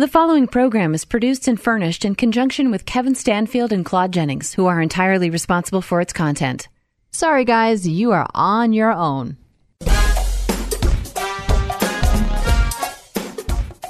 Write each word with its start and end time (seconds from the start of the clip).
The 0.00 0.08
following 0.08 0.46
program 0.46 0.94
is 0.94 1.04
produced 1.04 1.46
and 1.46 1.60
furnished 1.60 2.06
in 2.06 2.14
conjunction 2.14 2.70
with 2.70 2.86
Kevin 2.86 3.14
Stanfield 3.14 3.70
and 3.70 3.84
Claude 3.84 4.14
Jennings, 4.14 4.54
who 4.54 4.64
are 4.64 4.80
entirely 4.80 5.28
responsible 5.28 5.82
for 5.82 6.00
its 6.00 6.14
content. 6.14 6.68
Sorry, 7.10 7.44
guys, 7.44 7.86
you 7.86 8.12
are 8.12 8.26
on 8.34 8.72
your 8.72 8.94
own. 8.94 9.36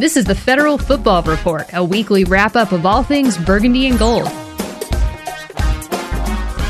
This 0.01 0.17
is 0.17 0.25
the 0.25 0.35
Federal 0.35 0.79
Football 0.79 1.23
Report, 1.23 1.69
a 1.73 1.85
weekly 1.85 2.25
wrap 2.25 2.57
up 2.57 2.73
of 2.73 2.85
all 2.85 3.05
things 3.05 3.39
burgundy 3.39 3.87
and 3.87 3.97
gold. 3.97 4.25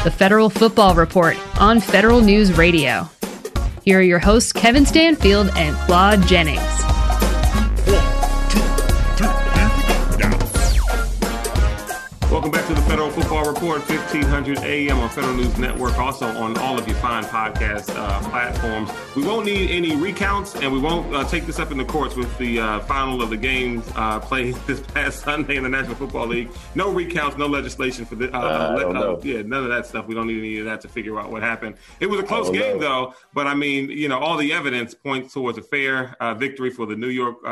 The 0.04 0.12
Federal 0.14 0.50
Football 0.50 0.94
Report 0.96 1.38
on 1.58 1.80
Federal 1.80 2.20
News 2.20 2.58
Radio. 2.58 3.08
Here 3.86 4.00
are 4.00 4.02
your 4.02 4.18
hosts, 4.18 4.52
Kevin 4.52 4.84
Stanfield 4.84 5.50
and 5.56 5.74
Claude 5.86 6.26
Jennings. 6.26 6.60
Welcome 12.30 12.52
back 12.52 12.64
to 12.68 12.74
the 12.74 12.82
Federal 12.82 13.10
Football 13.10 13.44
Report, 13.44 13.80
1500 13.88 14.58
AM 14.58 15.00
on 15.00 15.08
Federal 15.08 15.34
News 15.34 15.58
Network, 15.58 15.98
also 15.98 16.28
on 16.28 16.56
all 16.58 16.78
of 16.78 16.86
your 16.86 16.96
fine 16.98 17.24
podcast 17.24 17.92
uh, 17.92 18.20
platforms. 18.30 18.88
We 19.16 19.24
won't 19.24 19.46
need 19.46 19.72
any 19.72 19.96
recounts, 19.96 20.54
and 20.54 20.72
we 20.72 20.78
won't 20.78 21.12
uh, 21.12 21.24
take 21.24 21.44
this 21.44 21.58
up 21.58 21.72
in 21.72 21.78
the 21.78 21.84
courts 21.84 22.14
with 22.14 22.38
the 22.38 22.60
uh, 22.60 22.80
final 22.82 23.20
of 23.20 23.30
the 23.30 23.36
games 23.36 23.84
uh, 23.96 24.20
played 24.20 24.54
this 24.68 24.80
past 24.80 25.24
Sunday 25.24 25.56
in 25.56 25.64
the 25.64 25.68
National 25.68 25.96
Football 25.96 26.28
League. 26.28 26.50
No 26.76 26.92
recounts, 26.92 27.36
no 27.36 27.48
legislation 27.48 28.04
for 28.04 28.14
this. 28.14 28.32
Uh, 28.32 28.36
uh, 28.36 29.20
yeah, 29.24 29.42
none 29.42 29.64
of 29.64 29.70
that 29.70 29.86
stuff. 29.86 30.06
We 30.06 30.14
don't 30.14 30.28
need 30.28 30.38
any 30.38 30.58
of 30.60 30.66
that 30.66 30.80
to 30.82 30.88
figure 30.88 31.18
out 31.18 31.32
what 31.32 31.42
happened. 31.42 31.78
It 31.98 32.06
was 32.06 32.20
a 32.20 32.22
close 32.22 32.48
game, 32.48 32.78
know. 32.78 33.08
though, 33.08 33.14
but 33.34 33.48
I 33.48 33.54
mean, 33.56 33.90
you 33.90 34.08
know, 34.08 34.20
all 34.20 34.36
the 34.36 34.52
evidence 34.52 34.94
points 34.94 35.34
towards 35.34 35.58
a 35.58 35.62
fair 35.62 36.14
victory 36.36 36.70
for 36.70 36.86
the 36.86 36.94
New 36.94 37.08
York 37.08 37.44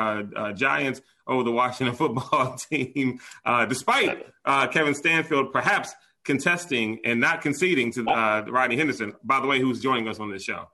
Giants 0.55 1.03
over 1.29 1.45
the 1.45 1.53
Washington 1.53 1.95
football 1.97 2.57
team, 2.71 3.21
uh, 3.45 3.67
despite 3.67 4.27
uh, 4.45 4.67
Kevin 4.69 4.95
Stanfield 4.95 5.53
perhaps 5.53 5.95
contesting 6.25 6.99
and 7.05 7.21
not 7.21 7.41
conceding 7.41 7.93
to 7.93 8.07
uh, 8.09 8.45
Rodney 8.49 8.77
Henderson. 8.77 9.15
By 9.25 9.41
the 9.41 9.47
way, 9.47 9.61
who's 9.61 9.81
joining 9.81 10.09
us 10.09 10.19
on 10.19 10.31
this 10.31 10.43
show? 10.43 10.69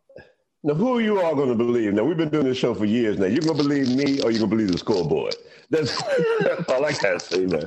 Now, 0.67 0.75
who 0.75 0.97
are 0.97 1.01
you 1.01 1.21
all 1.21 1.35
going 1.35 1.51
to 1.51 1.55
believe? 1.55 1.93
Now, 1.93 2.05
we've 2.05 2.17
been 2.17 2.31
doing 2.31 2.47
this 2.47 2.57
show 2.57 2.75
for 2.75 2.87
years 2.87 3.19
now. 3.19 3.27
You're 3.27 3.43
going 3.43 3.59
to 3.59 3.63
believe 3.63 3.95
me 3.95 4.23
or 4.23 4.31
you're 4.31 4.41
going 4.41 4.41
to 4.41 4.47
believe 4.47 4.73
the 4.73 4.79
scoreboard. 4.79 5.37
That's, 5.69 6.03
all 6.69 6.85
I 6.85 6.93
got 6.93 7.03
to 7.03 7.21
say, 7.21 7.45
man. 7.45 7.65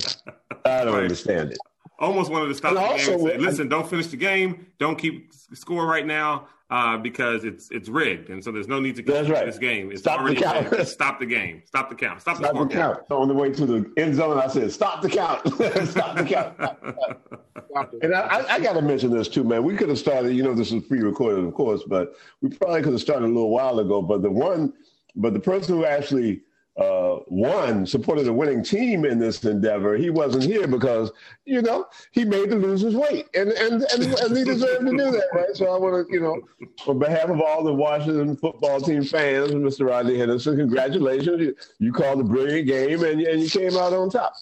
I 0.66 0.84
don't 0.84 0.96
right. 0.96 1.04
understand 1.04 1.52
it. 1.52 1.60
Almost 2.00 2.32
wanted 2.32 2.48
to 2.48 2.56
stop 2.56 2.72
and 2.72 2.78
the 2.78 2.82
also, 2.82 3.18
game 3.18 3.20
and 3.20 3.30
say, 3.30 3.38
listen, 3.38 3.70
don't 3.70 3.88
finish 3.88 4.08
the 4.08 4.18
game. 4.18 4.66
Don't 4.80 4.98
keep 4.98 5.32
score 5.54 5.86
right 5.86 6.06
now 6.06 6.48
uh, 6.70 6.98
because 6.98 7.46
it's 7.46 7.70
it's 7.72 7.88
rigged, 7.88 8.30
and 8.30 8.44
so 8.44 8.52
there's 8.52 8.68
no 8.68 8.80
need 8.80 8.96
to 8.98 9.02
That's 9.02 9.30
right. 9.30 9.46
this 9.46 9.58
game. 9.58 9.90
It's 9.92 10.02
stop 10.02 10.20
already 10.20 10.36
the 10.36 10.42
count. 10.42 10.88
stop 10.88 11.20
the 11.20 11.26
game. 11.26 11.62
Stop 11.66 11.90
the 11.90 11.96
count. 11.96 12.22
Stop, 12.22 12.38
stop 12.38 12.54
the, 12.54 12.66
the 12.66 12.74
count. 12.74 13.00
So 13.08 13.22
on 13.22 13.30
the 13.30 13.34
way 13.34 13.52
to 13.52 13.66
the 13.66 13.92
end 13.96 14.16
zone, 14.16 14.38
I 14.38 14.48
said, 14.48 14.72
"Stop 14.72 15.02
the 15.02 15.10
count. 15.10 15.48
stop 15.88 16.18
the 16.18 16.26
count." 16.26 16.56
Stop 16.58 17.94
and 18.02 18.14
I, 18.14 18.46
I 18.50 18.60
got 18.60 18.74
to 18.74 18.82
mention 18.82 19.12
this 19.12 19.30
too, 19.30 19.44
man. 19.44 19.64
We 19.64 19.76
could 19.76 19.90
have 19.90 19.98
started. 19.98 20.36
You 20.36 20.44
know, 20.44 20.54
this 20.54 20.72
is 20.72 20.84
pre-recorded, 20.84 21.46
of 21.46 21.54
course, 21.54 21.84
but 21.88 22.16
we 22.42 22.50
probably 22.50 22.82
could 22.82 22.94
have 22.94 23.02
started 23.02 23.26
a 23.26 23.28
little 23.28 23.50
while 23.50 23.80
ago. 23.80 24.02
But 24.02 24.22
the 24.22 24.32
one, 24.32 24.74
but 25.16 25.34
the 25.34 25.40
person 25.40 25.76
who 25.76 25.86
actually 25.86 26.42
uh, 26.78 27.20
won, 27.28 27.86
supported 27.86 28.28
a 28.28 28.34
winning 28.34 28.64
team 28.64 29.04
in 29.04 29.18
this 29.18 29.44
endeavor, 29.44 29.98
he 29.98 30.10
wasn't 30.10 30.44
here 30.44 30.68
because, 30.68 31.12
you 31.46 31.62
know, 31.62 31.88
he 32.12 32.24
made 32.24 32.50
the 32.50 32.56
losers 32.56 32.96
wait. 32.96 33.28
And 33.34 33.52
and, 33.52 33.84
and, 33.94 34.04
and 34.04 34.38
he 34.38 34.44
deserved 34.44 34.86
to 34.86 34.92
do 34.92 35.12
that, 35.12 35.28
right? 35.34 35.56
So 35.56 35.74
I 35.74 35.78
want 35.80 36.08
to, 36.08 36.14
you 36.14 36.20
know, 36.20 36.40
on 36.86 37.00
behalf 37.00 37.30
of 37.30 37.42
all 37.42 37.64
the 37.64 37.74
Washington 37.74 38.36
football 38.36 38.80
team 38.80 39.04
fans, 39.04 39.52
Mr. 39.52 39.88
Rodney 39.88 40.18
Henderson, 40.18 40.56
congratulations. 40.56 41.42
You, 41.42 41.56
you 41.80 41.92
called 41.92 42.20
a 42.20 42.24
brilliant 42.24 42.68
game 42.68 43.04
and, 43.04 43.22
and 43.22 43.42
you 43.42 43.50
came 43.50 43.76
out 43.76 43.94
on 43.94 44.10
top. 44.10 44.34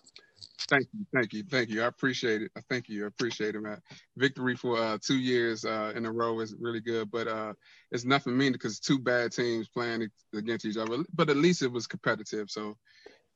Thank 0.67 0.87
you, 0.93 1.05
thank 1.13 1.33
you, 1.33 1.43
thank 1.43 1.69
you. 1.69 1.83
I 1.83 1.85
appreciate 1.85 2.41
it. 2.41 2.51
Thank 2.69 2.89
you, 2.89 3.03
I 3.03 3.07
appreciate 3.07 3.55
it, 3.55 3.61
man. 3.61 3.79
Victory 4.17 4.55
for 4.55 4.77
uh, 4.77 4.97
two 4.99 5.19
years 5.19 5.63
uh, 5.63 5.93
in 5.95 6.05
a 6.05 6.11
row 6.11 6.39
is 6.39 6.55
really 6.59 6.79
good, 6.79 7.11
but 7.11 7.27
uh, 7.27 7.53
it's 7.91 8.05
nothing 8.05 8.35
mean 8.35 8.51
because 8.51 8.79
two 8.79 8.97
bad 8.97 9.31
teams 9.31 9.67
playing 9.67 10.09
against 10.33 10.65
each 10.65 10.77
other. 10.77 11.03
But 11.13 11.29
at 11.29 11.37
least 11.37 11.61
it 11.61 11.71
was 11.71 11.85
competitive. 11.85 12.49
So, 12.49 12.77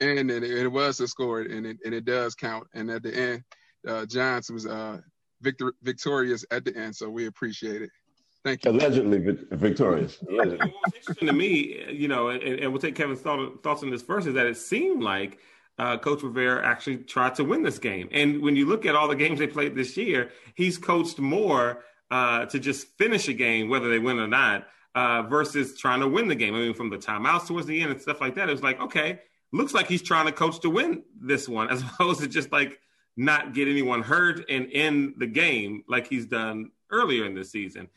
and 0.02 0.32
it, 0.32 0.44
it 0.44 0.68
was 0.68 1.00
a 1.02 1.08
score, 1.08 1.42
and 1.42 1.66
it 1.68 1.78
and 1.86 1.94
it 1.94 2.06
does 2.06 2.34
count. 2.34 2.66
And 2.74 2.90
at 2.90 3.04
the 3.04 3.16
end, 3.16 3.44
uh, 3.88 4.06
Giants 4.08 4.50
was 4.50 4.66
uh, 4.66 4.98
victor- 5.42 5.74
victorious 5.84 6.46
at 6.50 6.66
the 6.66 6.76
end. 6.76 6.96
So 6.96 7.10
we 7.10 7.28
appreciate 7.28 7.84
it. 7.84 7.92
Thank 8.44 8.66
you. 8.66 8.72
Allegedly 8.72 9.20
victorious. 9.52 10.18
Allegedly. 10.30 10.74
What's 10.82 10.96
interesting 10.96 11.28
to 11.28 11.34
me, 11.34 11.86
you 11.92 12.08
know, 12.08 12.30
and, 12.30 12.42
and 12.42 12.72
we'll 12.72 12.82
take 12.82 12.96
Kevin's 12.96 13.20
thought, 13.20 13.62
thoughts 13.62 13.84
on 13.84 13.92
this 13.92 14.02
first, 14.02 14.28
is 14.28 14.34
that 14.34 14.48
it 14.48 14.58
seemed 14.58 15.04
like 15.04 15.40
uh, 15.80 15.98
Coach 15.98 16.22
Rivera 16.22 16.64
actually 16.66 16.98
tried 16.98 17.36
to 17.36 17.44
win 17.44 17.64
this 17.64 17.80
game. 17.80 18.10
And 18.12 18.42
when 18.42 18.56
you 18.56 18.66
look 18.66 18.86
at 18.86 18.96
all 18.96 19.08
the 19.08 19.16
games 19.16 19.40
they 19.40 19.48
played 19.48 19.76
this 19.76 19.96
year, 19.96 20.32
he's 20.54 20.78
coached 20.78 21.20
more 21.20 21.84
uh, 22.12 22.46
to 22.48 22.60
just 22.60 22.88
finish 22.98 23.30
a 23.30 23.34
game, 23.34 23.70
whether 23.70 23.90
they 23.90 23.98
win 23.98 24.20
or 24.20 24.28
not, 24.28 24.68
uh, 24.94 25.24
versus 25.24 25.80
trying 25.80 26.02
to 26.02 26.08
win 26.08 26.28
the 26.28 26.36
game. 26.36 26.54
I 26.54 26.60
mean, 26.60 26.74
from 26.74 26.90
the 26.90 26.98
timeouts 26.98 27.48
towards 27.48 27.66
the 27.66 27.82
end 27.82 27.92
and 27.92 28.02
stuff 28.02 28.20
like 28.20 28.36
that, 28.36 28.50
it 28.50 28.52
was 28.52 28.62
like, 28.62 28.80
okay, 28.82 29.22
looks 29.54 29.74
like 29.74 29.88
he's 29.88 30.02
trying 30.02 30.26
to 30.26 30.34
coach 30.34 30.60
to 30.60 30.70
win 30.70 31.04
this 31.20 31.48
one, 31.48 31.70
as 31.72 31.82
opposed 31.82 32.20
to 32.22 32.28
just 32.28 32.52
like 32.52 32.78
not 33.16 33.54
get 33.54 33.68
anyone 33.70 34.02
hurt 34.02 34.46
and 34.50 34.68
end 34.74 35.14
the 35.18 35.28
game 35.28 35.84
like 35.88 36.08
he's 36.08 36.26
done 36.26 36.72
earlier 36.92 37.26
in 37.26 37.36
the 37.36 37.46
season. 37.46 37.88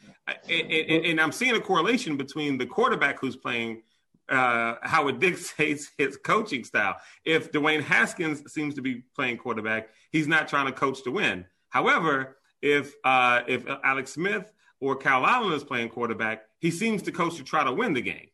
And, 0.48 0.70
and, 0.70 1.04
and 1.06 1.20
I'm 1.20 1.32
seeing 1.32 1.56
a 1.56 1.60
correlation 1.60 2.16
between 2.16 2.58
the 2.58 2.66
quarterback 2.66 3.18
who's 3.18 3.36
playing 3.36 3.82
uh, 4.28 4.76
how 4.82 5.08
it 5.08 5.18
dictates 5.20 5.90
his 5.98 6.16
coaching 6.16 6.64
style. 6.64 6.96
If 7.24 7.52
Dwayne 7.52 7.82
Haskins 7.82 8.50
seems 8.52 8.74
to 8.74 8.82
be 8.82 9.02
playing 9.14 9.38
quarterback, 9.38 9.88
he's 10.10 10.28
not 10.28 10.48
trying 10.48 10.66
to 10.66 10.72
coach 10.72 11.02
to 11.04 11.10
win. 11.10 11.44
However, 11.68 12.38
if 12.60 12.94
uh, 13.04 13.42
if 13.46 13.64
Alex 13.84 14.12
Smith 14.12 14.52
or 14.80 14.96
Kyle 14.96 15.26
Allen 15.26 15.52
is 15.52 15.64
playing 15.64 15.88
quarterback, 15.88 16.44
he 16.58 16.70
seems 16.70 17.02
to 17.02 17.12
coach 17.12 17.36
to 17.36 17.44
try 17.44 17.64
to 17.64 17.72
win 17.72 17.92
the 17.92 18.02
game. 18.02 18.28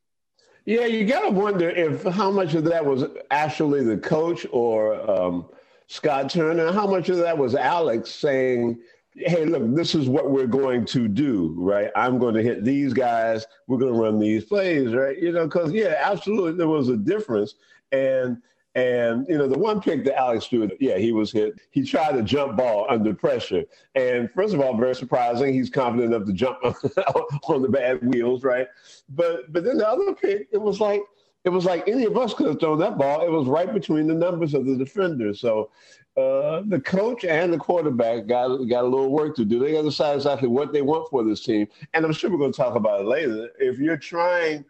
Yeah, 0.65 0.84
you 0.84 1.06
got 1.06 1.22
to 1.22 1.31
wonder 1.31 1.71
if 1.71 2.03
how 2.03 2.31
much 2.31 2.55
of 2.55 2.65
that 2.65 2.84
was 2.84 3.05
actually 3.31 3.84
the 3.84 3.97
coach 3.97 4.47
or 4.50 5.10
um, 5.10 5.49
Scott 5.87 6.28
Turner. 6.28 6.72
How 6.72 6.87
much 6.87 7.09
of 7.09 7.16
that 7.19 7.38
was 7.38 7.55
Alex 7.55 8.10
saying, 8.10 8.78
hey, 9.18 9.44
look, 9.44 9.74
this 9.74 9.94
is 9.94 10.08
what 10.08 10.30
we're 10.30 10.46
going 10.46 10.84
to 10.86 11.08
do, 11.08 11.54
right? 11.58 11.90
I'm 11.96 12.18
going 12.18 12.34
to 12.34 12.42
hit 12.42 12.64
these 12.64 12.92
guys. 12.92 13.46
We're 13.66 13.78
going 13.78 13.92
to 13.92 13.98
run 13.98 14.18
these 14.18 14.44
plays, 14.44 14.94
right? 14.94 15.18
You 15.18 15.32
know, 15.32 15.46
because 15.46 15.72
yeah, 15.72 15.94
absolutely, 15.98 16.52
there 16.52 16.68
was 16.68 16.88
a 16.88 16.96
difference, 16.96 17.54
and 17.92 18.38
and 18.74 19.26
you 19.28 19.38
know, 19.38 19.48
the 19.48 19.58
one 19.58 19.80
pick 19.80 20.04
that 20.04 20.16
Alex 20.18 20.46
threw, 20.46 20.70
yeah, 20.78 20.98
he 20.98 21.12
was 21.12 21.32
hit. 21.32 21.60
He 21.70 21.82
tried 21.84 22.12
to 22.12 22.22
jump 22.22 22.56
ball 22.56 22.86
under 22.88 23.14
pressure, 23.14 23.64
and 23.94 24.30
first 24.32 24.54
of 24.54 24.60
all, 24.60 24.76
very 24.76 24.94
surprising. 24.94 25.52
He's 25.52 25.70
confident 25.70 26.14
enough 26.14 26.26
to 26.26 26.32
jump 26.32 26.58
on 27.48 27.62
the 27.62 27.68
bad 27.68 28.02
wheels, 28.06 28.44
right? 28.44 28.68
But 29.08 29.52
but 29.52 29.64
then 29.64 29.78
the 29.78 29.88
other 29.88 30.14
pick, 30.14 30.48
it 30.52 30.60
was 30.60 30.80
like 30.80 31.02
it 31.44 31.50
was 31.50 31.65
like 31.65 31.88
any 31.88 32.04
of 32.04 32.16
us 32.16 32.34
could 32.34 32.47
have 32.47 32.60
thrown 32.60 32.78
that 32.81 32.99
ball. 32.99 33.25
It 33.25 33.31
was 33.31 33.47
right 33.47 33.72
between 33.72 34.06
the 34.06 34.15
numbers 34.15 34.54
of 34.54 34.66
the 34.66 34.76
defenders. 34.76 35.41
So 35.41 35.71
uh, 36.16 36.62
the 36.66 36.81
coach 36.81 37.25
and 37.25 37.53
the 37.53 37.59
quarterback 37.59 38.26
got 38.26 38.56
got 38.65 38.84
a 38.84 38.88
little 38.88 39.10
work 39.10 39.37
to 39.37 39.44
do. 39.44 39.59
They 39.59 39.72
got 39.72 39.82
to 39.82 39.88
decide 39.88 40.16
exactly 40.16 40.49
what 40.49 40.72
they 40.72 40.82
want 40.82 41.09
for 41.10 41.22
this 41.22 41.44
team. 41.44 41.69
And 41.94 42.04
I'm 42.04 42.12
sure 42.12 42.31
we're 42.31 42.38
going 42.38 42.53
to 42.53 42.56
talk 42.56 42.75
about 42.75 43.03
it 43.03 43.06
later. 43.06 43.50
If 43.59 43.78
you're 43.78 43.97
trying 43.97 44.65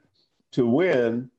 to 0.53 0.67
win, 0.67 1.31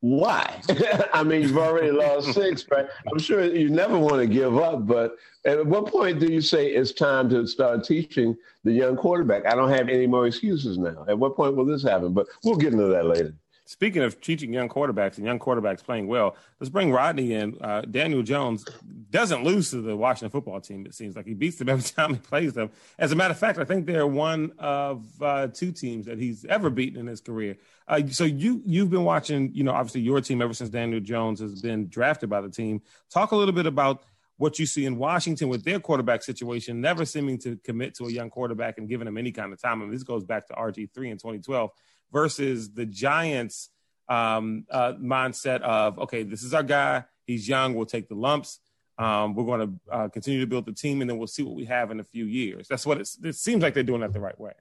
why? 0.00 0.60
I 1.12 1.24
mean, 1.24 1.42
you've 1.42 1.58
already 1.58 1.90
lost 1.90 2.32
six, 2.34 2.64
right? 2.70 2.86
I'm 3.10 3.18
sure 3.18 3.44
you 3.44 3.70
never 3.70 3.98
want 3.98 4.20
to 4.20 4.26
give 4.26 4.56
up, 4.56 4.86
but 4.86 5.16
at 5.44 5.66
what 5.66 5.86
point 5.86 6.20
do 6.20 6.32
you 6.32 6.40
say 6.40 6.68
it's 6.68 6.92
time 6.92 7.28
to 7.30 7.46
start 7.46 7.82
teaching 7.82 8.36
the 8.62 8.72
young 8.72 8.96
quarterback? 8.96 9.46
I 9.46 9.56
don't 9.56 9.70
have 9.70 9.88
any 9.88 10.06
more 10.06 10.26
excuses 10.26 10.78
now. 10.78 11.04
At 11.08 11.18
what 11.18 11.34
point 11.34 11.56
will 11.56 11.64
this 11.64 11.82
happen? 11.82 12.12
But 12.12 12.28
we'll 12.44 12.56
get 12.56 12.72
into 12.72 12.86
that 12.86 13.06
later. 13.06 13.34
Speaking 13.68 14.02
of 14.02 14.18
teaching 14.22 14.50
young 14.50 14.70
quarterbacks 14.70 15.18
and 15.18 15.26
young 15.26 15.38
quarterbacks 15.38 15.84
playing 15.84 16.06
well, 16.06 16.36
let's 16.58 16.70
bring 16.70 16.90
Rodney 16.90 17.34
in. 17.34 17.54
Uh, 17.60 17.82
Daniel 17.82 18.22
Jones 18.22 18.64
doesn't 19.10 19.44
lose 19.44 19.72
to 19.72 19.82
the 19.82 19.94
Washington 19.94 20.30
football 20.30 20.58
team. 20.58 20.86
It 20.86 20.94
seems 20.94 21.14
like 21.14 21.26
he 21.26 21.34
beats 21.34 21.58
them 21.58 21.68
every 21.68 21.82
time 21.82 22.14
he 22.14 22.18
plays 22.18 22.54
them. 22.54 22.70
As 22.98 23.12
a 23.12 23.14
matter 23.14 23.32
of 23.32 23.38
fact, 23.38 23.58
I 23.58 23.66
think 23.66 23.84
they're 23.84 24.06
one 24.06 24.54
of 24.58 25.04
uh, 25.20 25.48
two 25.48 25.70
teams 25.70 26.06
that 26.06 26.18
he's 26.18 26.46
ever 26.46 26.70
beaten 26.70 26.98
in 26.98 27.06
his 27.06 27.20
career. 27.20 27.58
Uh, 27.86 28.00
so 28.08 28.24
you 28.24 28.62
you've 28.64 28.88
been 28.88 29.04
watching, 29.04 29.50
you 29.52 29.64
know, 29.64 29.72
obviously 29.72 30.00
your 30.00 30.22
team 30.22 30.40
ever 30.40 30.54
since 30.54 30.70
Daniel 30.70 31.00
Jones 31.00 31.38
has 31.40 31.60
been 31.60 31.88
drafted 31.88 32.30
by 32.30 32.40
the 32.40 32.48
team. 32.48 32.80
Talk 33.10 33.32
a 33.32 33.36
little 33.36 33.54
bit 33.54 33.66
about 33.66 34.02
what 34.38 34.58
you 34.58 34.64
see 34.64 34.86
in 34.86 34.96
Washington 34.96 35.50
with 35.50 35.62
their 35.62 35.78
quarterback 35.78 36.22
situation, 36.22 36.80
never 36.80 37.04
seeming 37.04 37.36
to 37.40 37.58
commit 37.58 37.94
to 37.96 38.04
a 38.06 38.10
young 38.10 38.30
quarterback 38.30 38.78
and 38.78 38.88
giving 38.88 39.06
him 39.06 39.18
any 39.18 39.30
kind 39.30 39.52
of 39.52 39.60
time. 39.60 39.82
I 39.82 39.84
mean, 39.84 39.90
this 39.90 40.04
goes 40.04 40.24
back 40.24 40.46
to 40.46 40.54
RG 40.54 40.90
three 40.94 41.10
in 41.10 41.18
2012 41.18 41.70
versus 42.12 42.72
the 42.72 42.86
Giants 42.86 43.70
um, 44.08 44.64
uh, 44.70 44.94
mindset 44.94 45.60
of 45.62 45.98
okay, 46.00 46.22
this 46.22 46.42
is 46.42 46.54
our 46.54 46.62
guy. 46.62 47.04
He's 47.26 47.48
young. 47.48 47.74
We'll 47.74 47.86
take 47.86 48.08
the 48.08 48.14
lumps. 48.14 48.60
Um, 48.98 49.34
we're 49.34 49.44
going 49.44 49.60
to 49.60 49.94
uh, 49.94 50.08
continue 50.08 50.40
to 50.40 50.46
build 50.46 50.66
the 50.66 50.72
team, 50.72 51.00
and 51.00 51.08
then 51.08 51.18
we'll 51.18 51.28
see 51.28 51.42
what 51.42 51.54
we 51.54 51.66
have 51.66 51.90
in 51.90 52.00
a 52.00 52.04
few 52.04 52.24
years. 52.24 52.66
That's 52.68 52.84
what 52.84 53.00
it 53.00 53.34
seems 53.34 53.62
like 53.62 53.74
they're 53.74 53.84
doing 53.84 54.00
that 54.00 54.12
the 54.12 54.20
right 54.20 54.38
way. 54.38 54.52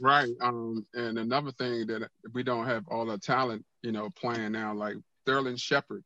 Right. 0.00 0.30
Um, 0.40 0.86
and 0.94 1.18
another 1.18 1.52
thing 1.52 1.86
that 1.86 2.08
we 2.32 2.42
don't 2.42 2.66
have 2.66 2.84
all 2.88 3.06
the 3.06 3.18
talent, 3.18 3.64
you 3.82 3.92
know, 3.92 4.10
playing 4.10 4.52
now, 4.52 4.74
like 4.74 4.96
Sterling 5.22 5.56
Shepard. 5.56 6.04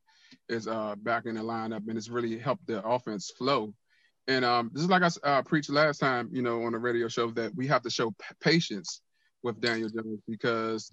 is 0.48 0.68
uh, 0.68 0.94
back 0.96 1.26
in 1.26 1.36
the 1.36 1.40
lineup, 1.40 1.88
and 1.88 1.96
it's 1.96 2.08
really 2.08 2.38
helped 2.38 2.66
the 2.66 2.84
offense 2.84 3.30
flow. 3.30 3.72
And 4.26 4.44
um, 4.44 4.70
this 4.72 4.82
is 4.82 4.88
like 4.88 5.02
I 5.02 5.10
uh, 5.28 5.42
preached 5.42 5.70
last 5.70 5.98
time, 5.98 6.28
you 6.32 6.42
know, 6.42 6.64
on 6.64 6.72
the 6.72 6.78
radio 6.78 7.08
show 7.08 7.30
that 7.32 7.54
we 7.54 7.66
have 7.66 7.82
to 7.82 7.90
show 7.90 8.10
p- 8.10 8.34
patience 8.40 9.00
with 9.44 9.60
Daniel 9.60 9.88
Jones 9.88 10.20
because, 10.26 10.90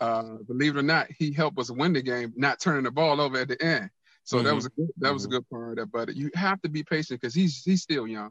uh, 0.00 0.36
believe 0.46 0.76
it 0.76 0.78
or 0.78 0.82
not, 0.82 1.08
he 1.18 1.32
helped 1.32 1.58
us 1.58 1.70
win 1.70 1.92
the 1.92 2.02
game, 2.02 2.32
not 2.36 2.60
turning 2.60 2.84
the 2.84 2.90
ball 2.90 3.20
over 3.20 3.38
at 3.38 3.48
the 3.48 3.60
end. 3.62 3.90
So 4.24 4.36
mm-hmm. 4.36 4.46
that 4.46 4.54
was 4.54 4.66
a 4.66 4.70
good, 4.70 4.88
that 4.98 5.12
was 5.12 5.22
mm-hmm. 5.22 5.34
a 5.34 5.38
good 5.38 5.50
part 5.50 5.70
of 5.70 5.76
that. 5.76 5.92
But 5.92 6.16
you 6.16 6.30
have 6.34 6.60
to 6.62 6.68
be 6.68 6.82
patient 6.82 7.20
because 7.20 7.34
he's 7.34 7.64
he's 7.64 7.82
still 7.82 8.06
young, 8.06 8.30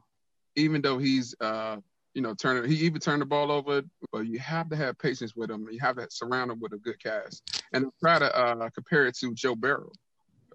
even 0.54 0.80
though 0.80 0.98
he's 0.98 1.34
uh, 1.40 1.76
you 2.14 2.22
know 2.22 2.34
turning 2.34 2.70
he 2.70 2.76
even 2.84 3.00
turned 3.00 3.22
the 3.22 3.26
ball 3.26 3.50
over. 3.50 3.82
But 4.12 4.26
you 4.26 4.38
have 4.38 4.68
to 4.70 4.76
have 4.76 4.98
patience 4.98 5.34
with 5.34 5.50
him. 5.50 5.66
You 5.70 5.80
have 5.80 5.96
to 5.96 6.06
surround 6.10 6.50
him 6.50 6.60
with 6.60 6.72
a 6.72 6.78
good 6.78 7.02
cast. 7.02 7.62
And 7.72 7.86
I 7.86 7.88
try 8.00 8.18
to 8.18 8.36
uh, 8.36 8.70
compare 8.70 9.06
it 9.06 9.16
to 9.18 9.34
Joe 9.34 9.56
Burrow. 9.56 9.90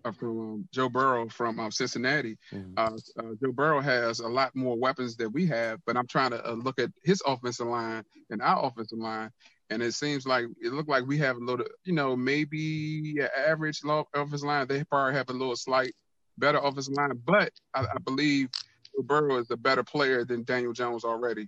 From 0.04 0.40
um, 0.40 0.68
Joe 0.72 0.90
Burrow 0.90 1.30
from 1.30 1.60
um, 1.60 1.72
Cincinnati. 1.72 2.38
Mm-hmm. 2.54 2.74
Uh, 2.78 2.98
uh, 3.20 3.34
Joe 3.42 3.52
Burrow 3.52 3.82
has 3.82 4.20
a 4.20 4.28
lot 4.28 4.56
more 4.56 4.78
weapons 4.78 5.16
that 5.18 5.30
we 5.30 5.46
have, 5.48 5.80
but 5.86 5.96
I'm 5.96 6.08
trying 6.08 6.32
to 6.32 6.50
uh, 6.50 6.54
look 6.54 6.80
at 6.80 6.92
his 7.04 7.22
offensive 7.26 7.68
line 7.68 8.04
and 8.30 8.42
our 8.42 8.66
offensive 8.66 8.98
line, 8.98 9.32
and 9.70 9.82
it 9.82 9.94
seems 9.94 10.26
like 10.26 10.46
it 10.62 10.74
looked 10.74 10.90
like 10.90 11.06
we 11.06 11.18
have 11.20 11.38
a 11.38 11.40
little, 11.40 11.66
you 11.84 11.94
know, 11.94 12.16
maybe 12.16 13.16
average 13.38 13.82
offensive 13.86 14.48
line. 14.48 14.68
They 14.68 14.84
probably 14.84 15.14
have 15.14 15.30
a 15.30 15.34
little 15.34 15.56
slight 15.56 15.94
better 16.38 16.58
offensive 16.58 16.96
line, 16.96 17.12
but 17.26 17.52
I, 17.74 17.82
I 17.82 17.98
believe 18.04 18.50
Joe 18.96 19.04
Burrow 19.04 19.38
is 19.38 19.52
a 19.52 19.58
better 19.58 19.84
player 19.84 20.26
than 20.26 20.44
Daniel 20.44 20.74
Jones 20.74 21.04
already. 21.04 21.48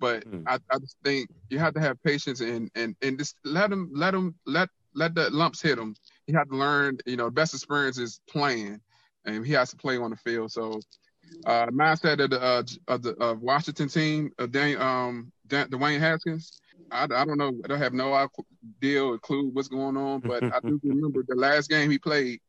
But 0.00 0.28
mm. 0.28 0.42
I, 0.46 0.58
I 0.70 0.78
just 0.78 0.96
think 1.04 1.30
you 1.48 1.58
have 1.58 1.74
to 1.74 1.80
have 1.80 2.02
patience 2.02 2.40
and 2.40 2.70
and 2.74 2.96
and 3.00 3.18
just 3.18 3.36
let 3.44 3.70
them 3.70 3.90
let 3.94 4.10
them 4.10 4.34
let 4.44 4.68
let 4.94 5.14
the 5.14 5.30
lumps 5.30 5.60
hit 5.60 5.78
him 5.78 5.94
he 6.26 6.32
had 6.32 6.48
to 6.50 6.56
learn, 6.56 6.98
you 7.06 7.16
know, 7.16 7.30
best 7.30 7.54
experience 7.54 7.98
is 7.98 8.20
playing, 8.28 8.80
and 9.24 9.44
he 9.44 9.52
has 9.52 9.70
to 9.70 9.76
play 9.76 9.98
on 9.98 10.10
the 10.10 10.16
field. 10.16 10.52
So, 10.52 10.80
uh, 11.44 11.66
mindset 11.66 12.22
of 12.22 12.30
the 12.30 12.40
uh, 12.40 12.62
of 12.88 13.02
the 13.02 13.22
uh, 13.22 13.34
Washington 13.34 13.88
team, 13.88 14.32
uh, 14.38 14.46
Dan, 14.46 14.80
um, 14.80 15.32
Dan, 15.46 15.68
Dwayne 15.68 16.00
Haskins. 16.00 16.60
I, 16.90 17.04
I 17.04 17.24
don't 17.24 17.38
know. 17.38 17.52
I 17.64 17.68
don't 17.68 17.78
have 17.78 17.92
no 17.92 18.14
idea 18.14 19.04
or 19.04 19.18
clue 19.18 19.50
what's 19.52 19.68
going 19.68 19.96
on, 19.96 20.20
but 20.20 20.42
I 20.42 20.60
do 20.60 20.80
remember 20.84 21.24
the 21.26 21.34
last 21.34 21.68
game 21.68 21.90
he 21.90 21.98
played 21.98 22.40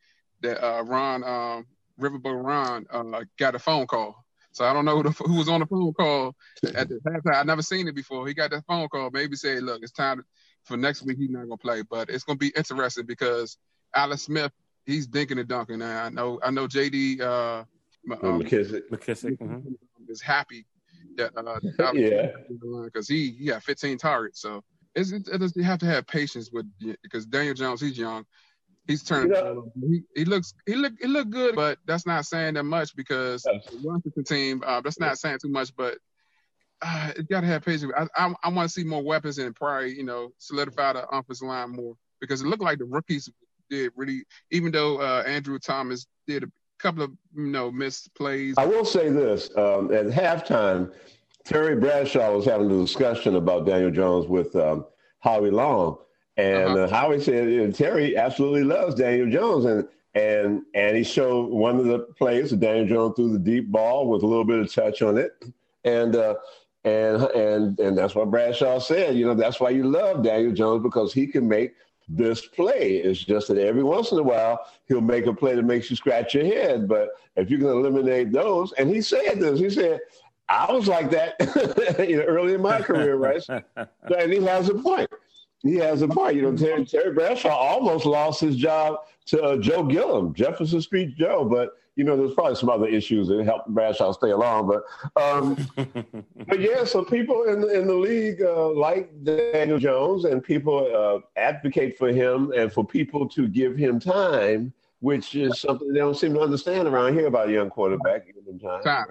that 0.41 0.65
uh, 0.65 0.83
Ron 0.83 1.23
um, 1.23 1.65
Riverboat 1.99 2.43
Ron 2.43 2.85
uh, 2.89 3.23
got 3.37 3.55
a 3.55 3.59
phone 3.59 3.87
call. 3.87 4.23
So 4.51 4.63
I 4.63 4.71
don't 4.71 4.85
know 4.85 4.95
who, 4.95 5.03
the, 5.03 5.11
who 5.11 5.35
was 5.35 5.49
on 5.49 5.59
the 5.59 5.65
phone 5.65 5.93
call 5.93 6.33
at 6.75 6.87
the 6.87 7.01
halftime. 7.05 7.35
I've 7.35 7.45
never 7.45 7.61
seen 7.61 7.89
it 7.89 7.95
before. 7.95 8.25
He 8.25 8.33
got 8.33 8.51
that 8.51 8.63
phone 8.65 8.87
call. 8.87 9.09
Maybe 9.11 9.35
say, 9.35 9.59
"Look, 9.59 9.83
it's 9.83 9.91
time 9.91 10.23
for 10.65 10.77
next 10.77 11.03
week. 11.03 11.17
He's 11.17 11.29
not 11.29 11.43
gonna 11.43 11.57
play, 11.57 11.81
but 11.81 12.09
it's 12.09 12.23
gonna 12.23 12.37
be 12.37 12.51
interesting 12.55 13.05
because 13.05 13.57
Alex 13.95 14.23
Smith, 14.23 14.51
he's 14.85 15.07
dinking 15.07 15.39
and 15.39 15.47
dunking. 15.47 15.81
And 15.81 15.83
I 15.83 16.09
know, 16.09 16.39
I 16.43 16.51
know 16.51 16.67
JD 16.67 17.21
uh, 17.21 17.23
oh, 17.23 17.65
um, 18.11 18.41
McKissic, 18.41 18.89
McKissic 18.91 19.37
mm-hmm. 19.37 19.69
is 20.09 20.21
happy 20.21 20.65
that 21.17 21.31
uh, 21.37 21.93
yeah, 21.93 22.27
because 22.83 23.07
he 23.07 23.31
he 23.31 23.45
got 23.45 23.63
15 23.63 23.97
targets. 23.97 24.41
So 24.41 24.63
it's, 24.95 25.11
it, 25.11 25.27
it, 25.27 25.51
you 25.55 25.63
have 25.63 25.79
to 25.79 25.85
have 25.85 26.07
patience 26.07 26.49
with 26.51 26.65
because 27.03 27.25
Daniel 27.25 27.53
Jones, 27.53 27.81
he's 27.81 27.97
young. 27.97 28.25
He's 28.87 29.03
turning. 29.03 29.35
You 29.35 29.43
know, 29.43 29.71
he, 29.89 30.03
he 30.15 30.25
looks 30.25 30.53
he 30.65 30.75
look 30.75 30.93
he 30.99 31.07
look 31.07 31.29
good, 31.29 31.55
but 31.55 31.79
that's 31.85 32.05
not 32.05 32.25
saying 32.25 32.53
that 32.53 32.63
much 32.63 32.95
because 32.95 33.41
the 33.43 33.61
Washington 33.83 34.23
team. 34.23 34.63
Uh, 34.65 34.81
that's 34.81 34.99
not 34.99 35.17
saying 35.17 35.39
too 35.41 35.49
much, 35.49 35.75
but 35.75 35.97
uh, 36.81 37.11
you 37.17 37.23
got 37.23 37.41
to 37.41 37.47
have 37.47 37.63
patience. 37.63 37.91
I 37.97 38.07
I, 38.15 38.33
I 38.43 38.49
want 38.49 38.69
to 38.69 38.73
see 38.73 38.83
more 38.83 39.03
weapons 39.03 39.37
and 39.37 39.55
probably 39.55 39.95
you 39.95 40.03
know 40.03 40.31
solidify 40.37 40.93
the 40.93 41.07
offensive 41.09 41.47
line 41.47 41.71
more 41.71 41.95
because 42.19 42.41
it 42.41 42.47
looked 42.47 42.63
like 42.63 42.79
the 42.79 42.85
rookies 42.85 43.29
did 43.69 43.91
really, 43.95 44.23
even 44.51 44.71
though 44.71 44.97
uh, 44.97 45.23
Andrew 45.25 45.59
Thomas 45.59 46.05
did 46.27 46.43
a 46.43 46.47
couple 46.79 47.03
of 47.03 47.11
you 47.35 47.47
know 47.47 47.71
missed 47.71 48.13
plays. 48.15 48.55
I 48.57 48.65
will 48.65 48.85
say 48.85 49.09
this: 49.09 49.49
um, 49.57 49.93
at 49.93 50.07
halftime, 50.07 50.93
Terry 51.43 51.75
Bradshaw 51.75 52.35
was 52.35 52.45
having 52.45 52.71
a 52.71 52.81
discussion 52.81 53.35
about 53.35 53.65
Daniel 53.65 53.91
Jones 53.91 54.27
with 54.27 54.55
um, 54.55 54.85
Howie 55.19 55.51
Long, 55.51 55.97
and 56.37 56.71
uh-huh. 56.71 56.79
uh, 56.79 56.87
Howie 56.87 57.21
said 57.21 57.75
Terry 57.75 58.17
absolutely 58.17 58.63
loves 58.63 58.95
Daniel 58.95 59.29
Jones, 59.29 59.65
and 59.65 59.87
and 60.13 60.63
and 60.73 60.97
he 60.97 61.03
showed 61.03 61.49
one 61.49 61.77
of 61.77 61.85
the 61.85 61.99
plays 62.17 62.51
Daniel 62.51 62.87
Jones 62.87 63.15
threw 63.15 63.31
the 63.31 63.39
deep 63.39 63.71
ball 63.71 64.07
with 64.09 64.23
a 64.23 64.27
little 64.27 64.45
bit 64.45 64.59
of 64.59 64.71
touch 64.73 65.01
on 65.01 65.17
it, 65.17 65.31
and. 65.83 66.15
Uh, 66.15 66.35
and 66.85 67.23
and 67.23 67.79
and 67.79 67.97
that's 67.97 68.15
what 68.15 68.31
Bradshaw 68.31 68.79
said. 68.79 69.15
You 69.15 69.25
know, 69.25 69.33
that's 69.33 69.59
why 69.59 69.71
you 69.71 69.83
love 69.83 70.23
Daniel 70.23 70.53
Jones 70.53 70.83
because 70.83 71.11
he 71.11 71.27
can 71.27 71.47
make 71.47 71.73
this 72.07 72.45
play. 72.45 72.97
It's 72.97 73.19
just 73.19 73.47
that 73.47 73.57
every 73.57 73.83
once 73.83 74.11
in 74.11 74.19
a 74.19 74.23
while 74.23 74.59
he'll 74.87 75.01
make 75.01 75.25
a 75.25 75.33
play 75.33 75.55
that 75.55 75.63
makes 75.65 75.89
you 75.89 75.95
scratch 75.95 76.35
your 76.35 76.45
head. 76.45 76.87
But 76.87 77.09
if 77.35 77.49
you 77.49 77.57
can 77.57 77.67
eliminate 77.67 78.31
those, 78.31 78.71
and 78.73 78.89
he 78.89 79.01
said 79.01 79.39
this, 79.39 79.59
he 79.59 79.69
said, 79.71 79.99
I 80.47 80.71
was 80.71 80.87
like 80.87 81.09
that 81.11 81.35
you 82.07 82.17
know, 82.17 82.23
early 82.23 82.53
in 82.53 82.61
my 82.61 82.81
career, 82.81 83.15
right? 83.15 83.43
and 83.75 84.31
he 84.31 84.43
has 84.43 84.69
a 84.69 84.75
point. 84.75 85.09
He 85.63 85.75
has 85.77 86.03
a 86.03 86.07
point. 86.07 86.35
You 86.35 86.43
know, 86.43 86.55
Terry, 86.55 86.85
Terry 86.85 87.11
Bradshaw 87.11 87.49
almost 87.55 88.05
lost 88.05 88.41
his 88.41 88.55
job 88.55 88.99
to 89.27 89.41
uh, 89.41 89.57
Joe 89.57 89.83
Gilliam, 89.83 90.35
Jefferson 90.35 90.81
Street 90.81 91.17
Joe, 91.17 91.45
but 91.49 91.71
you 91.95 92.03
know, 92.03 92.17
there's 92.17 92.33
probably 92.33 92.55
some 92.55 92.69
other 92.69 92.87
issues 92.87 93.29
that 93.29 93.43
helped 93.45 93.69
Bradshaw 93.69 94.11
stay 94.11 94.31
along. 94.31 94.67
But 94.67 95.21
um, 95.21 95.55
but 96.47 96.59
yeah, 96.59 96.83
so 96.83 97.03
people 97.03 97.43
in 97.43 97.63
in 97.69 97.87
the 97.87 97.95
league 97.95 98.41
uh, 98.41 98.69
like 98.71 99.11
Daniel 99.23 99.79
Jones, 99.79 100.25
and 100.25 100.43
people 100.43 100.91
uh, 100.93 101.39
advocate 101.39 101.97
for 101.97 102.09
him, 102.11 102.51
and 102.51 102.71
for 102.71 102.85
people 102.85 103.27
to 103.29 103.47
give 103.47 103.77
him 103.77 103.99
time, 103.99 104.73
which 104.99 105.35
is 105.35 105.61
something 105.61 105.91
they 105.93 105.99
don't 105.99 106.17
seem 106.17 106.33
to 106.33 106.41
understand 106.41 106.87
around 106.87 107.13
here 107.13 107.27
about 107.27 107.49
a 107.49 107.53
young 107.53 107.69
quarterback. 107.69 108.25
Time. 108.61 108.83
Time, 108.83 109.05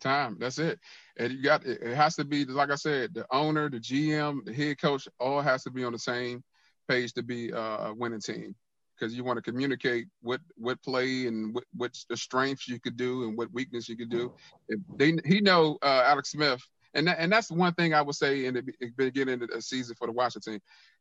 time. 0.00 0.36
That's 0.38 0.58
it. 0.58 0.78
And 1.16 1.32
you 1.32 1.42
got 1.42 1.66
it 1.66 1.94
has 1.96 2.14
to 2.16 2.24
be 2.24 2.44
like 2.44 2.70
I 2.70 2.76
said, 2.76 3.14
the 3.14 3.26
owner, 3.32 3.68
the 3.68 3.80
GM, 3.80 4.44
the 4.44 4.52
head 4.52 4.80
coach, 4.80 5.08
all 5.18 5.40
has 5.40 5.64
to 5.64 5.70
be 5.70 5.82
on 5.82 5.92
the 5.92 5.98
same 5.98 6.44
page 6.88 7.12
to 7.14 7.22
be 7.22 7.52
uh, 7.52 7.88
a 7.88 7.94
winning 7.94 8.20
team 8.20 8.54
because 9.02 9.16
you 9.16 9.24
want 9.24 9.36
to 9.36 9.42
communicate 9.42 10.06
what 10.20 10.40
what 10.56 10.80
play 10.82 11.26
and 11.26 11.58
what 11.76 11.92
the 12.08 12.16
strengths 12.16 12.68
you 12.68 12.78
could 12.78 12.96
do 12.96 13.24
and 13.24 13.36
what 13.36 13.52
weakness 13.52 13.88
you 13.88 13.96
could 13.96 14.10
do. 14.10 14.32
If 14.68 14.78
they 14.96 15.18
he 15.24 15.40
know 15.40 15.78
uh, 15.82 16.04
Alex 16.06 16.30
Smith, 16.30 16.62
and 16.94 17.08
that, 17.08 17.16
and 17.18 17.32
that's 17.32 17.50
one 17.50 17.74
thing 17.74 17.94
I 17.94 18.02
would 18.02 18.14
say 18.14 18.46
in 18.46 18.54
the 18.54 18.62
beginning 18.96 19.42
of 19.42 19.48
the 19.48 19.60
season 19.60 19.96
for 19.96 20.06
the 20.06 20.12
Washington. 20.12 20.60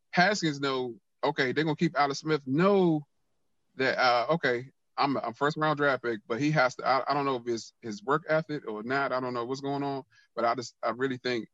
Haskins 0.10 0.60
know 0.60 0.96
okay 1.24 1.52
they're 1.52 1.64
gonna 1.64 1.76
keep 1.76 1.98
Alex 1.98 2.22
Smith 2.22 2.42
know 2.48 3.06
that 3.76 4.00
uh, 4.00 4.26
okay 4.32 4.66
I'm 4.98 5.18
a 5.18 5.32
first 5.34 5.58
round 5.58 5.78
draft 5.78 6.04
pick, 6.04 6.20
but 6.28 6.40
he 6.40 6.50
has 6.52 6.76
to. 6.76 6.88
I, 6.88 7.04
I 7.08 7.14
don't 7.14 7.26
know 7.26 7.36
if 7.36 7.48
it's 7.48 7.74
his 7.82 8.04
work 8.04 8.24
ethic 8.28 8.68
or 8.68 8.82
not. 8.84 9.12
I 9.12 9.20
don't 9.20 9.34
know 9.34 9.46
what's 9.46 9.62
going 9.62 9.84
on, 9.84 10.04
but 10.36 10.44
I 10.44 10.56
just 10.56 10.76
I 10.84 10.90
really 10.90 11.18
think 11.18 11.48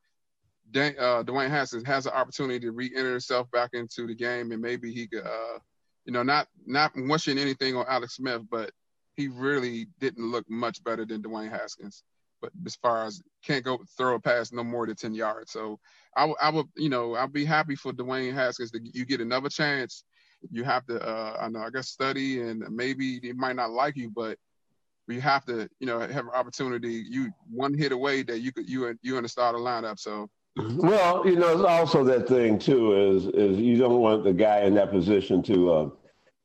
uh, 0.75 1.24
Dwayne 1.24 1.50
Haskins 1.50 1.86
has 1.86 2.05
an 2.05 2.13
opportunity 2.13 2.60
to 2.62 2.72
re-enter 2.72 3.12
himself 3.12 3.50
back 3.51 3.72
into 3.74 4.07
the 4.07 4.15
game, 4.15 4.51
and 4.51 4.62
maybe 4.62 4.91
he 4.91 5.07
could 5.07 5.25
uh, 5.25 5.60
you 6.07 6.13
know, 6.13 6.23
not 6.23 6.47
not 6.65 6.93
wishing 6.95 7.37
anything 7.37 7.75
on 7.75 7.85
Alex 7.87 8.15
Smith, 8.15 8.41
but 8.49 8.71
he 9.17 9.27
really 9.27 9.87
didn't 9.99 10.31
look 10.31 10.49
much 10.49 10.83
better 10.83 11.05
than 11.05 11.21
Dwayne 11.21 11.51
Haskins. 11.51 12.03
But 12.41 12.51
as 12.65 12.75
far 12.77 13.05
as 13.05 13.21
can't 13.43 13.65
go 13.65 13.79
throw 13.97 14.15
a 14.15 14.19
pass 14.19 14.51
no 14.51 14.63
more 14.63 14.87
than 14.87 14.95
ten 14.95 15.13
yards, 15.13 15.51
so 15.51 15.79
I, 16.15 16.21
w- 16.21 16.37
I 16.41 16.49
would, 16.49 16.67
you 16.77 16.89
know, 16.89 17.15
I'll 17.15 17.27
be 17.27 17.45
happy 17.45 17.75
for 17.75 17.91
Dwayne 17.91 18.33
Haskins 18.33 18.71
to 18.71 18.79
you 18.81 19.05
get 19.05 19.21
another 19.21 19.49
chance. 19.49 20.03
You 20.51 20.63
have 20.63 20.85
to, 20.85 21.01
uh, 21.01 21.37
I 21.41 21.49
know, 21.49 21.59
I 21.59 21.71
guess 21.71 21.89
study 21.89 22.41
and 22.41 22.63
maybe 22.69 23.19
he 23.19 23.33
might 23.33 23.55
not 23.55 23.71
like 23.71 23.97
you, 23.97 24.11
but 24.15 24.37
you 25.07 25.19
have 25.19 25.45
to, 25.45 25.67
you 25.79 25.87
know, 25.87 25.99
have 25.99 26.25
an 26.25 26.31
opportunity. 26.33 27.03
You 27.09 27.31
one 27.51 27.73
hit 27.73 27.91
away 27.91 28.21
that 28.23 28.39
you 28.39 28.53
could 28.53 28.69
you 28.69 28.95
you 29.01 29.17
in 29.17 29.23
the 29.23 29.29
starter 29.29 29.57
lineup. 29.57 29.99
So 29.99 30.29
well, 30.57 31.27
you 31.27 31.35
know, 31.35 31.53
it's 31.53 31.63
also 31.63 32.03
that 32.05 32.27
thing 32.27 32.57
too 32.59 32.93
is 32.93 33.25
is 33.27 33.57
you 33.57 33.77
don't 33.77 33.99
want 33.99 34.23
the 34.23 34.33
guy 34.33 34.61
in 34.61 34.73
that 34.75 34.91
position 34.91 35.43
to 35.43 35.71
uh, 35.71 35.89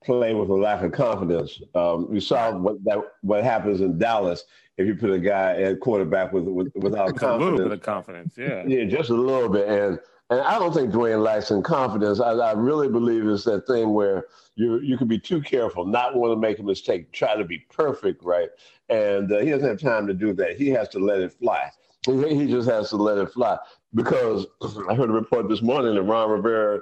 play 0.04 0.34
with 0.34 0.50
a 0.50 0.54
lack 0.54 0.82
of 0.82 0.92
confidence. 0.92 1.60
Um, 1.74 2.08
you 2.12 2.20
saw 2.20 2.56
what 2.56 2.82
that 2.84 2.98
what 3.22 3.44
happens 3.44 3.80
in 3.80 3.98
Dallas 3.98 4.44
if 4.76 4.86
you 4.86 4.94
put 4.94 5.10
a 5.10 5.18
guy 5.18 5.60
at 5.62 5.80
quarterback 5.80 6.32
with, 6.32 6.44
with 6.44 6.72
without 6.74 7.16
confidence. 7.16 7.42
A 7.42 7.44
little 7.44 7.68
bit 7.68 7.72
of 7.72 7.82
confidence, 7.82 8.34
yeah, 8.36 8.64
yeah, 8.66 8.84
just 8.84 9.10
a 9.10 9.14
little 9.14 9.48
bit. 9.48 9.68
And 9.68 9.98
and 10.30 10.40
I 10.40 10.58
don't 10.58 10.72
think 10.72 10.92
Dwayne 10.92 11.22
lacks 11.22 11.50
in 11.50 11.62
confidence. 11.62 12.20
I, 12.20 12.32
I 12.32 12.52
really 12.52 12.88
believe 12.88 13.26
it's 13.26 13.44
that 13.44 13.66
thing 13.66 13.92
where 13.92 14.26
you 14.56 14.80
you 14.80 14.98
can 14.98 15.08
be 15.08 15.18
too 15.18 15.40
careful, 15.40 15.86
not 15.86 16.16
want 16.16 16.32
to 16.32 16.36
make 16.36 16.58
a 16.58 16.62
mistake, 16.62 17.12
try 17.12 17.36
to 17.36 17.44
be 17.44 17.58
perfect, 17.70 18.22
right? 18.24 18.48
And 18.88 19.32
uh, 19.32 19.38
he 19.38 19.50
doesn't 19.50 19.68
have 19.68 19.80
time 19.80 20.06
to 20.06 20.14
do 20.14 20.32
that. 20.34 20.56
He 20.56 20.68
has 20.70 20.88
to 20.90 20.98
let 20.98 21.20
it 21.20 21.32
fly. 21.32 21.70
He 22.06 22.46
just 22.46 22.68
has 22.68 22.88
to 22.90 22.96
let 22.96 23.18
it 23.18 23.32
fly 23.32 23.58
because 23.94 24.46
I 24.88 24.94
heard 24.94 25.10
a 25.10 25.12
report 25.12 25.48
this 25.48 25.62
morning 25.62 25.94
that 25.94 26.02
Ron 26.02 26.30
Rivera 26.30 26.80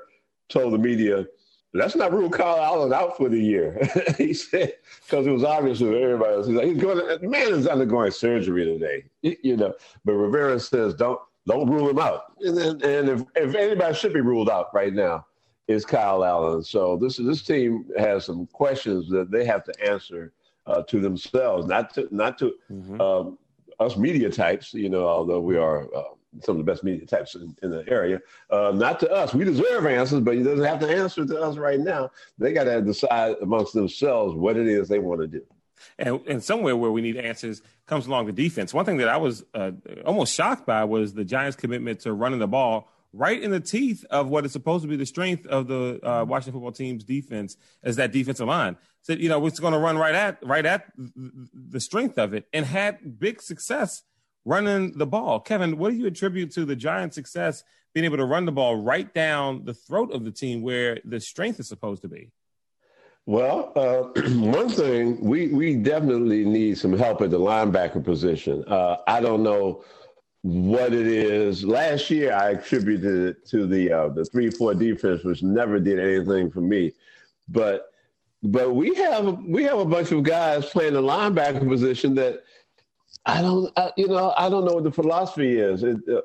told 0.49 0.73
the 0.73 0.79
media, 0.79 1.27
let's 1.75 1.95
not 1.95 2.13
rule 2.13 2.31
Kyle 2.31 2.59
Allen 2.59 2.93
out 2.93 3.17
for 3.17 3.29
the 3.29 3.39
year. 3.39 3.79
he 4.19 4.33
said, 4.33 4.75
because 5.05 5.27
it 5.27 5.31
was 5.31 5.45
obvious 5.45 5.79
to 5.81 5.95
everybody 5.95 6.35
else. 6.35 6.47
He's 6.47 6.57
like, 6.57 6.67
he's 6.67 6.81
going 6.81 6.99
to, 6.99 7.29
man 7.29 7.53
is 7.53 7.67
undergoing 7.67 8.13
surgery 8.13 8.65
today, 8.65 9.05
you 9.43 9.57
know. 9.57 9.75
But 10.05 10.13
Rivera 10.15 10.59
says, 10.59 10.95
don't 10.95 11.21
don't 11.47 11.69
rule 11.69 11.89
him 11.89 11.99
out. 11.99 12.35
And, 12.41 12.57
then, 12.57 12.71
and 12.83 13.09
if, 13.09 13.23
if 13.35 13.55
anybody 13.55 13.95
should 13.95 14.13
be 14.13 14.21
ruled 14.21 14.51
out 14.51 14.73
right 14.75 14.93
now, 14.93 15.27
is 15.69 15.85
Kyle 15.85 16.25
Allen. 16.25 16.63
So 16.63 16.97
this 16.97 17.17
this 17.17 17.43
team 17.43 17.87
has 17.97 18.25
some 18.25 18.47
questions 18.49 19.09
that 19.11 19.31
they 19.31 19.45
have 19.45 19.65
to 19.65 19.89
answer 19.89 20.33
uh, 20.67 20.83
to 20.83 21.01
themselves, 21.01 21.67
not 21.67 21.95
to 21.95 22.09
not 22.11 22.39
to 22.39 22.55
mm-hmm. 22.71 23.01
um, 23.01 23.39
us 23.81 23.97
media 23.97 24.31
types. 24.31 24.73
You 24.73 24.89
know, 24.89 25.09
although 25.09 25.41
we 25.41 25.57
are. 25.57 25.93
Uh, 25.95 26.03
some 26.43 26.59
of 26.59 26.65
the 26.65 26.73
best 26.73 26.85
media 26.85 27.05
types 27.05 27.35
in, 27.35 27.57
in 27.63 27.71
the 27.73 27.85
area. 27.89 28.21
Uh, 28.51 28.71
not 28.73 29.01
to 29.01 29.11
us. 29.11 29.35
We 29.35 29.45
deserve 29.45 29.85
answers, 29.87 30.21
but 30.21 30.37
he 30.37 30.45
doesn't 30.45 30.65
have 30.65 30.79
to 30.79 30.89
answer 30.89 31.27
to 31.27 31.41
us 31.41 31.57
right 31.57 31.81
now. 31.81 32.11
They 32.39 32.53
got 32.53 32.65
to 32.65 32.81
decide 32.83 33.35
amongst 33.43 33.75
themselves 33.75 34.37
what 34.37 34.57
it 34.57 34.69
is 34.69 34.89
they 34.89 35.01
want 35.01 35.23
to 35.23 35.27
do. 35.27 35.43
And, 35.99 36.21
and 36.29 36.45
somewhere 36.45 36.77
where 36.77 36.91
we 36.91 37.01
need 37.01 37.17
answers 37.17 37.63
comes 37.87 38.07
along 38.07 38.27
the 38.27 38.33
defense. 38.33 38.73
One 38.73 38.85
thing 38.85 38.99
that 38.99 39.09
I 39.09 39.17
was 39.17 39.45
uh, 39.55 39.73
almost 40.05 40.35
shocked 40.35 40.67
by 40.67 40.85
was 40.85 41.15
the 41.15 41.25
Giants' 41.25 41.57
commitment 41.57 42.01
to 42.01 42.13
running 42.13 42.39
the 42.39 42.47
ball 42.47 42.89
right 43.13 43.43
in 43.43 43.51
the 43.51 43.61
teeth 43.61 44.05
of 44.11 44.29
what 44.29 44.45
is 44.45 44.53
supposed 44.53 44.83
to 44.83 44.89
be 44.89 44.97
the 44.97 45.07
strength 45.07 45.47
of 45.47 45.67
the 45.67 46.01
uh, 46.03 46.25
Washington 46.25 46.55
football 46.55 46.73
team's 46.73 47.05
defense 47.05 47.57
as 47.83 47.97
that 47.97 48.13
defensive 48.13 48.47
line. 48.47 48.77
So 49.03 49.15
you 49.15 49.29
know, 49.29 49.45
it's 49.47 49.61
going 49.61 49.73
to 49.73 49.79
run 49.79 49.99
right 49.99 50.15
at 50.15 50.39
right 50.47 50.65
at 50.65 50.87
the 50.97 51.81
strength 51.81 52.19
of 52.19 52.35
it, 52.35 52.47
and 52.53 52.67
had 52.67 53.19
big 53.19 53.41
success 53.41 54.03
running 54.45 54.97
the 54.97 55.07
ball. 55.07 55.41
Kevin, 55.41 55.79
what 55.79 55.91
do 55.91 55.97
you 55.97 56.07
attribute 56.07 56.51
to 56.53 56.65
the 56.65 56.77
Giants' 56.77 57.15
success 57.15 57.65
being 57.95 58.05
able 58.05 58.19
to 58.19 58.25
run 58.25 58.45
the 58.45 58.53
ball 58.53 58.77
right 58.77 59.13
down 59.13 59.65
the 59.65 59.75
throat 59.75 60.13
of 60.13 60.25
the 60.25 60.31
team 60.31 60.63
where 60.63 60.99
the 61.05 61.21
strength 61.21 61.59
is 61.61 61.69
supposed 61.69 62.03
to 62.03 62.09
be? 62.09 62.31
Well, 63.27 63.73
uh, 63.77 64.21
one 64.31 64.69
thing 64.69 65.21
we 65.21 65.49
we 65.49 65.77
definitely 65.77 66.45
need 66.45 66.79
some 66.79 66.97
help 66.97 67.23
at 67.23 67.31
the 67.31 67.39
linebacker 67.39 68.05
position. 68.05 68.65
Uh, 68.67 68.97
I 69.07 69.21
don't 69.21 69.43
know 69.43 69.85
what 70.43 70.93
it 70.93 71.07
is. 71.07 71.65
Last 71.65 72.11
year, 72.11 72.33
I 72.33 72.51
attributed 72.51 73.29
it 73.29 73.47
to 73.49 73.67
the 73.67 73.93
uh, 73.93 74.09
the 74.09 74.25
three 74.25 74.51
four 74.51 74.75
defense, 74.75 75.25
which 75.25 75.43
never 75.43 75.79
did 75.79 75.99
anything 75.99 76.51
for 76.51 76.61
me. 76.61 76.93
But 77.49 77.93
but 78.43 78.75
we 78.75 78.95
have 78.95 79.39
we 79.45 79.65
have 79.65 79.79
a 79.79 79.85
bunch 79.85 80.13
of 80.13 80.23
guys 80.23 80.67
playing 80.67 80.95
the 80.95 81.03
linebacker 81.03 81.67
position 81.69 82.15
that 82.15 82.43
I 83.27 83.43
don't 83.43 83.71
I, 83.77 83.93
you 83.97 84.09
know 84.09 84.33
I 84.37 84.49
don't 84.49 84.65
know 84.65 84.75
what 84.75 84.85
the 84.85 84.93
philosophy 84.93 85.59
is. 85.59 85.83
It, 85.83 85.99
uh, 86.09 86.23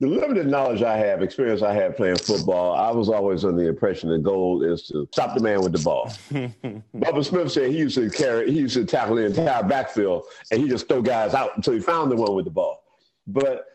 the 0.00 0.06
limited 0.06 0.46
knowledge 0.46 0.82
I 0.82 0.96
have, 0.96 1.22
experience 1.22 1.60
I 1.60 1.74
had 1.74 1.94
playing 1.94 2.16
football, 2.16 2.74
I 2.74 2.90
was 2.90 3.10
always 3.10 3.44
under 3.44 3.62
the 3.62 3.68
impression 3.68 4.08
the 4.08 4.18
goal 4.18 4.62
is 4.62 4.84
to 4.84 5.06
stop 5.12 5.34
the 5.34 5.42
man 5.42 5.60
with 5.60 5.72
the 5.72 5.78
ball. 5.78 6.06
Bubba 6.32 7.22
Smith 7.22 7.52
said 7.52 7.70
he 7.70 7.76
used 7.76 7.96
to 7.96 8.08
carry, 8.08 8.50
he 8.50 8.60
used 8.60 8.74
to 8.76 8.86
tackle 8.86 9.16
the 9.16 9.26
entire 9.26 9.62
backfield, 9.62 10.24
and 10.50 10.62
he 10.62 10.70
just 10.70 10.88
throw 10.88 11.02
guys 11.02 11.34
out 11.34 11.54
until 11.54 11.74
he 11.74 11.80
found 11.80 12.10
the 12.10 12.16
one 12.16 12.34
with 12.34 12.46
the 12.46 12.50
ball. 12.50 12.79
But 13.32 13.66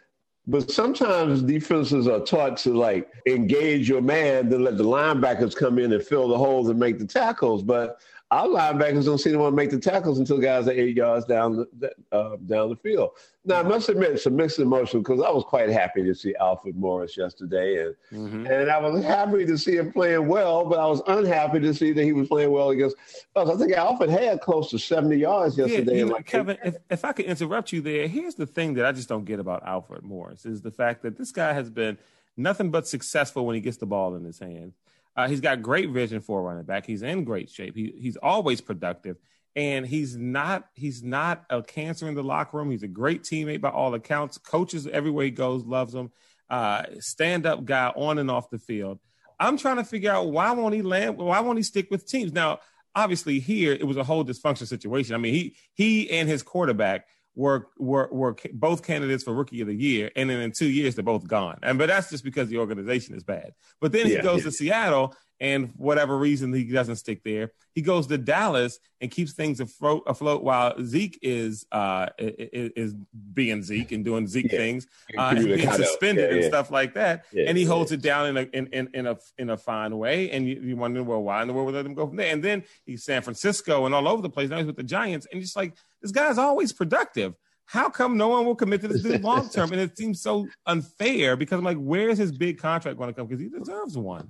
but 0.48 0.70
sometimes 0.70 1.42
defenses 1.42 2.08
are 2.08 2.20
taught 2.20 2.58
to 2.58 2.74
like 2.74 3.10
engage 3.26 3.90
your 3.90 4.02
man, 4.02 4.50
then 4.50 4.64
let 4.64 4.78
the 4.78 4.84
linebackers 4.84 5.56
come 5.56 5.80
in 5.80 5.92
and 5.92 6.04
fill 6.04 6.28
the 6.28 6.38
holes 6.38 6.70
and 6.70 6.80
make 6.80 7.00
the 7.00 7.08
tackles. 7.08 7.64
But 7.64 8.00
our 8.36 8.48
linebackers 8.48 9.06
don't 9.06 9.18
seem 9.18 9.32
to 9.32 9.40
want 9.40 9.54
to 9.54 9.56
make 9.56 9.70
the 9.70 9.80
tackles 9.80 10.20
until 10.20 10.38
guys 10.38 10.68
are 10.68 10.72
eight 10.72 10.98
yards 10.98 11.26
down 11.26 11.66
the 11.80 11.92
uh, 12.12 12.36
down 12.46 12.70
the 12.70 12.76
field. 12.76 13.12
Now, 13.46 13.60
I 13.60 13.64
must 13.64 13.88
admit, 13.88 14.12
it's 14.12 14.26
a 14.26 14.30
mixed 14.30 14.60
emotion 14.60 15.02
because 15.02 15.22
I 15.22 15.30
was 15.30 15.46
quite 15.46 15.70
happy 15.70 16.04
to 16.04 16.14
see 16.14 16.36
Alfred 16.36 16.76
Morris 16.76 17.16
yesterday, 17.16 17.86
and 17.86 17.96
mm-hmm. 18.12 18.46
and 18.48 18.70
I 18.70 18.78
was 18.80 19.04
happy 19.06 19.46
to 19.46 19.58
see 19.58 19.78
him 19.78 19.94
playing 19.94 20.28
well, 20.28 20.66
but 20.66 20.80
I 20.80 20.86
was 20.86 21.02
unhappy 21.08 21.62
to 21.62 21.74
see 21.74 21.94
that 21.94 22.04
he 22.04 22.12
was 22.12 22.28
playing 22.28 22.52
well 22.52 22.72
against. 22.72 22.98
Us. 23.38 23.50
I 23.50 23.56
think 23.56 23.72
Alfred 23.72 24.10
had 24.10 24.42
close 24.42 24.70
to 24.72 24.80
seventy 24.80 25.18
yards 25.18 25.58
yesterday. 25.58 25.94
Yeah, 25.94 25.98
you 26.00 26.06
know, 26.08 26.16
Kevin, 26.16 26.58
if, 26.66 26.76
if 26.90 27.06
I 27.06 27.14
could 27.14 27.26
interrupt 27.26 27.72
you 27.72 27.80
there, 27.80 28.08
here's 28.10 28.36
the 28.36 28.48
thing 28.48 28.74
that 28.74 28.86
I 28.86 28.92
just 28.92 29.08
don't 29.08 29.26
get 29.26 29.40
about 29.40 29.66
Alfred 29.66 30.04
Morris 30.04 30.46
is 30.46 30.62
the 30.62 30.72
fact 30.72 31.04
that 31.04 31.18
this 31.18 31.32
guy 31.32 31.54
has 31.54 31.70
been 31.70 31.98
nothing 32.36 32.70
but 32.70 32.86
successful 32.86 33.46
when 33.46 33.56
he 33.56 33.62
gets 33.62 33.78
the 33.78 33.86
ball 33.86 34.16
in 34.16 34.26
his 34.26 34.40
hands. 34.40 34.74
Uh, 35.16 35.28
he's 35.28 35.42
got 35.42 35.62
great 35.62 35.90
vision 35.90 36.22
for 36.22 36.42
running 36.42 36.66
back. 36.66 36.86
He's 36.86 37.02
in 37.02 37.24
great 37.24 37.50
shape. 37.50 37.76
He, 37.76 37.94
he's 37.98 38.18
always 38.18 38.62
productive, 38.62 39.18
and 39.56 39.86
he's 39.86 40.18
not 40.18 40.68
he's 40.74 41.04
not 41.04 41.46
a 41.50 41.62
cancer 41.62 42.08
in 42.08 42.16
the 42.16 42.24
locker 42.24 42.58
room. 42.58 42.72
He's 42.72 42.84
a 42.84 42.88
great 42.88 43.24
teammate 43.24 43.62
by 43.62 43.70
all 43.70 43.94
accounts. 43.94 44.38
Coaches 44.38 44.88
everywhere 44.88 45.26
he 45.26 45.32
goes 45.32 45.64
loves 45.64 45.96
him. 45.96 46.12
Uh, 46.50 46.84
stand 47.00 47.46
up 47.46 47.66
guy 47.66 47.92
on 47.96 48.18
and 48.18 48.30
off 48.30 48.50
the 48.50 48.60
field. 48.60 49.00
I'm 49.40 49.58
trying 49.58 49.78
to 49.78 49.84
figure 49.84 50.12
out 50.12 50.32
why 50.32 50.52
won't 50.52 50.76
he 50.76 50.82
land? 50.82 51.18
Why 51.18 51.40
won't 51.40 51.58
he 51.58 51.64
stick 51.64 51.90
with 51.90 52.08
teams? 52.08 52.34
Now, 52.34 52.60
obviously, 52.94 53.40
here 53.40 53.74
it 53.74 53.86
was 53.86 53.98
a 53.98 54.04
whole 54.04 54.26
dysfunction 54.26 54.68
situation. 54.68 55.16
I 55.16 55.18
mean, 55.18 55.34
he 55.34 55.56
he 55.74 56.10
and 56.12 56.28
his 56.28 56.44
quarterback 56.44 57.08
were 57.36 57.68
were 57.78 58.10
were 58.12 58.36
both 58.54 58.84
candidates 58.84 59.24
for 59.24 59.34
rookie 59.34 59.62
of 59.62 59.68
the 59.68 59.76
year, 59.76 60.12
and 60.16 60.30
then 60.30 60.40
in 60.40 60.52
two 60.52 60.70
years 60.70 60.96
they're 60.96 61.04
both 61.04 61.28
gone. 61.28 61.60
And 61.64 61.78
but 61.78 61.88
that's 61.88 62.10
just 62.10 62.24
because 62.24 62.50
the 62.50 62.58
organization 62.58 63.16
is 63.16 63.24
bad. 63.24 63.54
But 63.82 63.92
then 63.92 64.08
yeah, 64.08 64.18
he 64.18 64.22
goes 64.22 64.40
yeah. 64.40 64.46
to 64.46 64.52
Seattle, 64.52 65.16
and 65.40 65.74
whatever 65.76 66.18
reason 66.18 66.54
he 66.54 66.64
doesn't 66.64 66.96
stick 66.96 67.24
there, 67.24 67.52
he 67.74 67.82
goes 67.82 68.08
to 68.08 68.18
Dallas 68.18 68.80
and 69.02 69.12
keeps 69.12 69.34
things 69.34 69.60
afloat, 69.60 70.04
afloat 70.08 70.44
while 70.44 70.74
Zeke 70.84 71.20
is 71.22 71.66
uh 71.72 72.08
is, 72.18 72.72
is 72.76 72.96
being 73.34 73.62
Zeke 73.62 73.92
and 73.92 74.06
doing 74.06 74.28
Zeke 74.28 74.52
yeah. 74.52 74.58
things, 74.58 74.88
uh, 75.18 75.36
being 75.36 75.72
suspended 75.72 76.32
and 76.32 76.44
stuff 76.46 76.72
like 76.72 76.94
that, 76.94 77.26
and 77.38 77.58
he 77.58 77.66
holds 77.66 77.92
it 77.92 78.02
down 78.02 78.28
in 78.28 78.38
a 78.38 78.42
in, 78.54 78.68
in, 78.68 78.90
in 78.94 79.08
a 79.08 79.18
in 79.38 79.50
a 79.50 79.58
fine 79.58 79.98
way. 79.98 80.32
And 80.32 80.48
you, 80.48 80.62
you 80.62 80.76
wonder, 80.76 81.04
well, 81.04 81.24
why 81.24 81.42
in 81.42 81.48
the 81.48 81.54
world 81.54 81.68
would 81.68 81.76
let 81.76 81.86
him 81.86 81.94
go 81.94 82.08
from 82.08 82.16
there? 82.16 82.32
And 82.32 82.44
then 82.44 82.64
he's 82.86 83.04
San 83.04 83.22
Francisco 83.22 83.86
and 83.86 83.94
all 83.94 84.08
over 84.08 84.22
the 84.22 84.30
place. 84.30 84.50
Now 84.50 84.58
he's 84.58 84.68
with 84.68 84.78
the 84.78 84.84
Giants, 84.84 85.28
and 85.32 85.42
just 85.42 85.56
like 85.56 85.76
this 86.02 86.12
guy's 86.12 86.38
always 86.38 86.72
productive. 86.72 87.36
How 87.68 87.90
come 87.90 88.16
no 88.16 88.30
one 88.30 88.46
will 88.46 88.56
commit 88.56 88.82
to 88.82 88.88
this 88.88 89.04
long 89.24 89.50
term? 89.50 89.72
and 89.72 89.82
it 89.82 89.98
seems 89.98 90.22
so 90.22 90.48
unfair 90.68 91.36
because 91.36 91.58
I'm 91.58 91.66
like, 91.66 91.78
where's 91.78 92.18
his 92.18 92.32
big 92.32 92.60
contract 92.60 92.98
going 92.98 93.10
to 93.10 93.14
come? 93.14 93.28
Because 93.28 93.42
he 93.42 93.50
deserves 93.50 93.98
one. 93.98 94.30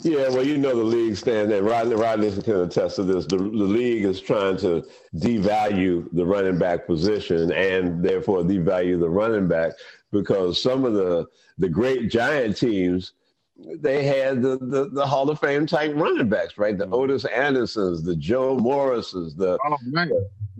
Yeah, 0.00 0.28
well, 0.28 0.46
you 0.46 0.56
know 0.56 0.76
the 0.76 0.84
league 0.84 1.16
stand, 1.16 1.50
there. 1.50 1.62
Rodney, 1.62 1.96
Rodney 1.96 2.30
can 2.42 2.60
attest 2.60 2.96
to 2.96 3.02
this. 3.02 3.26
The, 3.26 3.38
the 3.38 3.44
league 3.44 4.04
is 4.04 4.20
trying 4.20 4.56
to 4.58 4.86
devalue 5.16 6.08
the 6.12 6.24
running 6.24 6.58
back 6.58 6.86
position 6.86 7.52
and 7.52 8.04
therefore 8.04 8.42
devalue 8.42 9.00
the 9.00 9.08
running 9.08 9.48
back 9.48 9.72
because 10.12 10.62
some 10.62 10.84
of 10.84 10.94
the 10.94 11.26
the 11.58 11.68
great 11.68 12.10
giant 12.10 12.56
teams 12.56 13.12
they 13.56 14.04
had 14.04 14.42
the, 14.42 14.58
the, 14.58 14.90
the 14.90 15.06
Hall 15.06 15.30
of 15.30 15.38
Fame 15.38 15.66
type 15.66 15.92
running 15.94 16.28
backs, 16.28 16.58
right? 16.58 16.76
The 16.76 16.86
mm-hmm. 16.86 17.40
Andersons, 17.40 18.02
the 18.02 18.16
Joe 18.16 18.58
Morrises, 18.58 19.36
the 19.36 19.58
oh, 19.64 19.76
man. 19.84 20.10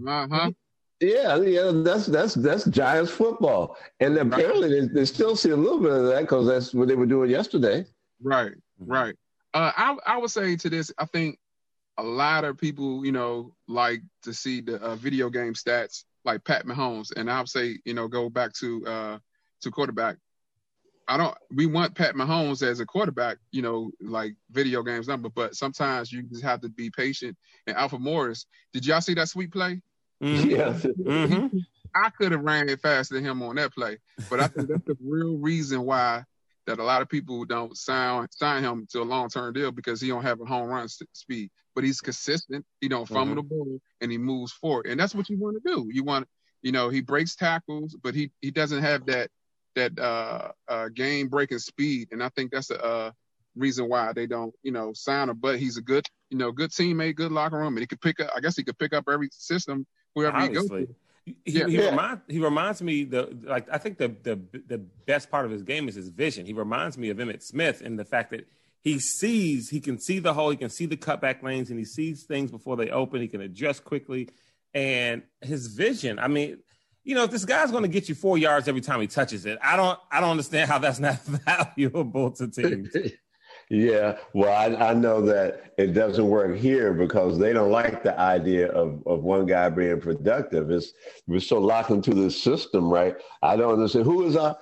Uh-huh. 0.07 0.51
Yeah, 1.01 1.37
yeah, 1.43 1.73
that's 1.75 2.07
that's 2.07 2.35
that's 2.35 2.65
Giants 2.67 3.11
football, 3.11 3.77
and 4.01 4.17
apparently 4.17 4.81
they, 4.81 4.87
they 4.87 5.05
still 5.05 5.35
see 5.35 5.51
a 5.51 5.57
little 5.57 5.81
bit 5.81 5.91
of 5.91 6.07
that 6.07 6.21
because 6.23 6.47
that's 6.47 6.73
what 6.73 6.89
they 6.89 6.95
were 6.95 7.05
doing 7.05 7.31
yesterday. 7.31 7.85
Right, 8.23 8.53
right. 8.79 9.15
Uh, 9.53 9.73
I 9.77 9.97
I 10.07 10.19
would 10.19 10.31
say 10.31 10.57
to 10.57 10.71
this, 10.71 10.93
I 10.99 11.05
think 11.07 11.39
a 11.97 12.03
lot 12.03 12.45
of 12.45 12.59
people, 12.59 13.05
you 13.05 13.13
know, 13.13 13.55
like 13.69 14.03
to 14.23 14.35
see 14.35 14.61
the 14.61 14.77
uh, 14.77 14.97
video 14.97 15.31
game 15.31 15.55
stats 15.55 16.05
like 16.25 16.45
Pat 16.45 16.67
Mahomes, 16.67 17.13
and 17.17 17.31
I 17.31 17.39
would 17.39 17.49
say, 17.49 17.79
you 17.85 17.95
know, 17.95 18.09
go 18.09 18.29
back 18.29 18.53
to 18.55 18.87
uh, 18.87 19.19
to 19.63 19.71
quarterback. 19.71 20.17
I 21.07 21.17
don't. 21.19 21.37
We 21.55 21.67
want 21.67 21.95
Pat 21.95 22.15
Mahomes 22.15 22.63
as 22.67 22.81
a 22.81 22.87
quarterback, 22.87 23.37
you 23.53 23.63
know, 23.63 23.91
like 24.01 24.35
video 24.51 24.83
games 24.83 25.07
number, 25.07 25.29
but 25.29 25.55
sometimes 25.55 26.11
you 26.11 26.23
just 26.23 26.43
have 26.43 26.63
to 26.63 26.69
be 26.69 26.91
patient. 26.91 27.37
And 27.67 27.77
Alfred 27.77 28.01
Morris, 28.01 28.47
did 28.73 28.87
y'all 28.87 29.03
see 29.03 29.15
that 29.15 29.29
sweet 29.29 29.53
play? 29.53 29.81
Mm-hmm. 30.23 30.51
Yeah. 30.51 30.73
Mm-hmm. 31.05 31.59
I 31.97 32.11
could 32.11 32.33
have 32.33 32.43
ran 32.43 32.69
it 32.69 32.81
faster 32.81 33.15
than 33.15 33.25
him 33.25 33.41
on 33.43 33.55
that 33.55 33.73
play, 33.73 33.99
but 34.29 34.41
I 34.41 34.49
think 34.49 34.69
that's 34.69 34.85
the 34.85 34.97
real 35.01 35.37
reason 35.37 35.83
why 35.83 36.25
that 36.67 36.79
a 36.79 36.85
lot 36.85 37.03
of 37.03 37.09
people 37.09 37.45
don't 37.45 37.77
sign 37.77 38.27
sign 38.31 38.63
him 38.63 38.87
to 38.91 39.03
a 39.03 39.05
long 39.05 39.29
term 39.29 39.53
deal 39.53 39.71
because 39.71 40.01
he 40.01 40.09
don't 40.09 40.23
have 40.23 40.41
a 40.41 40.45
home 40.45 40.69
run 40.69 40.89
speed. 40.89 41.51
But 41.75 41.85
he's 41.85 42.01
consistent. 42.01 42.65
He 42.81 42.89
don't 42.89 43.07
fumble 43.07 43.43
mm-hmm. 43.43 43.49
the 43.49 43.55
ball 43.55 43.81
and 44.01 44.13
he 44.13 44.19
moves 44.19 44.53
forward, 44.53 44.87
and 44.87 44.99
that's 44.99 45.15
what 45.15 45.29
you 45.29 45.37
want 45.39 45.61
to 45.63 45.75
do. 45.75 45.89
You 45.93 46.05
want, 46.05 46.29
you 46.63 46.71
know, 46.71 46.89
he 46.89 47.01
breaks 47.01 47.35
tackles, 47.35 47.97
but 48.01 48.15
he 48.15 48.31
he 48.41 48.51
doesn't 48.51 48.83
have 48.83 49.07
that 49.07 49.31
that 49.75 49.99
uh, 49.99 50.53
uh, 50.69 50.89
game 50.89 51.29
breaking 51.29 51.59
speed, 51.59 52.09
and 52.13 52.23
I 52.23 52.29
think 52.31 52.53
that's 52.53 52.71
a 52.71 52.85
uh, 52.85 53.11
reason 53.57 53.89
why 53.89 54.13
they 54.13 54.27
don't, 54.27 54.55
you 54.63 54.73
know, 54.73 54.93
sign 54.93 55.29
him. 55.29 55.39
But 55.41 55.59
he's 55.59 55.77
a 55.77 55.83
good, 55.83 56.07
you 56.31 56.39
know, 56.39 56.53
good 56.53 56.71
teammate, 56.71 57.17
good 57.17 57.33
locker 57.33 57.59
room, 57.59 57.75
and 57.75 57.81
he 57.81 57.87
could 57.87 58.01
pick 58.01 58.21
up. 58.21 58.31
I 58.35 58.41
guess 58.41 58.57
he 58.57 58.65
could 58.65 58.79
pick 58.79 58.93
up 58.93 59.05
every 59.11 59.29
system 59.33 59.87
wherever 60.15 60.37
Obviously. 60.37 60.81
he 60.81 60.87
goes. 60.87 60.95
He, 61.25 61.37
yeah, 61.47 61.67
he, 61.67 61.79
yeah. 61.79 61.91
Remind, 61.91 62.21
he 62.29 62.39
reminds 62.39 62.83
me 62.83 63.05
the 63.05 63.37
like 63.43 63.67
I 63.73 63.79
think 63.79 63.99
the 63.99 64.09
the 64.23 64.39
the 64.67 64.79
best 64.79 65.31
part 65.31 65.47
of 65.47 65.51
his 65.51 65.63
game 65.63 65.89
is 65.89 65.95
his 65.95 66.09
vision. 66.09 66.45
He 66.45 66.53
reminds 66.53 66.99
me 66.99 67.09
of 67.11 67.17
Emmitt 67.17 67.43
Smith 67.43 67.81
in 67.81 67.97
the 67.97 68.05
fact 68.05 68.31
that 68.31 68.47
he 68.81 68.99
sees 68.99 69.71
he 69.71 69.81
can 69.81 69.99
see 69.99 70.19
the 70.19 70.35
hole, 70.35 70.51
he 70.51 70.57
can 70.57 70.69
see 70.69 70.85
the 70.87 70.97
cutback 70.97 71.43
lanes, 71.43 71.71
and 71.71 71.79
he 71.79 71.85
sees 71.85 72.25
things 72.25 72.51
before 72.51 72.77
they 72.77 72.91
open. 72.91 73.23
He 73.23 73.29
can 73.29 73.41
adjust 73.41 73.85
quickly, 73.85 74.29
and 74.75 75.23
his 75.41 75.69
vision. 75.69 76.19
I 76.19 76.29
mean, 76.29 76.59
you 77.05 77.15
know, 77.15 77.25
if 77.25 77.31
this 77.31 77.47
guy's 77.47 77.71
going 77.71 77.85
to 77.85 77.89
get 77.89 78.09
you 78.09 78.15
four 78.15 78.37
yards 78.37 78.69
every 78.69 78.83
time 78.83 79.01
he 79.01 79.07
touches 79.07 79.47
it, 79.47 79.59
I 79.63 79.77
don't 79.77 79.99
I 80.11 80.21
don't 80.21 80.31
understand 80.31 80.71
how 80.71 80.79
that's 80.79 80.99
not 80.99 81.23
valuable 81.25 82.33
to 82.33 82.49
teams. 82.49 82.95
Yeah, 83.71 84.19
well, 84.35 84.53
I, 84.53 84.91
I, 84.91 84.95
know 84.95 85.23
that 85.23 85.73
it 85.79 85.95
doesn't 85.95 86.29
work 86.29 86.57
here 86.57 86.93
because 86.93 87.39
they 87.39 87.53
don't 87.53 87.71
like 87.71 88.03
the 88.03 88.19
idea 88.19 88.71
of, 88.71 89.03
of 89.07 89.23
one 89.23 89.47
guy 89.47 89.71
being 89.71 90.01
productive. 90.01 90.71
It's 90.71 90.93
we're 91.27 91.41
so 91.41 91.61
locked 91.61 91.91
into 91.91 92.15
this 92.15 92.41
system, 92.41 92.91
right? 92.91 93.17
I 93.43 93.57
don't 93.57 93.73
understand 93.73 94.05
who 94.05 94.27
is 94.27 94.37
our 94.37 94.59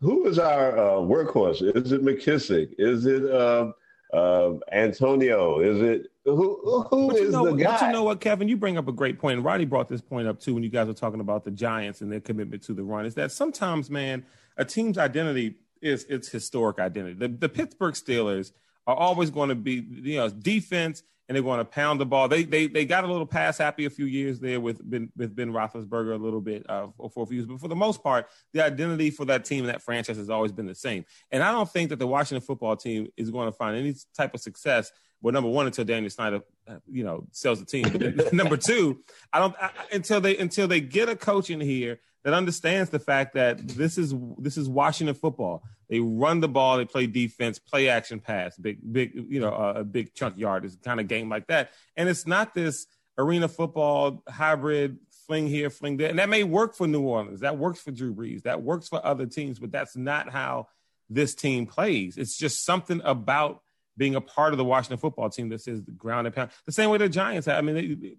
who 0.00 0.26
is 0.26 0.38
our 0.38 0.78
uh, 0.78 0.92
workhorse. 1.00 1.62
Is 1.76 1.92
it 1.92 2.02
McKissic? 2.02 2.74
Is 2.78 3.04
it 3.04 3.30
uh, 3.30 3.72
uh, 4.14 4.54
Antonio? 4.72 5.60
Is 5.60 5.82
it 5.82 6.06
who? 6.24 6.86
Who 6.90 7.14
is 7.14 7.32
know, 7.32 7.50
the 7.50 7.62
guy? 7.62 7.78
But 7.78 7.86
you 7.86 7.92
know 7.92 8.04
what, 8.04 8.20
Kevin? 8.20 8.48
You 8.48 8.56
bring 8.56 8.78
up 8.78 8.88
a 8.88 8.92
great 8.92 9.18
point. 9.18 9.42
Roddy 9.42 9.66
brought 9.66 9.88
this 9.88 10.00
point 10.00 10.28
up 10.28 10.40
too 10.40 10.54
when 10.54 10.62
you 10.62 10.70
guys 10.70 10.86
were 10.86 10.94
talking 10.94 11.20
about 11.20 11.44
the 11.44 11.50
Giants 11.50 12.00
and 12.00 12.10
their 12.10 12.20
commitment 12.20 12.62
to 12.64 12.72
the 12.72 12.82
run. 12.82 13.04
Is 13.04 13.14
that 13.16 13.32
sometimes, 13.32 13.90
man, 13.90 14.24
a 14.56 14.64
team's 14.64 14.96
identity 14.96 15.56
is 15.86 16.04
its 16.04 16.28
historic 16.28 16.78
identity. 16.78 17.14
The, 17.14 17.28
the 17.28 17.48
Pittsburgh 17.48 17.94
Steelers 17.94 18.52
are 18.86 18.96
always 18.96 19.30
going 19.30 19.48
to 19.48 19.54
be, 19.54 19.84
you 19.90 20.16
know, 20.16 20.28
defense 20.28 21.02
and 21.28 21.34
they're 21.34 21.42
going 21.42 21.58
to 21.58 21.64
pound 21.64 22.00
the 22.00 22.06
ball. 22.06 22.28
They 22.28 22.44
they 22.44 22.66
they 22.68 22.84
got 22.84 23.04
a 23.04 23.06
little 23.06 23.26
pass 23.26 23.58
happy 23.58 23.84
a 23.84 23.90
few 23.90 24.06
years 24.06 24.38
there 24.38 24.60
with 24.60 24.88
Ben, 24.88 25.10
with 25.16 25.34
Ben 25.34 25.52
Roethlisberger 25.52 26.14
a 26.14 26.22
little 26.22 26.40
bit 26.40 26.68
uh, 26.68 26.88
for 27.12 27.24
a 27.24 27.26
few 27.26 27.38
years, 27.38 27.46
but 27.46 27.60
for 27.60 27.68
the 27.68 27.76
most 27.76 28.02
part, 28.02 28.28
the 28.52 28.64
identity 28.64 29.10
for 29.10 29.24
that 29.24 29.44
team 29.44 29.60
and 29.60 29.68
that 29.68 29.82
franchise 29.82 30.16
has 30.16 30.30
always 30.30 30.52
been 30.52 30.66
the 30.66 30.74
same. 30.74 31.04
And 31.30 31.42
I 31.42 31.50
don't 31.50 31.70
think 31.70 31.90
that 31.90 31.98
the 31.98 32.06
Washington 32.06 32.46
football 32.46 32.76
team 32.76 33.08
is 33.16 33.30
going 33.30 33.48
to 33.48 33.52
find 33.52 33.76
any 33.76 33.94
type 34.16 34.34
of 34.34 34.40
success. 34.40 34.92
Well, 35.20 35.32
number 35.32 35.50
one, 35.50 35.66
until 35.66 35.84
Daniel 35.84 36.10
Snyder, 36.10 36.42
uh, 36.68 36.76
you 36.90 37.02
know, 37.02 37.26
sells 37.32 37.58
the 37.58 37.64
team. 37.64 37.84
Number 38.32 38.56
two, 38.56 39.02
I 39.32 39.38
don't 39.38 39.54
I, 39.60 39.70
until 39.92 40.20
they 40.20 40.36
until 40.36 40.68
they 40.68 40.80
get 40.80 41.08
a 41.08 41.16
coach 41.16 41.48
in 41.50 41.60
here 41.60 42.00
that 42.26 42.34
understands 42.34 42.90
the 42.90 42.98
fact 42.98 43.34
that 43.34 43.68
this 43.68 43.96
is 43.96 44.12
this 44.36 44.56
is 44.56 44.68
Washington 44.68 45.14
football. 45.14 45.62
They 45.88 46.00
run 46.00 46.40
the 46.40 46.48
ball, 46.48 46.76
they 46.76 46.84
play 46.84 47.06
defense, 47.06 47.60
play 47.60 47.88
action 47.88 48.18
pass, 48.18 48.56
big 48.56 48.80
big 48.92 49.14
you 49.14 49.38
know 49.38 49.50
uh, 49.50 49.74
a 49.76 49.84
big 49.84 50.12
chunk 50.12 50.36
yard 50.36 50.64
is 50.64 50.76
kind 50.82 50.98
of 50.98 51.06
game 51.06 51.28
like 51.28 51.46
that. 51.46 51.70
And 51.96 52.08
it's 52.08 52.26
not 52.26 52.52
this 52.52 52.88
arena 53.16 53.46
football 53.46 54.24
hybrid 54.28 54.98
fling 55.28 55.46
here, 55.46 55.70
fling 55.70 55.98
there, 55.98 56.10
and 56.10 56.18
that 56.18 56.28
may 56.28 56.42
work 56.42 56.74
for 56.74 56.88
New 56.88 57.02
Orleans. 57.02 57.40
That 57.40 57.58
works 57.58 57.80
for 57.80 57.92
Drew 57.92 58.12
Brees. 58.12 58.42
That 58.42 58.60
works 58.60 58.88
for 58.88 59.06
other 59.06 59.26
teams, 59.26 59.60
but 59.60 59.70
that's 59.70 59.96
not 59.96 60.28
how 60.28 60.66
this 61.08 61.32
team 61.32 61.64
plays. 61.64 62.18
It's 62.18 62.36
just 62.36 62.64
something 62.64 63.00
about 63.04 63.62
being 63.96 64.16
a 64.16 64.20
part 64.20 64.52
of 64.52 64.58
the 64.58 64.64
Washington 64.64 64.98
football 64.98 65.30
team 65.30 65.50
that 65.50 65.60
says 65.60 65.80
ground 65.96 66.26
and 66.26 66.34
pound. 66.34 66.50
The 66.64 66.72
same 66.72 66.90
way 66.90 66.98
the 66.98 67.08
Giants 67.08 67.46
have. 67.46 67.58
I 67.58 67.60
mean, 67.60 68.16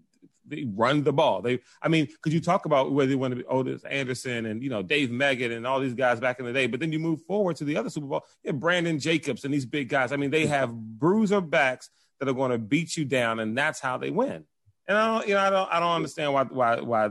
they, 0.47 0.65
run 0.73 1.03
the 1.03 1.13
ball. 1.13 1.41
They, 1.41 1.59
I 1.81 1.87
mean, 1.87 2.07
could 2.21 2.33
you 2.33 2.41
talk 2.41 2.65
about 2.65 2.91
whether 2.91 3.11
you 3.11 3.17
want 3.17 3.31
to 3.31 3.35
be 3.37 3.43
Ottis 3.43 3.83
Anderson 3.89 4.45
and 4.45 4.63
you 4.63 4.69
know 4.69 4.81
Dave 4.81 5.09
Meggett 5.09 5.55
and 5.55 5.65
all 5.67 5.79
these 5.79 5.93
guys 5.93 6.19
back 6.19 6.39
in 6.39 6.45
the 6.45 6.53
day, 6.53 6.67
but 6.67 6.79
then 6.79 6.91
you 6.91 6.99
move 6.99 7.21
forward 7.23 7.55
to 7.57 7.65
the 7.65 7.77
other 7.77 7.89
Super 7.89 8.07
Bowl, 8.07 8.25
you 8.43 8.53
Brandon 8.53 8.99
Jacobs 8.99 9.45
and 9.45 9.53
these 9.53 9.65
big 9.65 9.89
guys. 9.89 10.11
I 10.11 10.17
mean, 10.17 10.31
they 10.31 10.45
have 10.45 10.73
bruiser 10.73 11.41
backs 11.41 11.89
that 12.19 12.27
are 12.27 12.33
going 12.33 12.51
to 12.51 12.57
beat 12.57 12.97
you 12.97 13.05
down, 13.05 13.39
and 13.39 13.57
that's 13.57 13.79
how 13.79 13.97
they 13.97 14.09
win. 14.09 14.45
And 14.87 14.97
I 14.97 15.07
don't, 15.07 15.27
you 15.27 15.33
know, 15.33 15.41
I 15.41 15.49
don't, 15.49 15.71
I 15.71 15.79
don't 15.79 15.95
understand 15.95 16.33
why 16.33 16.43
why 16.43 16.79
why 16.79 17.09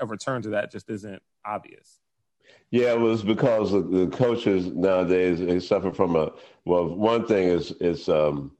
a 0.00 0.06
return 0.06 0.42
to 0.42 0.50
that 0.50 0.70
just 0.70 0.90
isn't 0.90 1.22
obvious. 1.44 1.98
Yeah, 2.70 2.92
it 2.92 3.00
was 3.00 3.22
because 3.22 3.70
the 3.70 4.10
coaches 4.12 4.66
nowadays 4.66 5.38
they 5.38 5.60
suffer 5.60 5.92
from 5.92 6.16
a 6.16 6.32
well. 6.64 6.94
One 6.94 7.26
thing 7.26 7.48
is 7.48 7.72
is 7.80 8.08
um, 8.08 8.52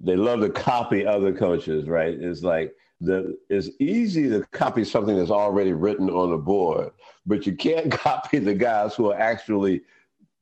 they 0.00 0.16
love 0.16 0.40
to 0.40 0.50
copy 0.50 1.06
other 1.06 1.32
coaches, 1.32 1.88
right? 1.88 2.14
It's 2.14 2.42
like 2.42 2.74
the 3.00 3.36
it's 3.48 3.70
easy 3.80 4.28
to 4.28 4.44
copy 4.52 4.84
something 4.84 5.16
that's 5.16 5.30
already 5.30 5.72
written 5.72 6.08
on 6.10 6.32
a 6.32 6.38
board, 6.38 6.90
but 7.26 7.46
you 7.46 7.54
can't 7.54 7.90
copy 8.06 8.38
the 8.38 8.54
guys 8.54 8.94
who 8.94 9.10
are 9.10 9.18
actually 9.18 9.82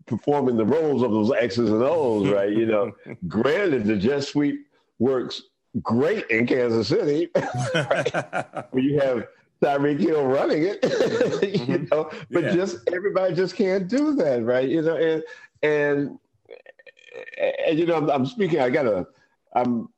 performing 0.06 0.56
the 0.56 0.64
roles 0.64 1.02
of 1.02 1.10
those 1.10 1.32
X's 1.32 1.70
and 1.70 1.82
O's, 1.82 2.28
right? 2.28 2.50
You 2.50 2.66
know, 2.66 2.92
granted, 3.28 3.84
the 3.84 3.96
jet 3.96 4.24
sweep 4.24 4.66
works 4.98 5.42
great 5.82 6.28
in 6.28 6.46
Kansas 6.46 6.88
City, 6.88 7.28
right? 7.74 8.12
where 8.70 8.82
you 8.82 9.00
have 9.00 9.26
Tyreek 9.62 10.00
Hill 10.00 10.26
running 10.26 10.64
it, 10.64 10.80
you 10.82 10.90
mm-hmm. 10.90 11.84
know, 11.90 12.10
but 12.30 12.44
yeah. 12.44 12.54
just 12.54 12.78
everybody 12.92 13.34
just 13.34 13.54
can't 13.54 13.88
do 13.88 14.14
that, 14.16 14.44
right? 14.44 14.68
You 14.68 14.82
know, 14.82 14.96
and 14.96 15.22
and 15.62 16.18
and 17.66 17.78
you 17.78 17.86
know, 17.86 17.96
I'm, 17.96 18.10
I'm 18.10 18.26
speaking. 18.26 18.60
I 18.60 18.70
got 18.70 18.86
a, 18.86 19.06
I'm 19.54 19.88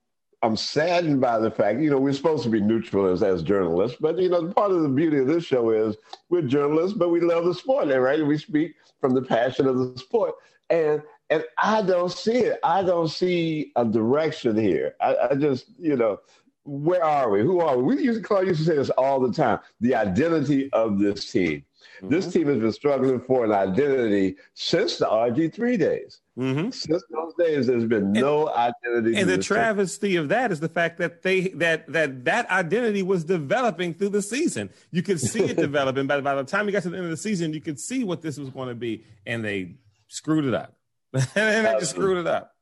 I'm 0.45 0.57
saddened 0.59 1.23
by 1.23 1.39
the 1.39 1.51
fact, 1.51 1.81
you 1.81 1.89
know, 1.89 1.99
we're 1.99 2.13
supposed 2.13 2.43
to 2.43 2.51
be 2.51 2.61
neutral 2.61 3.07
as, 3.07 3.23
as 3.23 3.43
journalists, 3.43 3.97
but 3.99 4.19
you 4.19 4.29
know, 4.29 4.53
part 4.53 4.73
of 4.73 4.83
the 4.83 4.91
beauty 4.91 5.17
of 5.19 5.27
this 5.27 5.43
show 5.43 5.71
is 5.71 5.97
we're 6.29 6.43
journalists, 6.43 6.99
but 6.99 7.09
we 7.09 7.21
love 7.21 7.47
the 7.47 7.55
sport, 7.55 7.89
right? 7.89 8.25
We 8.25 8.37
speak 8.37 8.75
from 9.01 9.15
the 9.15 9.23
passion 9.23 9.67
of 9.67 9.79
the 9.79 9.99
sport, 9.99 10.35
and 10.69 11.03
and 11.31 11.45
I 11.57 11.81
don't 11.81 12.13
see 12.13 12.37
it. 12.37 12.61
I 12.63 12.83
don't 12.83 13.09
see 13.09 13.73
a 13.77 13.87
direction 13.87 14.55
here. 14.55 14.95
I, 15.01 15.17
I 15.31 15.35
just, 15.35 15.65
you 15.79 15.97
know, 15.97 16.21
where 16.65 17.03
are 17.03 17.31
we? 17.31 17.41
Who 17.41 17.61
are 17.61 17.79
we? 17.79 17.95
We 17.95 18.03
used 18.03 18.21
to, 18.21 18.29
Claude 18.29 18.47
used 18.47 18.61
to 18.61 18.67
say 18.67 18.77
this 18.77 18.91
all 18.91 19.21
the 19.21 19.33
time. 19.33 19.61
The 19.81 19.95
identity 19.95 20.71
of 20.75 20.99
this 20.99 21.33
team. 21.33 21.65
Mm-hmm. 21.97 22.09
This 22.09 22.33
team 22.33 22.49
has 22.49 22.59
been 22.59 22.73
struggling 22.73 23.21
for 23.21 23.45
an 23.45 23.53
identity 23.53 24.37
since 24.55 24.99
the 24.99 25.07
RG3 25.07 25.79
days. 25.79 26.21
Mm-hmm. 26.39 26.71
Since 26.71 27.03
those 27.11 27.35
days, 27.39 27.67
there's 27.67 27.85
been 27.85 28.13
no 28.13 28.49
and, 28.49 28.75
identity. 28.85 29.17
And 29.21 29.31
the 29.31 29.39
travesty 29.39 30.11
team. 30.11 30.23
of 30.23 30.29
that 30.31 30.51
is 30.51 30.61
the 30.61 30.69
fact 30.69 30.99
that 30.99 31.23
they 31.23 31.49
that 31.49 31.87
that 31.93 32.25
that 32.25 32.51
identity 32.51 33.03
was 33.03 33.25
developing 33.25 33.95
through 33.95 34.09
the 34.09 34.23
season. 34.23 34.71
You 34.91 35.03
could 35.03 35.21
see 35.21 35.45
it 35.45 35.57
developing. 35.57 36.07
By, 36.07 36.21
by 36.21 36.35
the 36.35 36.45
time 36.45 36.67
you 36.67 36.73
got 36.73 36.83
to 36.83 36.91
the 36.91 36.97
end 36.97 37.05
of 37.05 37.11
the 37.11 37.17
season, 37.17 37.53
you 37.53 37.61
could 37.61 37.79
see 37.79 38.03
what 38.03 38.21
this 38.21 38.37
was 38.37 38.51
going 38.51 38.69
to 38.69 38.75
be, 38.75 39.05
and 39.25 39.45
they 39.45 39.77
screwed 40.09 40.45
it 40.45 40.55
up. 40.55 40.75
and 41.13 41.25
they 41.35 41.77
just 41.79 41.93
screwed 41.93 42.19
it 42.19 42.27
up. 42.27 42.54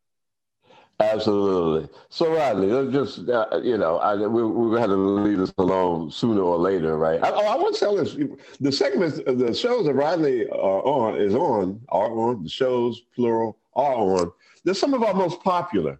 Absolutely. 1.00 1.88
So 2.11 2.35
Rodney, 2.35 2.68
let's 2.68 2.92
just 2.92 3.28
uh, 3.28 3.61
you 3.62 3.76
know, 3.76 3.98
I, 3.98 4.14
we 4.14 4.44
we 4.44 4.78
had 4.78 4.87
to 4.87 4.96
leave 4.96 5.38
this 5.38 5.52
alone 5.59 6.11
sooner 6.11 6.42
or 6.42 6.59
later, 6.59 6.96
right? 6.96 7.22
I, 7.22 7.31
oh, 7.31 7.46
I 7.46 7.57
want 7.57 7.74
to 7.74 7.81
tell 7.81 7.96
this: 7.96 8.16
the 8.61 8.70
segments, 8.70 9.18
the 9.18 9.55
shows 9.55 9.87
that 9.87 9.94
Rodney 9.94 10.46
are 10.48 10.83
on 10.85 11.20
is 11.20 11.35
on 11.35 11.81
are 11.88 12.11
on 12.11 12.44
the 12.44 12.48
shows 12.48 13.00
plural 13.14 13.59
are 13.74 13.94
on. 13.94 14.33
They're 14.64 14.74
some 14.74 14.94
of 14.94 15.02
our 15.02 15.14
most 15.14 15.42
popular. 15.42 15.98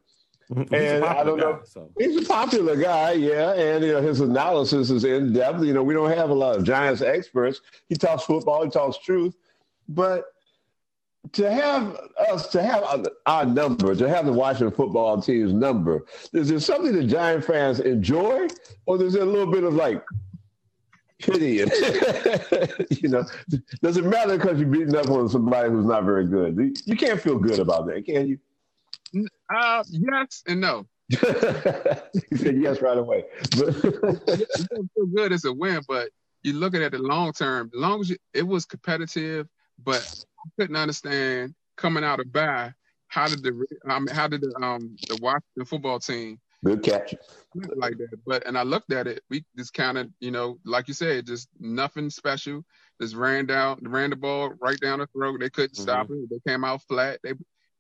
Mm-hmm. 0.51 0.75
and 0.75 1.05
I 1.05 1.25
don't 1.25 1.39
know. 1.39 1.61
so. 1.65 1.91
He's 1.99 2.17
a 2.17 2.29
popular 2.29 2.77
guy, 2.77 3.13
yeah, 3.13 3.53
and 3.53 3.83
you 3.83 3.93
know 3.93 4.03
his 4.03 4.21
analysis 4.21 4.91
is 4.91 5.05
in 5.05 5.33
depth. 5.33 5.63
You 5.63 5.73
know, 5.73 5.83
we 5.83 5.95
don't 5.95 6.11
have 6.11 6.31
a 6.31 6.35
lot 6.35 6.57
of 6.57 6.65
Giants 6.65 7.01
experts. 7.01 7.61
He 7.89 7.95
talks 7.95 8.25
football, 8.25 8.63
he 8.63 8.71
talks 8.71 8.99
truth, 8.99 9.35
but 9.89 10.32
to 11.31 11.51
have 11.51 11.99
us 12.31 12.49
to 12.49 12.63
have 12.63 13.07
our 13.27 13.47
number, 13.47 13.95
to 13.95 14.09
have 14.09 14.27
the 14.27 14.33
Washington 14.33 14.75
football 14.75 15.21
team's 15.21 15.53
number, 15.53 16.05
is 16.33 16.49
there 16.49 16.61
something 16.61 16.93
the 16.93 17.05
Giant 17.05 17.45
fans 17.45 17.81
enjoy, 17.81 18.49
or 18.87 19.03
is 19.03 19.13
there 19.13 19.23
a 19.23 19.27
little 19.27 19.51
bit 19.51 19.65
of 19.65 19.75
like 19.75 20.03
pity? 21.21 21.65
You 22.91 23.09
know, 23.09 23.25
does 23.83 23.97
it 23.97 24.05
matter 24.05 24.37
because 24.37 24.59
you're 24.59 24.69
beating 24.69 24.95
up 24.95 25.09
on 25.09 25.29
somebody 25.29 25.71
who's 25.71 25.87
not 25.87 26.05
very 26.05 26.27
good? 26.27 26.79
You 26.85 26.97
can't 26.97 27.21
feel 27.21 27.39
good 27.39 27.59
about 27.59 27.87
that, 27.87 28.05
can 28.05 28.29
you? 28.29 28.39
Uh, 29.55 29.83
yes 29.91 30.43
and 30.47 30.61
no. 30.61 30.87
he 31.11 32.37
said 32.37 32.61
yes 32.61 32.81
right 32.81 32.99
away. 32.99 33.25
But 33.59 33.75
feel 33.75 35.07
good 35.15 35.33
as 35.33 35.45
a 35.45 35.53
win, 35.53 35.83
but 35.89 36.11
you 36.43 36.55
look 36.55 36.75
at 36.75 36.83
it 36.83 36.93
the 36.93 36.99
long 36.99 37.33
term. 37.33 37.71
As 37.75 37.81
long 37.81 38.01
as 38.01 38.11
you, 38.11 38.17
it 38.35 38.47
was 38.47 38.65
competitive, 38.65 39.49
but 39.83 40.25
couldn't 40.59 40.77
understand 40.77 41.55
coming 41.77 42.05
out 42.05 42.21
of 42.21 42.33
bye 42.33 42.73
how 43.09 43.29
did 43.29 43.43
the 43.43 43.67
um, 43.89 44.07
how 44.07 44.27
did 44.27 44.41
the 44.41 44.55
um 44.63 44.97
the 45.09 45.19
Washington 45.21 45.65
football 45.65 45.99
team 45.99 46.39
good 46.65 46.83
catch 46.83 47.15
like 47.77 47.99
that. 47.99 48.19
But 48.27 48.47
and 48.47 48.57
I 48.57 48.63
looked 48.63 48.93
at 48.93 49.07
it, 49.07 49.23
we 49.29 49.45
just 49.57 49.75
kind 49.75 49.99
of 49.99 50.09
you 50.21 50.31
know 50.31 50.59
like 50.65 50.89
you 50.89 50.95
said, 50.95 51.27
just 51.27 51.49
nothing 51.59 52.11
special. 52.11 52.65
Just 53.01 53.17
ran 53.17 53.47
down, 53.47 53.81
ran 53.83 54.11
the 54.11 54.17
ball 54.17 54.53
right 54.61 54.79
down 54.79 55.01
the 55.01 55.09
throat. 55.09 55.41
They 55.41 55.51
couldn't 55.51 55.75
mm-hmm. 55.75 55.83
stop 55.83 56.09
it. 56.11 56.31
They 56.31 56.51
came 56.51 56.65
out 56.65 56.83
flat. 56.83 57.19
They 57.25 57.33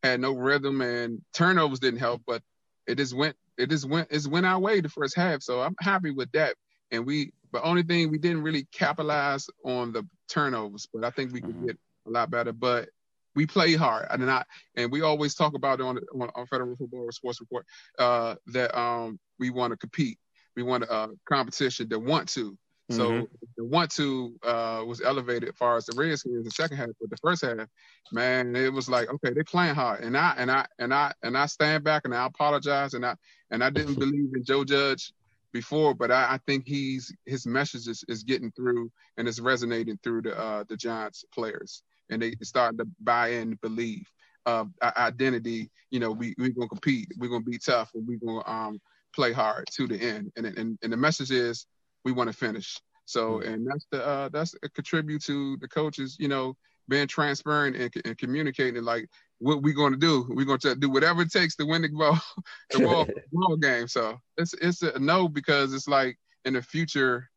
had 0.03 0.20
no 0.20 0.33
rhythm 0.33 0.81
and 0.81 1.22
turnovers 1.33 1.79
didn't 1.79 2.01
help. 2.01 2.22
But 2.27 2.42
it 2.87 2.96
just 2.96 3.16
went, 3.16 3.37
it 3.57 3.70
just 3.70 3.88
went, 3.88 4.09
it 4.11 4.27
went 4.27 4.46
our 4.46 4.59
way 4.59 4.81
the 4.81 4.88
first 4.88 5.16
half. 5.16 5.42
So 5.42 5.61
I'm 5.61 5.77
happy 5.79 6.11
with 6.11 6.33
that. 6.33 6.57
And 6.90 7.07
we, 7.07 7.33
the 7.53 7.62
only 7.62 7.83
thing 7.83 8.11
we 8.11 8.18
didn't 8.18 8.42
really 8.42 8.66
capitalize 8.72 9.48
on 9.64 9.92
the 9.92 10.07
turnovers, 10.29 10.88
but 10.92 11.05
I 11.05 11.11
think 11.11 11.33
we 11.33 11.40
could 11.40 11.55
mm-hmm. 11.55 11.66
get 11.66 11.79
a 12.07 12.11
lot 12.11 12.31
better. 12.31 12.53
But 12.53 12.88
we 13.35 13.47
play 13.47 13.75
hard, 13.75 14.07
and 14.11 14.31
I 14.31 14.45
and 14.77 14.91
we 14.91 15.03
always 15.03 15.35
talk 15.35 15.55
about 15.55 15.81
it 15.81 15.85
on 15.85 15.99
on, 16.15 16.31
on 16.35 16.47
Federal 16.47 16.77
Football 16.77 17.11
Sports 17.12 17.41
Report 17.41 17.67
uh, 17.99 18.37
that 18.49 18.77
um, 18.79 19.19
we 19.38 19.51
want 19.51 19.73
to 19.73 19.77
compete. 19.77 20.19
We 20.57 20.62
want 20.62 20.85
a 20.85 20.93
uh, 20.93 21.09
competition 21.27 21.88
that 21.88 21.99
want 21.99 22.29
to. 22.31 22.57
Mm-hmm. 22.91 22.97
So 22.97 23.29
the 23.57 23.65
want 23.65 23.91
to 23.93 24.35
uh, 24.43 24.85
was 24.87 25.01
elevated 25.01 25.49
as 25.49 25.55
far 25.57 25.77
as 25.77 25.87
the 25.87 25.97
Redskins 25.97 26.37
in 26.37 26.45
the 26.45 26.51
second 26.51 26.77
half, 26.77 26.88
but 27.01 27.11
the 27.11 27.17
first 27.23 27.43
half, 27.43 27.69
man, 28.11 28.55
it 28.55 28.73
was 28.73 28.88
like 28.88 29.09
okay, 29.09 29.33
they 29.33 29.43
playing 29.45 29.75
hard, 29.75 30.03
and 30.03 30.17
I 30.17 30.35
and 30.37 30.51
I 30.51 30.67
and 30.79 30.93
I 30.93 31.12
and 31.23 31.38
I 31.38 31.47
stand 31.47 31.85
back 31.85 32.03
and 32.05 32.15
I 32.15 32.27
apologize, 32.27 32.95
and 32.95 33.07
I 33.07 33.15
and 33.51 33.65
I 33.65 33.71
didn't 33.71 33.95
believe 33.99 34.35
in 34.35 34.45
Joe 34.45 34.65
Judge 34.65 35.12
before, 35.53 35.95
but 35.95 36.11
I, 36.11 36.35
I 36.35 36.38
think 36.47 36.67
he's 36.67 37.15
his 37.27 37.47
message 37.47 37.87
is, 37.87 38.05
is 38.09 38.23
getting 38.25 38.51
through 38.53 38.91
and 39.17 39.29
it's 39.29 39.38
resonating 39.38 39.99
through 40.03 40.23
the 40.23 40.38
uh, 40.38 40.65
the 40.69 40.77
Giants 40.77 41.25
players 41.33 41.83
and 42.12 42.22
they 42.22 42.35
starting 42.42 42.79
to 42.79 42.87
buy 43.01 43.29
in, 43.29 43.59
believe 43.62 44.07
uh, 44.46 44.64
identity. 44.83 45.70
You 45.90 46.01
know, 46.01 46.12
we 46.12 46.35
we're 46.38 46.51
gonna 46.51 46.68
compete, 46.68 47.09
we're 47.18 47.31
gonna 47.31 47.44
be 47.44 47.59
tough, 47.59 47.90
and 47.94 48.07
we're 48.07 48.18
gonna 48.18 48.46
um, 48.46 48.81
play 49.14 49.33
hard 49.33 49.66
to 49.72 49.87
the 49.87 49.96
end. 49.96 50.33
And 50.37 50.46
and 50.46 50.79
and 50.83 50.92
the 50.92 50.96
message 50.96 51.31
is 51.31 51.66
we 52.05 52.12
want 52.12 52.31
to 52.31 52.37
finish. 52.37 52.77
So 53.05 53.38
mm-hmm. 53.38 53.53
and 53.53 53.66
that's 53.66 53.87
the 53.90 54.07
uh, 54.07 54.29
that's 54.31 54.55
a 54.62 54.68
contribute 54.70 55.22
to 55.25 55.57
the 55.59 55.68
coaches. 55.68 56.16
You 56.18 56.29
know, 56.29 56.57
being 56.88 57.07
transparent 57.07 57.77
and, 57.77 57.92
and 58.05 58.18
communicating. 58.18 58.83
Like 58.83 59.09
what 59.38 59.62
we 59.62 59.72
going 59.72 59.92
to 59.92 59.98
do? 59.98 60.27
We're 60.29 60.46
going 60.46 60.59
to 60.61 60.75
do 60.75 60.90
whatever 60.90 61.22
it 61.22 61.33
takes 61.33 61.57
to 61.57 61.66
win 61.66 61.83
the 61.83 61.88
ball, 61.88 62.18
the 62.70 62.81
ball, 62.81 63.07
ball 63.33 63.57
game. 63.57 63.88
So 63.88 64.20
it's 64.37 64.55
it's 64.55 64.83
a 64.83 64.98
no 64.98 65.29
because 65.29 65.75
it's 65.75 65.88
like 65.88 66.16
in 66.44 66.55
the 66.55 66.62
future, 66.62 67.29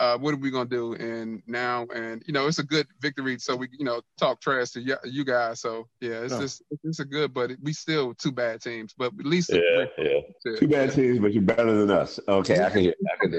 uh, 0.00 0.16
what 0.16 0.32
are 0.32 0.38
we 0.38 0.50
gonna 0.50 0.68
do? 0.68 0.94
And 0.94 1.42
now, 1.46 1.86
and 1.94 2.22
you 2.26 2.32
know, 2.32 2.46
it's 2.46 2.58
a 2.58 2.64
good 2.64 2.86
victory. 3.00 3.38
So 3.38 3.54
we, 3.54 3.68
you 3.78 3.84
know, 3.84 4.00
talk 4.18 4.40
trash 4.40 4.70
to 4.70 4.80
y- 4.80 4.96
you 5.04 5.26
guys. 5.26 5.60
So 5.60 5.88
yeah, 6.00 6.22
it's 6.22 6.32
no. 6.32 6.40
just 6.40 6.62
it's 6.82 7.00
a 7.00 7.04
good, 7.04 7.34
but 7.34 7.50
we 7.62 7.74
still 7.74 8.14
two 8.14 8.32
bad 8.32 8.62
teams. 8.62 8.94
But 8.96 9.12
at 9.18 9.26
least 9.26 9.52
yeah, 9.52 9.84
yeah, 9.98 10.20
two 10.58 10.68
bad 10.68 10.92
teams, 10.92 11.18
but 11.18 11.34
you're 11.34 11.42
better 11.42 11.78
than 11.78 11.90
us. 11.90 12.18
Okay, 12.26 12.64
I 12.64 12.70
can 12.70 12.80
hear, 12.80 12.94
I 13.12 13.26
can 13.26 13.32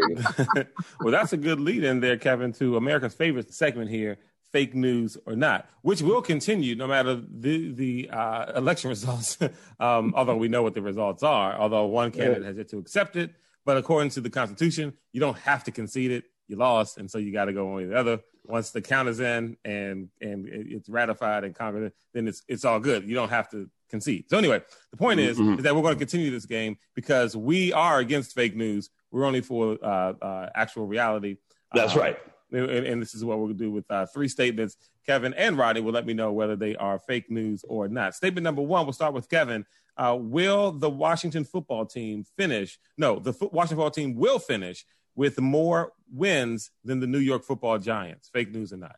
hear. 0.55 0.71
well, 1.01 1.11
that's 1.11 1.33
a 1.33 1.37
good 1.37 1.59
lead 1.59 1.83
in 1.83 1.99
there, 1.99 2.17
Kevin, 2.17 2.53
to 2.53 2.77
America's 2.77 3.15
favorite 3.15 3.51
segment 3.51 3.89
here. 3.89 4.19
Fake 4.51 4.75
news 4.75 5.17
or 5.25 5.33
not, 5.33 5.67
which 5.81 6.01
will 6.01 6.21
continue 6.21 6.75
no 6.75 6.85
matter 6.85 7.15
the 7.15 7.71
the 7.71 8.09
uh, 8.11 8.51
election 8.55 8.89
results. 8.89 9.39
um, 9.79 10.13
although 10.15 10.35
we 10.35 10.47
know 10.47 10.61
what 10.61 10.75
the 10.75 10.81
results 10.81 11.23
are, 11.23 11.55
although 11.55 11.85
one 11.85 12.11
candidate 12.11 12.41
yeah. 12.41 12.47
has 12.49 12.57
yet 12.57 12.69
to 12.69 12.77
accept 12.77 13.15
it, 13.15 13.33
but 13.65 13.77
according 13.77 14.11
to 14.11 14.21
the 14.21 14.29
Constitution, 14.29 14.93
you 15.11 15.19
don't 15.19 15.37
have 15.39 15.63
to 15.63 15.71
concede 15.71 16.11
it 16.11 16.25
you 16.51 16.57
lost, 16.57 16.97
and 16.97 17.09
so 17.09 17.17
you 17.17 17.31
got 17.33 17.45
to 17.45 17.53
go 17.53 17.65
one 17.65 17.83
on 17.83 17.89
the 17.89 17.97
other. 17.97 18.19
Once 18.45 18.71
the 18.71 18.81
count 18.81 19.07
is 19.07 19.19
in 19.19 19.57
and 19.65 20.09
and 20.21 20.47
it's 20.47 20.89
ratified 20.89 21.43
in 21.43 21.53
Congress, 21.53 21.93
then 22.13 22.27
it's 22.27 22.43
it's 22.47 22.65
all 22.65 22.79
good. 22.79 23.07
You 23.07 23.15
don't 23.15 23.29
have 23.29 23.49
to 23.51 23.69
concede. 23.89 24.29
So 24.29 24.37
anyway, 24.37 24.61
the 24.91 24.97
point 24.97 25.19
is, 25.19 25.37
mm-hmm. 25.37 25.59
is 25.59 25.63
that 25.63 25.75
we're 25.75 25.81
going 25.81 25.93
to 25.93 25.99
continue 25.99 26.31
this 26.31 26.45
game 26.45 26.77
because 26.95 27.35
we 27.35 27.71
are 27.73 27.99
against 27.99 28.33
fake 28.33 28.55
news. 28.55 28.89
We're 29.11 29.25
only 29.25 29.41
for 29.41 29.77
uh, 29.83 30.13
uh, 30.21 30.49
actual 30.55 30.87
reality. 30.87 31.37
That's 31.73 31.95
uh, 31.95 31.99
right. 31.99 32.17
And, 32.51 32.69
and, 32.69 33.01
this 33.01 33.13
is 33.13 33.23
what 33.23 33.39
we'll 33.39 33.53
do 33.53 33.71
with 33.71 33.89
uh, 33.89 34.05
three 34.07 34.27
statements. 34.27 34.75
Kevin 35.05 35.33
and 35.35 35.57
Roddy 35.57 35.79
will 35.79 35.93
let 35.93 36.05
me 36.05 36.13
know 36.13 36.33
whether 36.33 36.57
they 36.57 36.75
are 36.75 36.99
fake 36.99 37.31
news 37.31 37.63
or 37.67 37.87
not. 37.87 38.13
Statement 38.13 38.43
number 38.43 38.61
one, 38.61 38.85
we'll 38.85 38.93
start 38.93 39.13
with 39.13 39.29
Kevin. 39.29 39.65
Uh, 39.95 40.17
will 40.19 40.71
the 40.71 40.89
Washington 40.89 41.45
football 41.45 41.85
team 41.85 42.25
finish? 42.37 42.77
No, 42.97 43.19
the 43.19 43.33
fo- 43.33 43.49
Washington 43.53 43.77
football 43.77 43.91
team 43.91 44.15
will 44.15 44.39
finish 44.39 44.85
with 45.21 45.39
more 45.39 45.93
wins 46.11 46.71
than 46.83 46.99
the 46.99 47.05
New 47.05 47.19
York 47.19 47.43
football 47.43 47.77
giants. 47.77 48.27
Fake 48.33 48.51
news 48.51 48.73
or 48.73 48.77
not? 48.77 48.95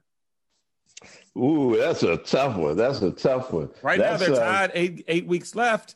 Ooh, 1.37 1.75
that's 1.77 2.01
a 2.03 2.15
tough 2.15 2.55
one. 2.55 2.77
That's 2.77 3.01
a 3.01 3.11
tough 3.11 3.51
one. 3.51 3.69
Right 3.81 3.99
that's, 3.99 4.21
now, 4.21 4.27
they're 4.27 4.41
uh, 4.41 4.45
tied. 4.45 4.69
Uh, 4.69 4.73
eight 4.73 5.05
eight 5.09 5.27
weeks 5.27 5.53
left. 5.53 5.95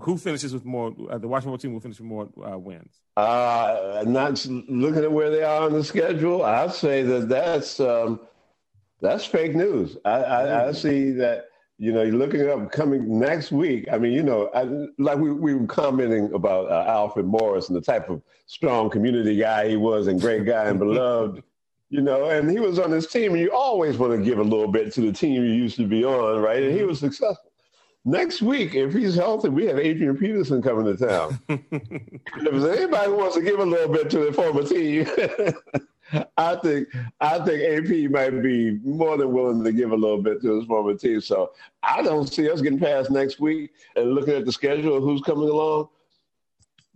Who 0.00 0.18
finishes 0.18 0.52
with 0.52 0.64
more? 0.64 0.92
Uh, 1.08 1.18
the 1.18 1.28
Washington 1.28 1.60
team 1.60 1.74
will 1.74 1.80
finish 1.80 2.00
with 2.00 2.08
more 2.08 2.28
uh, 2.44 2.58
wins. 2.58 2.92
Uh, 3.16 4.02
not 4.04 4.44
looking 4.46 5.04
at 5.04 5.12
where 5.12 5.30
they 5.30 5.44
are 5.44 5.62
on 5.62 5.74
the 5.74 5.84
schedule. 5.84 6.44
I'd 6.44 6.72
say 6.72 7.02
that 7.02 7.28
that's 7.28 7.78
um, 7.78 8.18
that's 9.00 9.24
fake 9.24 9.54
news. 9.54 9.96
I, 10.04 10.10
I, 10.10 10.68
I 10.68 10.72
see 10.72 11.12
that 11.12 11.50
you 11.78 11.92
know, 11.92 12.02
you're 12.02 12.14
looking 12.14 12.48
up 12.48 12.72
coming 12.72 13.18
next 13.18 13.52
week. 13.52 13.86
I 13.92 13.98
mean, 13.98 14.12
you 14.12 14.22
know, 14.22 14.48
I, 14.54 14.62
like 14.98 15.18
we, 15.18 15.32
we 15.32 15.54
were 15.54 15.66
commenting 15.66 16.32
about 16.32 16.70
uh, 16.70 16.90
Alfred 16.90 17.26
Morris 17.26 17.68
and 17.68 17.76
the 17.76 17.82
type 17.82 18.08
of 18.08 18.22
strong 18.46 18.88
community 18.88 19.36
guy 19.36 19.68
he 19.68 19.76
was 19.76 20.06
and 20.06 20.20
great 20.20 20.46
guy 20.46 20.64
and 20.64 20.78
beloved, 20.78 21.42
you 21.90 22.00
know, 22.00 22.30
and 22.30 22.50
he 22.50 22.60
was 22.60 22.78
on 22.78 22.90
his 22.90 23.06
team 23.06 23.32
and 23.32 23.40
you 23.40 23.52
always 23.52 23.98
want 23.98 24.12
to 24.12 24.24
give 24.24 24.38
a 24.38 24.42
little 24.42 24.68
bit 24.68 24.92
to 24.94 25.02
the 25.02 25.12
team 25.12 25.44
you 25.44 25.52
used 25.52 25.76
to 25.76 25.86
be 25.86 26.04
on, 26.04 26.40
right? 26.40 26.62
And 26.62 26.76
he 26.76 26.84
was 26.84 26.98
successful. 26.98 27.52
Next 28.08 28.40
week, 28.40 28.76
if 28.76 28.92
he's 28.92 29.16
healthy, 29.16 29.48
we 29.48 29.66
have 29.66 29.80
Adrian 29.80 30.16
Peterson 30.16 30.62
coming 30.62 30.84
to 30.84 30.96
town. 30.96 31.40
if 31.48 32.78
anybody 32.78 33.10
wants 33.10 33.34
to 33.34 33.42
give 33.42 33.58
a 33.58 33.66
little 33.66 33.92
bit 33.92 34.08
to 34.10 34.18
the 34.20 34.32
former 34.32 34.62
team, 34.62 35.06
I 36.36 36.56
think 36.56 36.88
I 37.20 37.38
think 37.40 37.62
AP 37.62 38.10
might 38.10 38.42
be 38.42 38.78
more 38.84 39.16
than 39.16 39.32
willing 39.32 39.64
to 39.64 39.72
give 39.72 39.90
a 39.92 39.96
little 39.96 40.22
bit 40.22 40.40
to 40.42 40.58
his 40.58 40.66
former 40.66 40.94
team. 40.94 41.20
So 41.20 41.52
I 41.82 42.02
don't 42.02 42.32
see 42.32 42.50
us 42.50 42.60
getting 42.60 42.78
past 42.78 43.10
next 43.10 43.40
week 43.40 43.72
and 43.96 44.12
looking 44.12 44.34
at 44.34 44.44
the 44.44 44.52
schedule 44.52 44.96
of 44.96 45.02
who's 45.02 45.22
coming 45.22 45.48
along. 45.48 45.88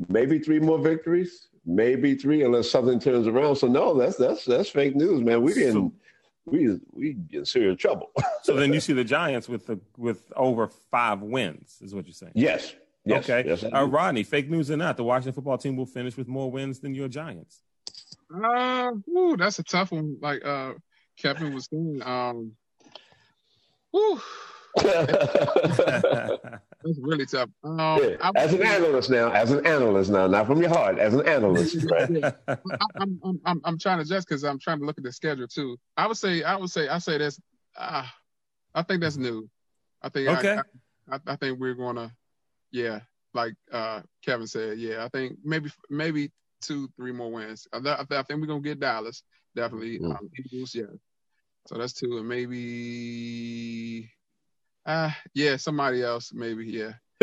Maybe 0.08 0.38
three 0.38 0.60
more 0.60 0.78
victories, 0.78 1.48
maybe 1.66 2.14
three, 2.14 2.42
unless 2.42 2.70
something 2.70 3.00
turns 3.00 3.26
around. 3.26 3.56
So 3.56 3.66
no, 3.66 3.98
that's 3.98 4.16
that's 4.16 4.44
that's 4.44 4.70
fake 4.70 4.94
news, 4.94 5.22
man. 5.22 5.42
We 5.42 5.64
in 5.64 5.72
so, 5.72 5.92
we 6.44 6.78
we 6.92 7.16
in 7.32 7.44
serious 7.44 7.78
trouble. 7.78 8.10
so 8.42 8.54
then 8.54 8.72
you 8.72 8.80
see 8.80 8.92
the 8.92 9.04
Giants 9.04 9.48
with 9.48 9.66
the 9.66 9.80
with 9.96 10.32
over 10.36 10.68
five 10.68 11.20
wins, 11.20 11.78
is 11.82 11.94
what 11.94 12.06
you're 12.06 12.14
saying? 12.14 12.32
Yes. 12.34 12.74
Yes, 13.06 13.30
okay. 13.30 13.48
Yes, 13.48 13.64
uh, 13.64 13.86
Rodney, 13.86 14.22
fake 14.22 14.50
news 14.50 14.70
or 14.70 14.76
not, 14.76 14.98
the 14.98 15.04
Washington 15.04 15.32
football 15.32 15.56
team 15.56 15.74
will 15.74 15.86
finish 15.86 16.18
with 16.18 16.28
more 16.28 16.50
wins 16.50 16.80
than 16.80 16.94
your 16.94 17.08
Giants. 17.08 17.62
Uh, 18.32 18.92
ooh, 19.08 19.36
that's 19.36 19.58
a 19.58 19.64
tough 19.64 19.92
one. 19.92 20.16
Like 20.20 20.44
uh, 20.44 20.74
Kevin 21.18 21.54
was 21.54 21.68
saying, 21.70 22.02
um, 22.04 22.52
whew. 23.90 24.20
that's 24.76 25.68
really 27.00 27.26
tough. 27.26 27.48
Um, 27.64 28.00
yeah. 28.02 28.30
As 28.36 28.54
an 28.54 28.62
analyst 28.62 29.10
now, 29.10 29.32
as 29.32 29.50
an 29.50 29.66
analyst 29.66 30.10
now, 30.10 30.28
not 30.28 30.46
from 30.46 30.60
your 30.60 30.70
heart, 30.70 30.98
as 30.98 31.14
an 31.14 31.26
analyst, 31.26 31.84
right? 31.90 32.34
I, 32.46 32.56
am 33.00 33.20
I'm, 33.24 33.40
I'm, 33.44 33.60
I'm 33.64 33.78
trying 33.78 33.98
to 33.98 34.04
just 34.04 34.28
because 34.28 34.44
I'm 34.44 34.60
trying 34.60 34.78
to 34.78 34.84
look 34.84 34.96
at 34.96 35.04
the 35.04 35.12
schedule 35.12 35.48
too. 35.48 35.76
I 35.96 36.06
would 36.06 36.16
say, 36.16 36.44
I 36.44 36.54
would 36.54 36.70
say, 36.70 36.88
I 36.88 36.98
say 36.98 37.18
that's, 37.18 37.40
uh, 37.76 38.06
I 38.74 38.82
think 38.82 39.00
that's 39.00 39.16
new. 39.16 39.48
I 40.02 40.08
think, 40.08 40.28
okay. 40.28 40.58
I, 41.10 41.16
I, 41.16 41.20
I 41.26 41.36
think 41.36 41.58
we're 41.58 41.74
gonna, 41.74 42.12
yeah, 42.70 43.00
like 43.34 43.54
uh, 43.72 44.02
Kevin 44.24 44.46
said, 44.46 44.78
yeah, 44.78 45.04
I 45.04 45.08
think 45.08 45.38
maybe, 45.42 45.72
maybe 45.90 46.30
two, 46.60 46.88
three 46.96 47.12
more 47.12 47.30
wins. 47.30 47.66
I, 47.72 47.78
I, 47.78 48.00
I 48.00 48.22
think 48.22 48.40
we're 48.40 48.46
gonna 48.46 48.60
get 48.60 48.80
Dallas 48.80 49.22
definitely. 49.54 49.98
Mm. 49.98 50.10
Um, 50.10 50.30
Eagles, 50.38 50.74
yeah. 50.74 50.84
So 51.66 51.76
that's 51.76 51.92
two, 51.92 52.18
and 52.18 52.28
maybe, 52.28 54.10
ah, 54.86 55.08
uh, 55.08 55.12
yeah, 55.34 55.56
somebody 55.56 56.02
else, 56.02 56.32
maybe, 56.32 56.66
yeah. 56.66 56.92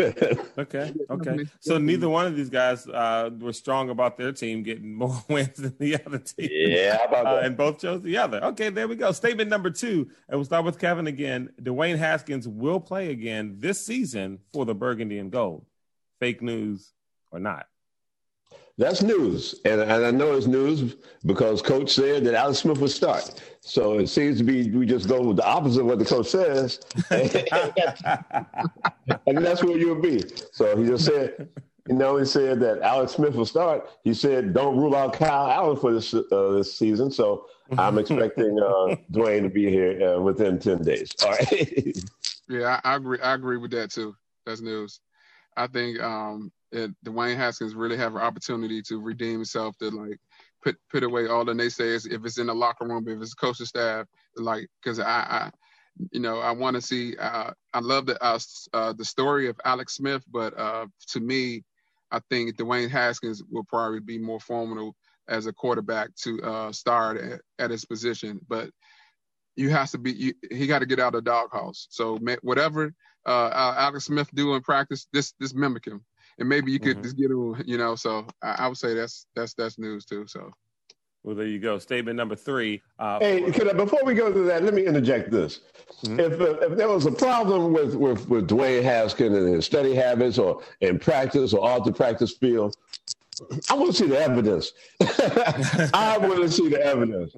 okay. 0.58 0.94
Okay. 1.10 1.44
So 1.58 1.76
neither 1.76 2.08
one 2.08 2.26
of 2.26 2.36
these 2.36 2.50
guys 2.50 2.86
uh, 2.86 3.30
were 3.36 3.52
strong 3.52 3.90
about 3.90 4.16
their 4.16 4.30
team 4.30 4.62
getting 4.62 4.94
more 4.94 5.20
wins 5.28 5.56
than 5.56 5.74
the 5.80 5.96
other 6.06 6.18
team. 6.18 6.48
Yeah, 6.52 6.98
uh, 7.12 7.40
and 7.42 7.56
both 7.56 7.80
chose 7.80 8.02
the 8.02 8.16
other. 8.16 8.42
Okay, 8.44 8.70
there 8.70 8.86
we 8.86 8.94
go. 8.94 9.10
Statement 9.10 9.50
number 9.50 9.70
two, 9.70 10.08
and 10.28 10.38
we'll 10.38 10.44
start 10.44 10.64
with 10.64 10.78
Kevin 10.78 11.08
again. 11.08 11.50
Dwayne 11.60 11.98
Haskins 11.98 12.46
will 12.46 12.78
play 12.78 13.10
again 13.10 13.56
this 13.58 13.84
season 13.84 14.38
for 14.52 14.64
the 14.64 14.74
Burgundy 14.74 15.18
and 15.18 15.32
Gold. 15.32 15.66
Fake 16.20 16.42
news 16.42 16.92
or 17.32 17.40
not? 17.40 17.66
That's 18.78 19.02
news, 19.02 19.56
and, 19.64 19.80
and 19.80 20.06
I 20.06 20.12
know 20.12 20.36
it's 20.36 20.46
news 20.46 20.94
because 21.26 21.60
Coach 21.60 21.90
said 21.90 22.24
that 22.24 22.34
Alex 22.34 22.60
Smith 22.60 22.78
would 22.78 22.92
start. 22.92 23.42
So 23.60 23.98
it 23.98 24.06
seems 24.06 24.38
to 24.38 24.44
be 24.44 24.70
we 24.70 24.86
just 24.86 25.08
go 25.08 25.20
with 25.20 25.36
the 25.36 25.44
opposite 25.44 25.80
of 25.80 25.86
what 25.86 25.98
the 25.98 26.04
coach 26.04 26.28
says, 26.28 26.78
and 29.26 29.44
that's 29.44 29.64
where 29.64 29.76
you'll 29.76 30.00
be. 30.00 30.22
So 30.52 30.76
he 30.76 30.86
just 30.86 31.06
said, 31.06 31.48
you 31.88 31.96
know, 31.96 32.18
he 32.18 32.24
said 32.24 32.60
that 32.60 32.80
Alex 32.82 33.14
Smith 33.14 33.34
will 33.34 33.46
start. 33.46 33.90
He 34.04 34.14
said, 34.14 34.54
don't 34.54 34.76
rule 34.76 34.94
out 34.94 35.14
Kyle 35.14 35.50
Allen 35.50 35.76
for 35.76 35.92
this 35.92 36.14
uh, 36.14 36.52
this 36.52 36.78
season. 36.78 37.10
So 37.10 37.46
I'm 37.76 37.98
expecting 38.02 38.60
uh, 38.60 38.94
Dwayne 39.10 39.42
to 39.42 39.48
be 39.50 39.68
here 39.68 40.08
uh, 40.08 40.20
within 40.20 40.60
ten 40.60 40.82
days. 40.82 41.10
All 41.24 41.30
right. 41.30 41.96
yeah, 42.48 42.80
I, 42.84 42.92
I 42.92 42.94
agree. 42.94 43.18
I 43.20 43.34
agree 43.34 43.56
with 43.56 43.72
that 43.72 43.90
too. 43.90 44.14
That's 44.46 44.60
news. 44.60 45.00
I 45.56 45.66
think 45.66 46.00
um, 46.00 46.52
it, 46.72 46.90
Dwayne 47.04 47.36
Haskins 47.36 47.74
really 47.74 47.96
have 47.96 48.14
an 48.14 48.20
opportunity 48.20 48.82
to 48.82 49.00
redeem 49.00 49.34
himself 49.34 49.76
to 49.78 49.90
like 49.90 50.18
put 50.62 50.76
put 50.90 51.02
away 51.02 51.26
all 51.26 51.44
the 51.44 51.52
naysayers 51.52 52.10
if 52.10 52.24
it's 52.24 52.38
in 52.38 52.48
the 52.48 52.54
locker 52.54 52.86
room, 52.86 53.08
if 53.08 53.20
it's 53.20 53.34
coaching 53.34 53.66
staff, 53.66 54.06
like 54.36 54.68
because 54.82 55.00
I, 55.00 55.04
I, 55.04 55.50
you 56.12 56.20
know, 56.20 56.38
I 56.40 56.52
want 56.52 56.76
to 56.76 56.82
see. 56.82 57.16
Uh, 57.16 57.52
I 57.72 57.80
love 57.80 58.06
the 58.06 58.22
uh, 58.22 58.38
uh, 58.72 58.92
the 58.92 59.04
story 59.04 59.48
of 59.48 59.60
Alex 59.64 59.94
Smith, 59.94 60.24
but 60.30 60.58
uh, 60.58 60.86
to 61.08 61.20
me, 61.20 61.64
I 62.10 62.20
think 62.30 62.56
Dwayne 62.56 62.90
Haskins 62.90 63.42
will 63.50 63.64
probably 63.64 64.00
be 64.00 64.18
more 64.18 64.40
formidable 64.40 64.94
as 65.28 65.46
a 65.46 65.52
quarterback 65.52 66.14
to 66.16 66.42
uh, 66.42 66.72
start 66.72 67.18
at, 67.18 67.40
at 67.58 67.70
his 67.70 67.84
position, 67.84 68.40
but. 68.48 68.70
You 69.56 69.70
have 69.70 69.90
to 69.90 69.98
be. 69.98 70.12
You, 70.12 70.34
he 70.52 70.68
got 70.68 70.78
to 70.78 70.86
get 70.86 71.00
out 71.00 71.16
of 71.16 71.24
the 71.24 71.30
doghouse. 71.30 71.88
So 71.90 72.16
whatever 72.42 72.94
uh, 73.26 73.74
Alex 73.76 74.04
Smith 74.04 74.28
do 74.32 74.54
in 74.54 74.62
practice, 74.62 75.08
this 75.12 75.34
this 75.40 75.52
mimic 75.52 75.84
him 75.84 76.04
and 76.38 76.48
maybe 76.48 76.72
you 76.72 76.78
could 76.78 76.96
mm-hmm. 76.96 77.02
just 77.02 77.16
get 77.16 77.30
him, 77.30 77.62
you 77.66 77.78
know. 77.78 77.94
So 77.94 78.26
I, 78.42 78.56
I, 78.58 78.68
would 78.68 78.78
say 78.78 78.94
that's 78.94 79.26
that's 79.34 79.54
that's 79.54 79.78
news 79.78 80.04
too. 80.04 80.26
So. 80.26 80.50
Well, 81.24 81.34
there 81.34 81.46
you 81.46 81.58
go. 81.58 81.78
Statement 81.78 82.16
number 82.16 82.36
three. 82.36 82.80
Uh, 82.98 83.18
hey, 83.18 83.44
I, 83.44 83.72
before 83.72 83.98
we 84.04 84.14
go 84.14 84.32
to 84.32 84.38
that, 84.44 84.62
let 84.62 84.72
me 84.72 84.86
interject 84.86 85.32
this. 85.32 85.60
Mm-hmm. 86.04 86.20
If, 86.20 86.40
uh, 86.40 86.58
if 86.60 86.78
there 86.78 86.88
was 86.88 87.06
a 87.06 87.12
problem 87.12 87.72
with, 87.72 87.96
with, 87.96 88.28
with 88.28 88.48
Dwayne 88.48 88.84
Haskins 88.84 89.36
and 89.36 89.52
his 89.52 89.66
study 89.66 89.94
habits 89.94 90.38
or 90.38 90.62
in 90.80 90.98
practice 90.98 91.52
or 91.52 91.68
off 91.68 91.84
the 91.84 91.92
practice 91.92 92.36
field, 92.36 92.76
I 93.68 93.74
want 93.74 93.90
to 93.90 93.96
see 93.96 94.06
the 94.06 94.20
evidence. 94.20 94.72
I 95.94 96.18
want 96.18 96.36
to 96.36 96.50
see 96.50 96.68
the 96.68 96.84
evidence. 96.84 97.34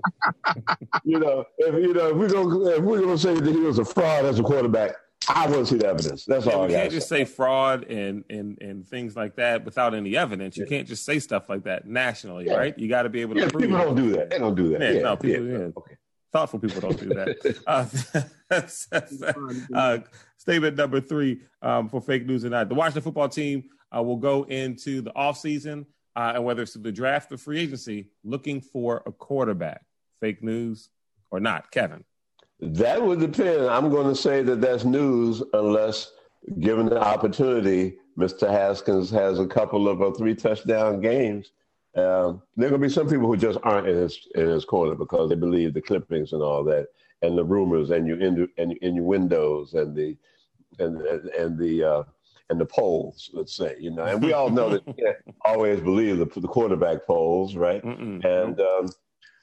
you 1.05 1.19
know, 1.19 1.45
if 1.59 1.75
you 1.75 1.95
know, 1.95 2.09
if 2.09 2.17
we're 2.17 2.29
gonna 2.29 2.67
if 2.71 2.83
we're 2.83 3.01
gonna 3.01 3.19
say 3.19 3.35
that 3.35 3.51
he 3.51 3.61
was 3.61 3.79
a 3.79 3.85
fraud 3.85 4.25
as 4.25 4.39
a 4.39 4.43
quarterback, 4.43 4.93
I 5.35 5.47
want 5.47 5.67
to 5.67 5.67
see 5.67 5.79
the 5.79 5.87
evidence. 5.87 6.25
That's 6.25 6.47
all. 6.47 6.69
You 6.69 6.77
can't 6.77 6.93
just 6.93 7.09
say. 7.09 7.25
fraud 7.25 7.85
and, 7.91 8.25
and 8.31 8.59
and 8.61 8.87
things 8.87 9.17
like 9.17 9.37
that 9.37 9.65
without 9.65 9.95
any 9.95 10.17
evidence. 10.17 10.57
You 10.57 10.65
yeah. 10.65 10.77
can't 10.77 10.89
just 10.89 11.05
say 11.05 11.19
stuff 11.19 11.49
like 11.49 11.65
that 11.65 11.87
nationally, 11.87 12.47
yeah. 12.47 12.55
right? 12.55 12.79
You 12.79 12.89
got 12.89 13.03
to 13.03 13.09
be 13.09 13.21
able 13.21 13.35
to. 13.35 13.41
Yeah, 13.41 13.47
people 13.47 13.77
it. 13.77 13.85
don't 13.85 13.95
do 13.95 14.11
that. 14.13 14.31
They 14.31 14.39
don't 14.39 14.55
do 14.55 14.71
that. 14.71 14.95
Yeah, 14.95 15.01
no, 15.03 15.17
people. 15.17 15.47
Yeah. 15.47 15.59
Okay. 15.77 15.97
Thoughtful 16.33 16.61
people 16.61 16.81
don't 16.81 16.99
do 16.99 17.09
that. 17.09 17.63
uh, 17.67 17.87
uh, 19.75 19.99
statement 20.37 20.77
number 20.77 21.01
three 21.01 21.41
um, 21.63 21.89
for 21.89 22.01
fake 22.01 22.27
news 22.27 22.43
tonight. 22.43 22.69
The 22.69 22.75
Washington 22.75 23.03
football 23.03 23.29
team 23.29 23.65
uh, 23.97 24.03
will 24.03 24.17
go 24.17 24.45
into 24.45 25.03
the 25.03 25.13
offseason, 25.13 25.87
uh, 26.15 26.33
and 26.37 26.45
whether 26.45 26.63
it's 26.63 26.75
the 26.75 26.93
draft 26.93 27.33
or 27.33 27.39
free 27.39 27.61
agency, 27.61 28.11
looking 28.23 28.61
for 28.61 29.03
a 29.07 29.13
quarterback. 29.13 29.83
Fake 30.21 30.43
news 30.43 30.91
or 31.31 31.41
not, 31.41 31.71
Kevin? 31.71 32.05
That 32.61 33.03
would 33.03 33.21
depend. 33.21 33.67
I'm 33.67 33.91
going 33.91 34.09
to 34.09 34.15
say 34.15 34.43
that 34.43 34.61
that's 34.61 34.85
news 34.85 35.43
unless 35.53 36.13
given 36.59 36.87
the 36.87 37.01
opportunity, 37.01 37.97
Mr. 38.19 38.51
Haskins 38.51 39.11
has 39.11 39.39
a 39.39 39.47
couple 39.47 39.89
of 39.89 40.03
uh, 40.03 40.11
three 40.13 40.35
touchdown 40.35 41.01
games. 41.01 41.53
Um, 41.97 42.43
there 42.57 42.67
are 42.69 42.71
going 42.71 42.83
to 42.83 42.89
be 42.89 42.89
some 42.89 43.09
people 43.09 43.27
who 43.27 43.37
just 43.37 43.59
aren't 43.63 43.89
in 43.89 43.97
his, 43.97 44.29
in 44.35 44.47
his 44.47 44.65
corner 44.65 44.95
because 44.95 45.29
they 45.29 45.37
believe 45.37 45.75
the 45.75 45.81
clippings 45.81 46.33
and 46.33 46.43
all 46.43 46.63
that, 46.65 46.89
and 47.23 47.37
the 47.37 47.45
rumors 47.45 47.91
and 47.91 48.07
you 48.07 48.15
in 48.17 48.49
and 48.59 48.73
innuendos 48.81 49.75
and 49.75 49.95
the 49.97 50.17
and 50.79 51.01
and, 51.03 51.29
and 51.31 51.59
the 51.59 51.83
uh, 51.83 52.03
and 52.51 52.61
the 52.61 52.67
polls, 52.67 53.31
let's 53.33 53.55
say, 53.55 53.77
you 53.79 53.91
know, 53.91 54.05
and 54.05 54.23
we 54.23 54.33
all 54.33 54.51
know 54.51 54.71
that 54.71 54.83
you 54.87 54.95
can't 54.95 55.37
always 55.45 55.81
believe 55.81 56.19
the, 56.19 56.41
the 56.41 56.49
quarterback 56.49 57.07
polls, 57.07 57.57
right? 57.57 57.83
Mm-mm. 57.83 58.25
And 58.25 58.61
um, 58.61 58.89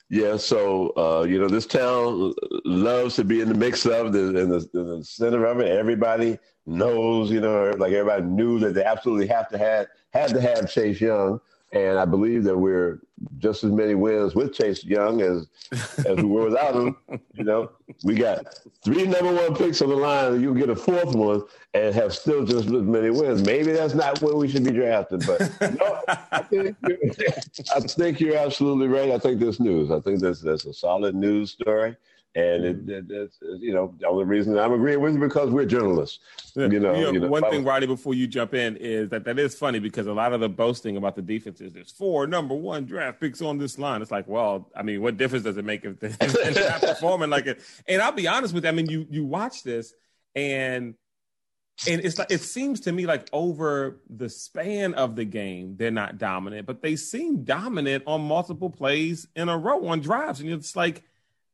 yeah, 0.09 0.37
so 0.37 0.93
uh, 0.95 1.25
you 1.27 1.37
know, 1.37 1.49
this 1.49 1.65
town 1.65 2.33
loves 2.63 3.15
to 3.15 3.25
be 3.25 3.41
in 3.41 3.49
the 3.49 3.55
mix 3.55 3.85
of 3.85 4.13
the 4.13 4.37
in, 4.37 4.49
the 4.49 4.69
in 4.73 4.87
the 4.99 5.03
center 5.03 5.45
of 5.45 5.59
it. 5.59 5.67
Everybody 5.67 6.39
knows, 6.65 7.29
you 7.29 7.41
know, 7.41 7.71
like 7.77 7.91
everybody 7.91 8.23
knew 8.23 8.57
that 8.59 8.73
they 8.73 8.83
absolutely 8.83 9.27
have 9.27 9.49
to 9.49 9.57
have 9.57 9.87
had 10.11 10.29
to 10.29 10.39
have 10.39 10.71
Chase 10.71 11.01
Young. 11.01 11.41
And 11.73 11.99
I 11.99 12.05
believe 12.05 12.43
that 12.45 12.57
we're 12.57 12.99
just 13.39 13.63
as 13.63 13.71
many 13.71 13.93
wins 13.95 14.35
with 14.35 14.53
Chase 14.53 14.85
Young 14.85 15.21
as 15.21 15.47
as 16.05 16.17
we 16.17 16.23
were 16.23 16.45
without 16.45 16.75
him. 16.75 16.95
You 17.33 17.43
know, 17.43 17.71
we 18.03 18.15
got 18.15 18.45
three 18.83 19.05
number 19.05 19.33
one 19.33 19.55
picks 19.55 19.81
on 19.81 19.89
the 19.89 19.95
line, 19.95 20.41
you 20.41 20.53
get 20.55 20.69
a 20.69 20.75
fourth 20.75 21.13
one 21.13 21.43
and 21.73 21.93
have 21.93 22.13
still 22.13 22.45
just 22.45 22.67
as 22.67 22.71
many 22.71 23.09
wins. 23.09 23.43
Maybe 23.45 23.71
that's 23.71 23.93
not 23.93 24.21
where 24.21 24.35
we 24.35 24.47
should 24.47 24.63
be 24.63 24.71
drafted, 24.71 25.25
but 25.25 25.39
no, 25.79 26.01
I 26.31 26.41
think, 26.43 26.77
I 27.75 27.79
think 27.81 28.19
you're 28.19 28.37
absolutely 28.37 28.87
right. 28.87 29.11
I 29.11 29.19
think 29.19 29.39
this 29.39 29.59
news. 29.59 29.91
I 29.91 29.99
think 29.99 30.21
that's 30.21 30.41
that's 30.41 30.65
a 30.65 30.73
solid 30.73 31.15
news 31.15 31.51
story. 31.51 31.95
And 32.37 32.65
it, 32.65 32.85
mm-hmm. 32.85 33.11
it, 33.11 33.17
it's, 33.17 33.37
you 33.41 33.73
know, 33.73 33.95
the 33.99 34.07
only 34.07 34.23
reason 34.23 34.59
I'm 34.59 34.71
agreeing 34.71 35.01
with 35.01 35.15
you 35.15 35.19
because 35.19 35.49
we're 35.49 35.65
journalists. 35.65 36.19
You 36.53 36.67
know, 36.67 36.71
you 36.71 36.79
know, 36.79 37.11
you 37.11 37.19
know 37.19 37.27
one 37.27 37.41
thing, 37.49 37.63
Roddy, 37.63 37.87
before 37.87 38.13
you 38.13 38.27
jump 38.27 38.53
in, 38.53 38.77
is 38.77 39.09
that 39.09 39.23
that 39.25 39.39
is 39.39 39.55
funny 39.55 39.79
because 39.79 40.05
a 40.05 40.13
lot 40.13 40.33
of 40.33 40.39
the 40.39 40.47
boasting 40.47 40.97
about 40.97 41.15
the 41.15 41.23
defense 41.23 41.61
is 41.61 41.73
there's 41.73 41.91
four 41.91 42.27
number 42.27 42.53
one 42.53 42.85
draft 42.85 43.19
picks 43.19 43.41
on 43.41 43.57
this 43.57 43.79
line. 43.79 44.03
It's 44.03 44.11
like, 44.11 44.27
well, 44.27 44.69
I 44.75 44.83
mean, 44.83 45.01
what 45.01 45.17
difference 45.17 45.45
does 45.45 45.57
it 45.57 45.65
make 45.65 45.83
if 45.83 45.99
they're 45.99 46.11
not 46.69 46.81
performing 46.81 47.31
like 47.31 47.47
it? 47.47 47.59
And 47.87 48.03
I'll 48.03 48.11
be 48.11 48.27
honest 48.27 48.53
with 48.53 48.65
you. 48.65 48.69
I 48.69 48.73
mean, 48.73 48.87
you 48.87 49.07
you 49.09 49.25
watch 49.25 49.63
this 49.63 49.95
and 50.35 50.93
and 51.87 52.01
it's 52.05 52.19
like 52.19 52.29
it 52.29 52.41
seems 52.41 52.81
to 52.81 52.91
me 52.91 53.07
like 53.07 53.29
over 53.33 53.99
the 54.11 54.29
span 54.29 54.93
of 54.93 55.15
the 55.15 55.25
game 55.25 55.75
they're 55.77 55.91
not 55.91 56.17
dominant 56.17 56.65
but 56.65 56.81
they 56.81 56.95
seem 56.95 57.43
dominant 57.43 58.03
on 58.07 58.21
multiple 58.21 58.69
plays 58.69 59.27
in 59.35 59.47
a 59.47 59.55
row 59.55 59.87
on 59.87 59.99
drives 59.99 60.39
and 60.39 60.49
it's 60.49 60.75
like 60.75 61.03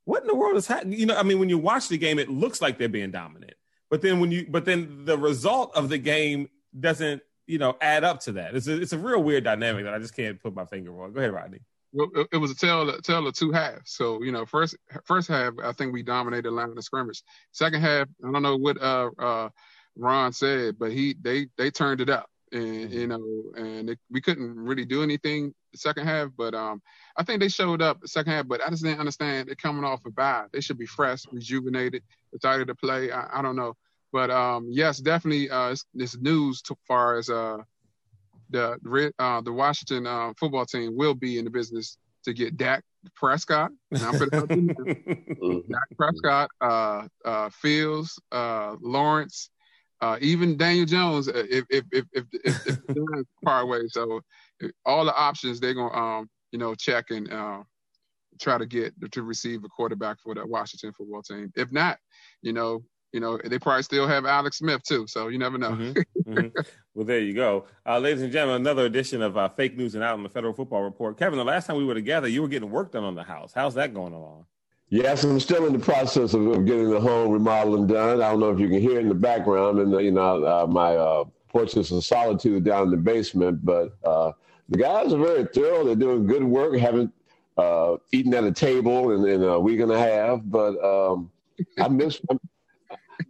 what 0.05 0.21
in 0.21 0.27
the 0.27 0.35
world 0.35 0.57
is 0.57 0.67
happening? 0.67 0.99
You 0.99 1.05
know, 1.05 1.17
I 1.17 1.23
mean, 1.23 1.39
when 1.39 1.49
you 1.49 1.57
watch 1.57 1.87
the 1.87 1.97
game, 1.97 2.19
it 2.19 2.29
looks 2.29 2.61
like 2.61 2.77
they're 2.77 2.89
being 2.89 3.11
dominant, 3.11 3.53
but 3.89 4.01
then 4.01 4.19
when 4.19 4.31
you, 4.31 4.45
but 4.49 4.65
then 4.65 5.05
the 5.05 5.17
result 5.17 5.75
of 5.75 5.89
the 5.89 5.97
game 5.97 6.49
doesn't, 6.77 7.21
you 7.47 7.57
know, 7.57 7.77
add 7.81 8.03
up 8.03 8.19
to 8.21 8.33
that. 8.33 8.55
It's 8.55 8.67
a, 8.67 8.81
it's 8.81 8.93
a 8.93 8.97
real 8.97 9.21
weird 9.21 9.43
dynamic 9.43 9.85
that 9.85 9.93
I 9.93 9.99
just 9.99 10.15
can't 10.15 10.41
put 10.41 10.53
my 10.53 10.65
finger 10.65 11.01
on. 11.01 11.13
Go 11.13 11.19
ahead, 11.19 11.33
Rodney. 11.33 11.59
Well, 11.93 12.09
it 12.31 12.37
was 12.37 12.49
a 12.49 12.55
tale, 12.55 12.91
tale 13.01 13.27
of 13.27 13.35
two 13.35 13.51
halves. 13.51 13.91
So 13.91 14.23
you 14.23 14.31
know, 14.31 14.45
first 14.45 14.75
first 15.05 15.27
half, 15.27 15.53
I 15.63 15.71
think 15.73 15.93
we 15.93 16.01
dominated 16.01 16.51
line 16.51 16.73
of 16.75 16.83
scrimmage. 16.83 17.21
Second 17.51 17.81
half, 17.81 18.07
I 18.23 18.31
don't 18.31 18.41
know 18.41 18.57
what 18.57 18.81
uh, 18.81 19.11
uh, 19.19 19.49
Ron 19.95 20.33
said, 20.33 20.79
but 20.79 20.91
he 20.91 21.15
they 21.21 21.47
they 21.57 21.69
turned 21.69 22.01
it 22.01 22.09
up, 22.09 22.29
and 22.53 22.89
mm-hmm. 22.89 22.93
you 22.93 23.07
know, 23.07 23.43
and 23.55 23.89
it, 23.89 23.99
we 24.09 24.21
couldn't 24.21 24.55
really 24.55 24.85
do 24.85 25.03
anything 25.03 25.53
the 25.71 25.77
second 25.77 26.05
half. 26.05 26.29
But 26.37 26.53
um, 26.53 26.81
I 27.17 27.23
think 27.23 27.39
they 27.39 27.49
showed 27.49 27.81
up 27.81 27.99
the 27.99 28.07
second 28.07 28.31
half, 28.31 28.47
but 28.47 28.61
I 28.65 28.69
just 28.69 28.83
didn't 28.83 28.99
understand 28.99 29.47
they're 29.47 29.55
coming 29.55 29.83
off 29.83 30.05
a 30.05 30.11
bye. 30.11 30.45
They 30.53 30.61
should 30.61 30.77
be 30.77 30.85
fresh, 30.85 31.23
rejuvenated, 31.31 32.03
excited 32.31 32.67
to 32.67 32.75
play. 32.75 33.11
I, 33.11 33.39
I 33.39 33.41
don't 33.41 33.55
know, 33.55 33.75
but 34.11 34.29
um, 34.29 34.67
yes, 34.69 34.99
definitely 34.99 35.49
uh, 35.49 35.75
this 35.93 36.17
news 36.17 36.61
as 36.69 36.77
far 36.87 37.17
as 37.17 37.29
uh, 37.29 37.57
the 38.51 39.11
uh, 39.19 39.41
the 39.41 39.51
Washington 39.51 40.07
uh, 40.07 40.33
football 40.37 40.65
team 40.65 40.95
will 40.95 41.15
be 41.15 41.39
in 41.39 41.45
the 41.45 41.51
business 41.51 41.97
to 42.23 42.33
get 42.33 42.57
Dak 42.57 42.83
Prescott. 43.15 43.71
And 43.91 44.01
I'm 44.01 44.17
Dak 45.69 45.97
Prescott, 45.97 46.49
uh, 46.61 47.07
uh, 47.25 47.49
Fields, 47.49 48.19
uh, 48.31 48.75
Lawrence, 48.81 49.49
uh, 50.03 50.17
even 50.19 50.57
Daniel 50.57 50.85
Jones. 50.85 51.29
Uh, 51.29 51.45
if 51.49 51.65
if 51.69 51.85
if 51.93 52.05
if, 52.11 52.25
if, 52.43 52.79
if 52.89 53.25
far 53.43 53.61
away, 53.65 53.87
so 53.87 54.19
all 54.85 55.05
the 55.05 55.15
options 55.15 55.61
they're 55.61 55.73
gonna 55.73 55.93
um, 55.93 56.29
you 56.51 56.59
know, 56.59 56.75
check 56.75 57.05
and 57.09 57.31
uh, 57.31 57.63
try 58.41 58.57
to 58.57 58.65
get 58.65 58.93
to 59.11 59.23
receive 59.23 59.63
a 59.63 59.69
quarterback 59.69 60.17
for 60.21 60.35
the 60.35 60.45
Washington 60.45 60.91
football 60.91 61.21
team. 61.21 61.51
If 61.55 61.71
not, 61.71 61.97
you 62.41 62.51
know, 62.51 62.83
you 63.13 63.21
know, 63.21 63.39
they 63.43 63.59
probably 63.59 63.83
still 63.83 64.07
have 64.07 64.25
Alex 64.25 64.57
Smith 64.57 64.83
too. 64.83 65.05
So 65.07 65.29
you 65.29 65.37
never 65.37 65.57
know. 65.57 65.71
Mm-hmm. 65.71 66.33
Mm-hmm. 66.33 66.61
Well, 66.93 67.05
there 67.05 67.19
you 67.19 67.33
go, 67.33 67.65
uh, 67.87 67.97
ladies 67.97 68.23
and 68.23 68.31
gentlemen. 68.31 68.61
Another 68.61 68.85
edition 68.85 69.21
of 69.21 69.37
uh, 69.37 69.49
fake 69.49 69.77
news 69.77 69.95
and 69.95 70.03
out 70.03 70.13
on 70.13 70.23
the 70.23 70.29
Federal 70.29 70.53
Football 70.53 70.83
Report. 70.83 71.17
Kevin, 71.17 71.37
the 71.37 71.45
last 71.45 71.65
time 71.65 71.77
we 71.77 71.85
were 71.85 71.93
together, 71.93 72.27
you 72.27 72.41
were 72.41 72.47
getting 72.49 72.69
work 72.69 72.91
done 72.91 73.03
on 73.03 73.15
the 73.15 73.23
house. 73.23 73.53
How's 73.53 73.75
that 73.75 73.93
going 73.93 74.13
along? 74.13 74.45
Yes, 74.93 75.23
I'm 75.23 75.39
still 75.39 75.65
in 75.65 75.73
the 75.73 75.79
process 75.79 76.35
of, 76.35 76.45
of 76.45 76.67
getting 76.67 76.91
the 76.91 77.01
home 77.01 77.31
remodeling 77.31 77.87
done. 77.87 78.21
I 78.21 78.29
don't 78.29 78.39
know 78.39 78.51
if 78.51 78.59
you 78.59 78.69
can 78.69 78.79
hear 78.79 78.99
in 78.99 79.09
the 79.09 79.15
background, 79.15 79.79
and 79.79 79.91
you 79.99 80.11
know, 80.11 80.45
uh, 80.45 80.67
my 80.67 80.95
uh, 80.95 81.23
fortress 81.49 81.89
of 81.89 82.05
solitude 82.05 82.63
down 82.63 82.83
in 82.83 82.91
the 82.91 82.97
basement, 82.97 83.65
but 83.65 83.97
uh, 84.05 84.33
the 84.69 84.77
guys 84.77 85.11
are 85.11 85.17
very 85.17 85.45
thorough. 85.45 85.83
They're 85.83 85.95
doing 85.95 86.27
good 86.27 86.43
work. 86.43 86.77
Haven't 86.77 87.11
uh, 87.57 87.97
eaten 88.11 88.35
at 88.35 88.43
a 88.43 88.51
table 88.51 89.13
in, 89.13 89.27
in, 89.27 89.41
a 89.41 89.59
week 89.59 89.79
and 89.79 89.91
a 89.91 89.97
half, 89.97 90.41
but 90.43 90.77
um, 90.85 91.31
I 91.79 91.87
miss 91.87 92.21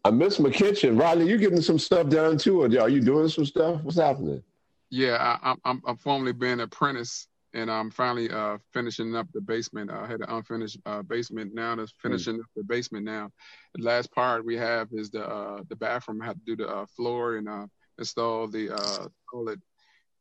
I 0.04 0.12
miss 0.12 0.41
my 0.41 0.49
kitchen. 0.49 0.97
Riley, 0.97 1.30
you 1.30 1.38
getting 1.38 1.62
some 1.62 1.80
stuff 1.80 2.10
done 2.10 2.38
too, 2.38 2.63
or 2.63 2.65
are 2.78 2.89
you 2.89 2.99
doing 2.99 3.30
some 3.30 3.45
stuff? 3.45 3.82
What's 3.84 3.97
happening? 3.97 4.43
Yeah, 4.89 5.38
I, 5.41 5.52
am 5.52 5.62
I'm, 5.63 5.82
I'm 5.88 5.95
formally 5.95 6.34
being 6.34 6.54
an 6.54 6.60
apprentice, 6.60 7.30
and 7.53 7.69
I'm 7.71 7.91
finally 7.91 8.29
uh, 8.29 8.57
finishing 8.73 9.15
up 9.15 9.27
the 9.33 9.41
basement. 9.41 9.91
I 9.91 10.07
had 10.07 10.21
an 10.21 10.29
unfinished 10.29 10.77
uh, 10.85 11.01
basement 11.03 11.53
now. 11.53 11.75
That's 11.75 11.93
finishing 12.01 12.37
mm. 12.37 12.39
up 12.41 12.45
the 12.55 12.63
basement 12.63 13.05
now. 13.05 13.29
The 13.75 13.83
last 13.83 14.11
part 14.11 14.45
we 14.45 14.57
have 14.57 14.87
is 14.91 15.11
the 15.11 15.25
uh, 15.27 15.61
the 15.69 15.75
bathroom. 15.75 16.21
I 16.21 16.25
have 16.25 16.35
to 16.35 16.45
do 16.45 16.55
the 16.55 16.67
uh, 16.67 16.85
floor 16.95 17.37
and 17.37 17.47
uh, 17.47 17.67
install 17.99 18.47
the 18.47 18.73
uh, 18.75 19.07
toilet 19.31 19.59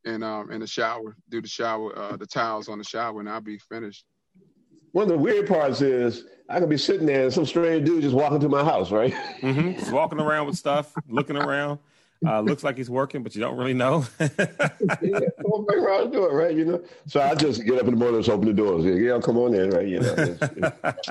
and 0.05 0.23
um 0.23 0.51
in 0.51 0.59
the 0.59 0.67
shower, 0.67 1.15
do 1.29 1.41
the 1.41 1.47
shower, 1.47 1.97
uh, 1.97 2.17
the 2.17 2.25
towels 2.25 2.69
on 2.69 2.77
the 2.77 2.83
shower, 2.83 3.19
and 3.19 3.29
I'll 3.29 3.41
be 3.41 3.57
finished. 3.57 4.05
One 4.91 5.03
of 5.03 5.09
the 5.09 5.17
weird 5.17 5.47
parts 5.47 5.81
is 5.81 6.25
I 6.49 6.59
could 6.59 6.69
be 6.69 6.77
sitting 6.77 7.07
there 7.07 7.23
and 7.23 7.33
some 7.33 7.45
strange 7.45 7.85
dude 7.85 8.03
just 8.03 8.15
walking 8.15 8.39
to 8.41 8.49
my 8.49 8.63
house, 8.63 8.91
right? 8.91 9.13
Mm-hmm. 9.41 9.79
Just 9.79 9.91
walking 9.91 10.19
around 10.19 10.45
with 10.47 10.57
stuff, 10.57 10.93
looking 11.07 11.37
around. 11.37 11.79
Uh, 12.25 12.41
looks 12.41 12.63
like 12.63 12.77
he's 12.77 12.89
working, 12.89 13.23
but 13.23 13.35
you 13.35 13.41
don't 13.41 13.57
really 13.57 13.73
know. 13.73 14.05
yeah, 14.19 15.19
around 15.69 16.11
do 16.11 16.25
it, 16.25 16.33
right? 16.33 16.55
You 16.55 16.65
know. 16.65 16.83
So 17.07 17.21
I 17.21 17.35
just 17.35 17.65
get 17.65 17.75
up 17.75 17.85
in 17.85 17.91
the 17.91 17.97
morning, 17.97 18.19
just 18.19 18.29
open 18.29 18.47
the 18.47 18.53
doors. 18.53 18.85
Yeah, 18.85 19.19
come 19.21 19.37
on 19.37 19.53
in, 19.53 19.69
right? 19.69 19.87
You 19.87 19.99
know, 19.99 20.13
it's, 20.17 20.41
it's, 20.41 21.09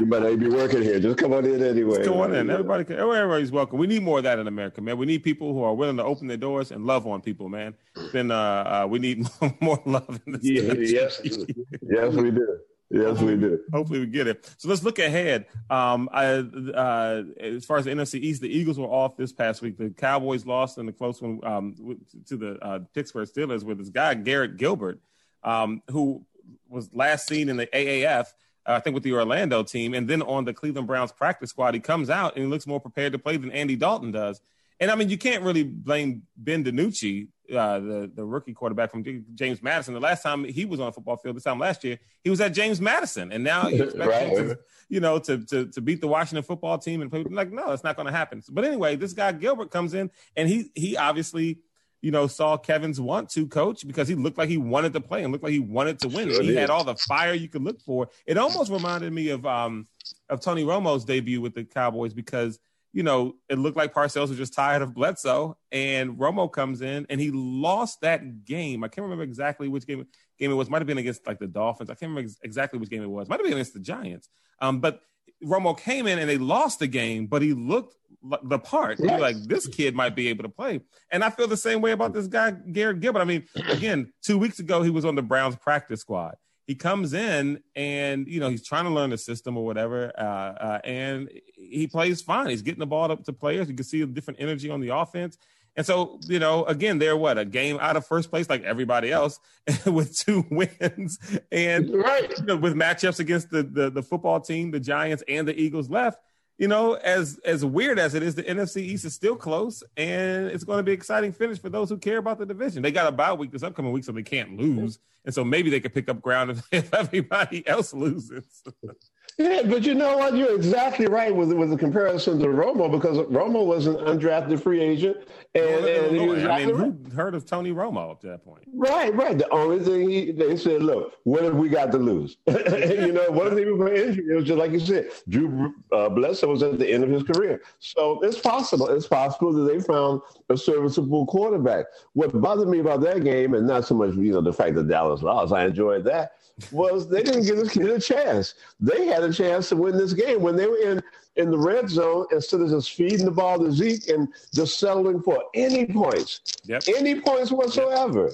you 0.00 0.06
might 0.06 0.22
not 0.22 0.38
be 0.38 0.48
working 0.48 0.82
here. 0.82 1.00
Just 1.00 1.18
come 1.18 1.32
on 1.32 1.44
in 1.44 1.62
anyway. 1.62 1.96
Just 1.96 2.08
come 2.08 2.20
on 2.20 2.34
in. 2.34 2.50
Everybody, 2.50 2.84
can, 2.84 2.98
everybody's 2.98 3.50
welcome. 3.50 3.78
We 3.78 3.86
need 3.86 4.02
more 4.02 4.18
of 4.18 4.24
that 4.24 4.38
in 4.38 4.46
America, 4.46 4.80
man. 4.80 4.98
We 4.98 5.06
need 5.06 5.22
people 5.22 5.52
who 5.52 5.62
are 5.62 5.74
willing 5.74 5.96
to 5.96 6.04
open 6.04 6.26
their 6.26 6.36
doors 6.36 6.70
and 6.70 6.86
love 6.86 7.06
on 7.06 7.20
people, 7.20 7.48
man. 7.48 7.74
Then 8.12 8.30
uh, 8.30 8.82
uh, 8.84 8.86
we 8.88 8.98
need 8.98 9.26
more, 9.60 9.80
love 9.84 10.20
in 10.26 10.34
this 10.34 10.42
yeah, 10.44 10.72
Yes, 10.72 11.20
yes, 11.24 12.14
we 12.14 12.30
do. 12.30 12.58
Yes, 12.92 13.20
we 13.22 13.36
do. 13.36 13.58
Hopefully, 13.72 14.00
we 14.00 14.06
get 14.06 14.26
it. 14.26 14.48
So 14.58 14.68
let's 14.68 14.82
look 14.82 14.98
ahead. 14.98 15.46
Um, 15.70 16.10
I, 16.12 16.24
uh, 16.26 17.22
as 17.40 17.64
far 17.64 17.78
as 17.78 17.86
the 17.86 17.90
NFC 17.90 18.20
East, 18.20 18.42
the 18.42 18.54
Eagles 18.54 18.78
were 18.78 18.86
off 18.86 19.16
this 19.16 19.32
past 19.32 19.62
week. 19.62 19.78
The 19.78 19.90
Cowboys 19.90 20.44
lost 20.44 20.76
in 20.76 20.84
the 20.84 20.92
close 20.92 21.22
one 21.22 21.40
um, 21.42 21.96
to 22.26 22.36
the 22.36 22.58
uh, 22.60 22.80
Pittsburgh 22.92 23.26
Steelers 23.26 23.64
with 23.64 23.78
this 23.78 23.88
guy 23.88 24.12
Garrett 24.12 24.58
Gilbert, 24.58 25.00
um, 25.42 25.82
who 25.90 26.26
was 26.68 26.90
last 26.92 27.26
seen 27.26 27.48
in 27.48 27.56
the 27.56 27.66
AAF. 27.66 28.26
Uh, 28.66 28.72
I 28.74 28.80
think 28.80 28.92
with 28.92 29.04
the 29.04 29.14
Orlando 29.14 29.62
team, 29.62 29.94
and 29.94 30.06
then 30.06 30.20
on 30.20 30.44
the 30.44 30.52
Cleveland 30.52 30.86
Browns 30.86 31.12
practice 31.12 31.48
squad, 31.48 31.72
he 31.72 31.80
comes 31.80 32.10
out 32.10 32.36
and 32.36 32.44
he 32.44 32.50
looks 32.50 32.66
more 32.66 32.78
prepared 32.78 33.12
to 33.12 33.18
play 33.18 33.38
than 33.38 33.50
Andy 33.52 33.74
Dalton 33.74 34.12
does. 34.12 34.42
And 34.82 34.90
I 34.90 34.96
mean, 34.96 35.08
you 35.08 35.16
can't 35.16 35.44
really 35.44 35.62
blame 35.62 36.22
Ben 36.36 36.64
DiNucci 36.64 37.28
uh, 37.54 37.78
the 37.78 38.10
the 38.12 38.24
rookie 38.24 38.52
quarterback 38.52 38.90
from 38.90 39.04
James 39.34 39.62
Madison. 39.62 39.94
The 39.94 40.00
last 40.00 40.24
time 40.24 40.42
he 40.42 40.64
was 40.64 40.80
on 40.80 40.88
a 40.88 40.92
football 40.92 41.16
field, 41.16 41.36
this 41.36 41.44
time 41.44 41.60
last 41.60 41.84
year, 41.84 42.00
he 42.24 42.30
was 42.30 42.40
at 42.40 42.52
James 42.52 42.80
Madison, 42.80 43.30
and 43.30 43.44
now 43.44 43.68
you 43.68 43.82
expect 43.84 44.10
right. 44.10 44.26
him 44.26 44.48
to, 44.48 44.58
you 44.88 44.98
know, 44.98 45.20
to, 45.20 45.38
to 45.46 45.66
to 45.66 45.80
beat 45.80 46.00
the 46.00 46.08
Washington 46.08 46.42
football 46.42 46.78
team 46.78 47.00
and 47.00 47.12
play. 47.12 47.22
Like, 47.22 47.52
no, 47.52 47.70
it's 47.70 47.84
not 47.84 47.94
going 47.94 48.06
to 48.06 48.12
happen. 48.12 48.42
But 48.50 48.64
anyway, 48.64 48.96
this 48.96 49.12
guy 49.12 49.30
Gilbert 49.30 49.70
comes 49.70 49.94
in, 49.94 50.10
and 50.36 50.48
he 50.48 50.72
he 50.74 50.96
obviously 50.96 51.60
you 52.00 52.10
know, 52.10 52.26
saw 52.26 52.56
Kevin's 52.56 53.00
want 53.00 53.30
to 53.30 53.46
coach 53.46 53.86
because 53.86 54.08
he 54.08 54.16
looked 54.16 54.36
like 54.36 54.48
he 54.48 54.56
wanted 54.56 54.92
to 54.92 55.00
play 55.00 55.22
and 55.22 55.30
looked 55.30 55.44
like 55.44 55.52
he 55.52 55.60
wanted 55.60 56.00
to 56.00 56.08
win. 56.08 56.28
Sure 56.32 56.42
he 56.42 56.56
had 56.56 56.68
all 56.68 56.82
the 56.82 56.96
fire 56.96 57.32
you 57.32 57.48
could 57.48 57.62
look 57.62 57.80
for. 57.80 58.08
It 58.26 58.36
almost 58.36 58.72
reminded 58.72 59.12
me 59.12 59.28
of 59.28 59.46
um 59.46 59.86
of 60.28 60.40
Tony 60.40 60.64
Romo's 60.64 61.04
debut 61.04 61.40
with 61.40 61.54
the 61.54 61.62
Cowboys 61.62 62.12
because 62.12 62.58
you 62.92 63.02
know 63.02 63.34
it 63.48 63.58
looked 63.58 63.76
like 63.76 63.94
Parcells 63.94 64.28
was 64.28 64.36
just 64.38 64.54
tired 64.54 64.82
of 64.82 64.94
Bledsoe, 64.94 65.56
and 65.70 66.18
Romo 66.18 66.50
comes 66.50 66.82
in 66.82 67.06
and 67.08 67.20
he 67.20 67.30
lost 67.30 68.00
that 68.02 68.44
game. 68.44 68.84
I 68.84 68.88
can't 68.88 69.02
remember 69.02 69.24
exactly 69.24 69.68
which 69.68 69.86
game 69.86 70.06
game 70.38 70.50
it 70.50 70.54
was. 70.54 70.70
Might 70.70 70.78
have 70.78 70.86
been 70.86 70.98
against 70.98 71.26
like 71.26 71.38
the 71.38 71.46
Dolphins. 71.46 71.90
I 71.90 71.94
can't 71.94 72.10
remember 72.10 72.28
ex- 72.28 72.38
exactly 72.42 72.78
which 72.78 72.90
game 72.90 73.02
it 73.02 73.10
was. 73.10 73.28
Might 73.28 73.40
have 73.40 73.44
been 73.44 73.54
against 73.54 73.74
the 73.74 73.80
Giants. 73.80 74.28
Um, 74.60 74.80
but 74.80 75.00
Romo 75.44 75.78
came 75.78 76.06
in 76.06 76.18
and 76.18 76.28
they 76.28 76.38
lost 76.38 76.78
the 76.78 76.86
game, 76.86 77.26
but 77.26 77.42
he 77.42 77.52
looked 77.52 77.96
the 78.44 78.58
part. 78.58 78.98
Yes. 79.00 79.20
like, 79.20 79.36
this 79.44 79.66
kid 79.66 79.94
might 79.94 80.14
be 80.14 80.28
able 80.28 80.44
to 80.44 80.48
play. 80.48 80.80
And 81.10 81.24
I 81.24 81.30
feel 81.30 81.48
the 81.48 81.56
same 81.56 81.80
way 81.80 81.92
about 81.92 82.12
this 82.12 82.28
guy, 82.28 82.52
Garrett 82.52 83.00
Gilbert. 83.00 83.20
I 83.20 83.24
mean, 83.24 83.46
again, 83.68 84.12
two 84.22 84.38
weeks 84.38 84.60
ago, 84.60 84.82
he 84.82 84.90
was 84.90 85.04
on 85.04 85.14
the 85.14 85.22
Browns 85.22 85.56
practice 85.56 86.00
squad. 86.00 86.36
He 86.66 86.74
comes 86.74 87.12
in 87.12 87.60
and, 87.74 88.26
you 88.28 88.38
know, 88.38 88.48
he's 88.48 88.64
trying 88.64 88.84
to 88.84 88.90
learn 88.90 89.10
the 89.10 89.18
system 89.18 89.56
or 89.56 89.64
whatever. 89.64 90.12
Uh, 90.16 90.22
uh, 90.22 90.80
and 90.84 91.28
he 91.56 91.86
plays 91.86 92.22
fine. 92.22 92.50
He's 92.50 92.62
getting 92.62 92.78
the 92.78 92.86
ball 92.86 93.10
up 93.10 93.24
to 93.24 93.32
players. 93.32 93.68
You 93.68 93.74
can 93.74 93.84
see 93.84 94.02
a 94.02 94.06
different 94.06 94.40
energy 94.40 94.70
on 94.70 94.80
the 94.80 94.94
offense. 94.94 95.38
And 95.74 95.86
so, 95.86 96.20
you 96.26 96.38
know, 96.38 96.64
again, 96.66 96.98
they're 96.98 97.16
what 97.16 97.38
a 97.38 97.44
game 97.44 97.78
out 97.80 97.96
of 97.96 98.06
first 98.06 98.30
place, 98.30 98.48
like 98.50 98.62
everybody 98.62 99.10
else, 99.10 99.40
with 99.86 100.16
two 100.16 100.44
wins, 100.50 101.18
and 101.50 101.94
right. 101.94 102.30
you 102.38 102.44
know, 102.44 102.56
with 102.56 102.74
matchups 102.74 103.20
against 103.20 103.50
the, 103.50 103.62
the 103.62 103.88
the 103.88 104.02
football 104.02 104.38
team, 104.38 104.70
the 104.70 104.80
Giants, 104.80 105.24
and 105.26 105.48
the 105.48 105.58
Eagles 105.58 105.88
left 105.88 106.18
you 106.58 106.68
know, 106.68 106.94
as 106.94 107.38
as 107.44 107.64
weird 107.64 107.98
as 107.98 108.14
it 108.14 108.22
is, 108.22 108.34
the 108.34 108.42
NFC 108.42 108.78
East 108.78 109.04
is 109.04 109.14
still 109.14 109.36
close, 109.36 109.82
and 109.96 110.46
it's 110.46 110.64
going 110.64 110.78
to 110.78 110.82
be 110.82 110.92
exciting 110.92 111.32
finish 111.32 111.58
for 111.58 111.68
those 111.68 111.88
who 111.88 111.98
care 111.98 112.18
about 112.18 112.38
the 112.38 112.46
division. 112.46 112.82
They 112.82 112.92
got 112.92 113.06
a 113.06 113.12
bye 113.12 113.32
week 113.32 113.50
this 113.50 113.62
upcoming 113.62 113.92
week, 113.92 114.04
so 114.04 114.12
they 114.12 114.22
can't 114.22 114.56
lose, 114.56 114.98
and 115.24 115.34
so 115.34 115.44
maybe 115.44 115.70
they 115.70 115.80
could 115.80 115.94
pick 115.94 116.08
up 116.08 116.20
ground 116.20 116.50
if, 116.52 116.66
if 116.72 116.94
everybody 116.94 117.66
else 117.66 117.92
loses. 117.92 118.62
Yeah, 119.38 119.62
but 119.64 119.84
you 119.84 119.94
know 119.94 120.18
what? 120.18 120.36
You're 120.36 120.54
exactly 120.54 121.06
right 121.06 121.34
with 121.34 121.52
with 121.52 121.70
the 121.70 121.76
comparison 121.76 122.38
to 122.40 122.46
Romo 122.46 122.90
because 122.90 123.18
Romo 123.18 123.64
was 123.64 123.86
an 123.86 123.94
undrafted 123.96 124.62
free 124.62 124.80
agent, 124.80 125.16
and, 125.54 125.84
and 125.84 126.16
he 126.16 126.26
was 126.26 126.44
I 126.44 126.66
mean, 126.66 126.74
who 126.74 127.16
heard 127.16 127.34
of 127.34 127.46
Tony 127.46 127.72
Romo 127.72 128.10
up 128.10 128.20
to 128.20 128.26
that 128.28 128.44
point? 128.44 128.64
Right, 128.74 129.14
right. 129.14 129.36
The 129.38 129.48
only 129.50 129.80
thing 129.80 130.10
he 130.10 130.32
they 130.32 130.56
said, 130.56 130.82
look, 130.82 131.14
what 131.24 131.42
have 131.44 131.56
we 131.56 131.68
got 131.68 131.92
to 131.92 131.98
lose? 131.98 132.36
you 132.46 133.12
know, 133.12 133.30
what 133.30 133.48
if 133.48 133.54
they 133.54 133.64
were 133.64 133.92
injury? 133.92 134.24
It 134.30 134.36
was 134.36 134.44
just 134.44 134.58
like 134.58 134.72
you 134.72 134.80
said, 134.80 135.08
Drew 135.28 135.74
uh, 135.92 136.10
Bledsoe 136.10 136.48
was 136.48 136.62
at 136.62 136.78
the 136.78 136.90
end 136.90 137.02
of 137.02 137.10
his 137.10 137.22
career, 137.22 137.62
so 137.78 138.20
it's 138.22 138.38
possible. 138.38 138.88
It's 138.88 139.06
possible 139.06 139.52
that 139.52 139.72
they 139.72 139.80
found 139.80 140.20
a 140.50 140.56
serviceable 140.56 141.26
quarterback. 141.26 141.86
What 142.12 142.38
bothered 142.38 142.68
me 142.68 142.80
about 142.80 143.00
that 143.02 143.24
game, 143.24 143.54
and 143.54 143.66
not 143.66 143.86
so 143.86 143.94
much 143.94 144.14
you 144.14 144.32
know 144.32 144.42
the 144.42 144.52
fact 144.52 144.74
that 144.74 144.88
Dallas 144.88 145.22
lost, 145.22 145.52
I 145.54 145.64
enjoyed 145.64 146.04
that 146.04 146.32
was 146.70 147.08
they 147.08 147.22
didn't 147.22 147.44
give 147.44 147.56
this 147.56 147.72
kid 147.72 147.88
a 147.88 147.98
chance. 147.98 148.54
They 148.80 149.06
had 149.06 149.21
a 149.22 149.32
chance 149.32 149.68
to 149.70 149.76
win 149.76 149.96
this 149.96 150.12
game 150.12 150.42
when 150.42 150.56
they 150.56 150.66
were 150.66 150.78
in 150.78 151.02
in 151.36 151.50
the 151.50 151.58
red 151.58 151.88
zone 151.88 152.26
instead 152.30 152.60
of 152.60 152.70
just 152.70 152.92
feeding 152.92 153.24
the 153.24 153.30
ball 153.30 153.58
to 153.58 153.72
Zeke 153.72 154.08
and 154.08 154.28
just 154.54 154.78
settling 154.78 155.22
for 155.22 155.42
any 155.54 155.86
points, 155.86 156.40
yep. 156.64 156.82
any 156.88 157.20
points 157.20 157.50
whatsoever. 157.50 158.24
Yep. 158.24 158.32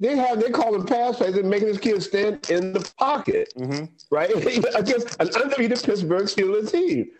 They 0.00 0.16
have 0.16 0.40
they 0.40 0.50
call 0.50 0.72
them 0.72 0.86
pass 0.86 1.16
plays 1.16 1.36
and 1.36 1.50
making 1.50 1.68
this 1.68 1.78
kid 1.78 2.00
stand 2.02 2.48
in 2.50 2.72
the 2.72 2.88
pocket, 2.98 3.52
mm-hmm. 3.56 3.86
right 4.10 4.30
against 4.76 5.16
an 5.20 5.28
undefeated 5.34 5.82
Pittsburgh 5.82 6.26
Steelers 6.26 6.70
team. 6.70 7.10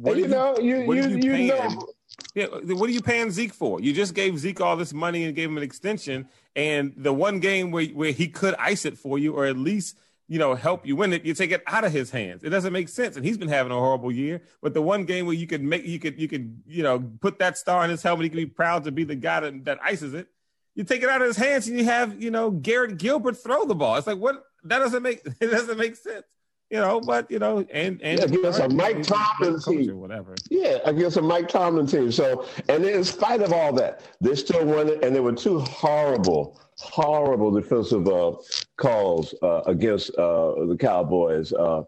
What 0.00 0.12
and, 0.12 0.20
you, 0.20 0.24
you 0.24 0.28
know, 0.28 0.58
you 0.58 0.92
you 0.92 1.08
you, 1.18 1.34
you 1.34 1.48
know. 1.48 1.88
Yeah, 2.34 2.46
what 2.46 2.88
are 2.90 2.92
you 2.92 3.00
paying 3.00 3.30
Zeke 3.30 3.54
for? 3.54 3.80
You 3.80 3.92
just 3.92 4.12
gave 4.12 4.38
Zeke 4.38 4.60
all 4.60 4.76
this 4.76 4.92
money 4.92 5.24
and 5.24 5.34
gave 5.34 5.48
him 5.48 5.56
an 5.56 5.62
extension, 5.62 6.28
and 6.56 6.92
the 6.96 7.12
one 7.12 7.38
game 7.38 7.70
where 7.70 7.86
where 7.86 8.10
he 8.10 8.26
could 8.26 8.56
ice 8.56 8.84
it 8.84 8.98
for 8.98 9.18
you, 9.18 9.34
or 9.34 9.46
at 9.46 9.56
least 9.56 9.96
you 10.28 10.38
know 10.38 10.54
help 10.54 10.86
you 10.86 10.96
win 10.96 11.12
it, 11.12 11.24
you 11.24 11.34
take 11.34 11.50
it 11.50 11.62
out 11.66 11.84
of 11.84 11.92
his 11.92 12.10
hands. 12.10 12.42
It 12.42 12.50
doesn't 12.50 12.72
make 12.72 12.88
sense, 12.88 13.16
and 13.16 13.24
he's 13.24 13.38
been 13.38 13.48
having 13.48 13.72
a 13.72 13.76
horrible 13.76 14.12
year. 14.12 14.42
But 14.62 14.74
the 14.74 14.82
one 14.82 15.04
game 15.04 15.26
where 15.26 15.34
you 15.34 15.46
could 15.46 15.62
make 15.62 15.84
you 15.84 15.98
could 15.98 16.20
you 16.20 16.28
could 16.28 16.62
you 16.66 16.82
know 16.82 16.98
put 17.20 17.38
that 17.38 17.58
star 17.58 17.84
in 17.84 17.90
his 17.90 18.02
helmet, 18.02 18.24
he 18.24 18.30
could 18.30 18.36
be 18.36 18.46
proud 18.46 18.84
to 18.84 18.92
be 18.92 19.04
the 19.04 19.14
guy 19.14 19.40
that, 19.40 19.64
that 19.64 19.78
ices 19.82 20.14
it. 20.14 20.28
You 20.74 20.84
take 20.84 21.02
it 21.02 21.08
out 21.08 21.22
of 21.22 21.28
his 21.28 21.36
hands, 21.36 21.68
and 21.68 21.78
you 21.78 21.84
have 21.84 22.20
you 22.22 22.30
know 22.30 22.50
Garrett 22.50 22.98
Gilbert 22.98 23.36
throw 23.36 23.64
the 23.64 23.74
ball. 23.74 23.96
It's 23.96 24.06
like 24.06 24.18
what 24.18 24.44
that 24.64 24.78
doesn't 24.78 25.02
make 25.02 25.22
it 25.40 25.50
doesn't 25.50 25.78
make 25.78 25.96
sense 25.96 26.24
you 26.70 26.78
know, 26.78 27.00
but 27.00 27.30
you 27.30 27.38
know, 27.38 27.64
and 27.70 28.00
and 28.02 28.18
yeah, 28.18 28.24
against 28.24 28.58
a 28.58 28.68
Mike 28.68 29.02
Tomlin 29.02 29.60
team, 29.60 30.00
whatever. 30.00 30.34
Yeah, 30.50 30.78
against 30.84 31.16
a 31.16 31.22
Mike 31.22 31.48
Tomlin 31.48 31.86
team. 31.86 32.10
So, 32.10 32.46
and 32.68 32.84
in 32.84 33.04
spite 33.04 33.40
of 33.40 33.52
all 33.52 33.72
that, 33.74 34.02
they 34.20 34.34
still 34.34 34.64
won 34.64 34.88
it, 34.88 35.04
and 35.04 35.14
there 35.14 35.22
were 35.22 35.32
two 35.32 35.60
horrible, 35.60 36.60
horrible 36.78 37.50
defensive 37.50 38.06
uh, 38.08 38.32
calls 38.76 39.34
uh, 39.42 39.62
against 39.66 40.10
uh, 40.16 40.66
the 40.66 40.76
Cowboys. 40.78 41.52
Uh, 41.52 41.82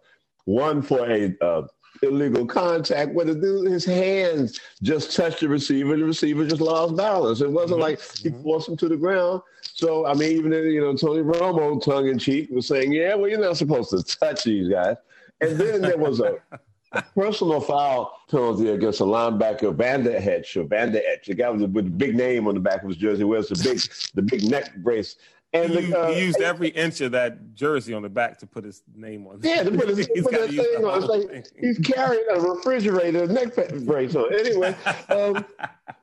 one 0.45 0.81
for 0.81 1.11
a 1.11 1.35
uh, 1.43 1.67
illegal 2.03 2.47
contact 2.47 3.13
where 3.13 3.27
the 3.27 3.35
dude, 3.35 3.71
his 3.71 3.85
hands 3.85 4.59
just 4.83 5.15
touched 5.15 5.41
the 5.41 5.49
receiver. 5.49 5.97
The 5.97 6.05
receiver 6.05 6.47
just 6.47 6.61
lost 6.61 6.97
balance. 6.97 7.41
It 7.41 7.51
wasn't 7.51 7.81
mm-hmm. 7.81 7.81
like 7.81 8.01
he 8.01 8.31
mm-hmm. 8.31 8.43
forced 8.43 8.69
him 8.69 8.77
to 8.79 8.89
the 8.89 8.97
ground. 8.97 9.43
So, 9.63 10.07
I 10.07 10.15
mean, 10.15 10.33
even, 10.33 10.53
you 10.53 10.81
know, 10.81 10.95
Tony 10.95 11.23
Romo, 11.23 11.83
tongue 11.83 12.09
in 12.09 12.19
cheek, 12.19 12.49
was 12.51 12.67
saying, 12.67 12.93
yeah, 12.93 13.15
well, 13.15 13.29
you're 13.29 13.41
not 13.41 13.57
supposed 13.57 13.91
to 13.91 14.03
touch 14.03 14.45
these 14.45 14.69
guys. 14.69 14.97
And 15.41 15.57
then 15.59 15.83
there 15.83 15.99
was 15.99 16.21
a, 16.21 16.39
a 16.53 16.59
personal 17.15 17.61
foul 17.61 18.19
penalty 18.31 18.69
against 18.69 19.01
a 19.01 19.05
linebacker, 19.05 19.75
Vander 19.75 20.17
Esch, 20.17 20.57
or 20.57 20.65
Vander 20.65 21.01
Esch, 21.07 21.27
the 21.27 21.35
guy 21.35 21.51
with 21.51 21.61
the, 21.61 21.67
with 21.67 21.85
the 21.85 21.91
big 21.91 22.15
name 22.15 22.47
on 22.47 22.55
the 22.55 22.61
back 22.61 22.83
of 22.83 22.89
his 22.89 22.97
jersey, 22.97 23.25
wears 23.25 23.49
the 23.49 23.57
big, 23.63 23.81
the 24.15 24.23
big 24.23 24.45
neck 24.45 24.75
brace. 24.77 25.17
And 25.55 25.73
he, 25.73 25.87
the, 25.87 25.99
uh, 25.99 26.13
he 26.13 26.21
used 26.21 26.43
every 26.43 26.69
inch 26.69 27.01
of 27.01 27.13
that 27.13 27.55
jersey 27.55 27.95
on 27.95 28.03
the 28.03 28.09
back 28.11 28.37
to 28.39 28.47
put 28.47 28.65
his 28.65 28.83
name 28.95 29.27
on. 29.27 29.41
Yeah, 29.43 29.63
to 29.63 29.71
put, 29.71 29.89
his, 29.89 30.07
put 30.23 30.31
that 30.33 30.51
thing 30.51 30.85
on. 30.85 30.99
It's 30.99 31.07
like 31.07 31.47
he's 31.59 31.79
carrying 31.79 32.25
a 32.31 32.39
refrigerator 32.39 33.27
neck 33.27 33.55
brace 33.87 34.15
on. 34.15 34.33
Anyway, 34.35 34.77
um, 35.09 35.47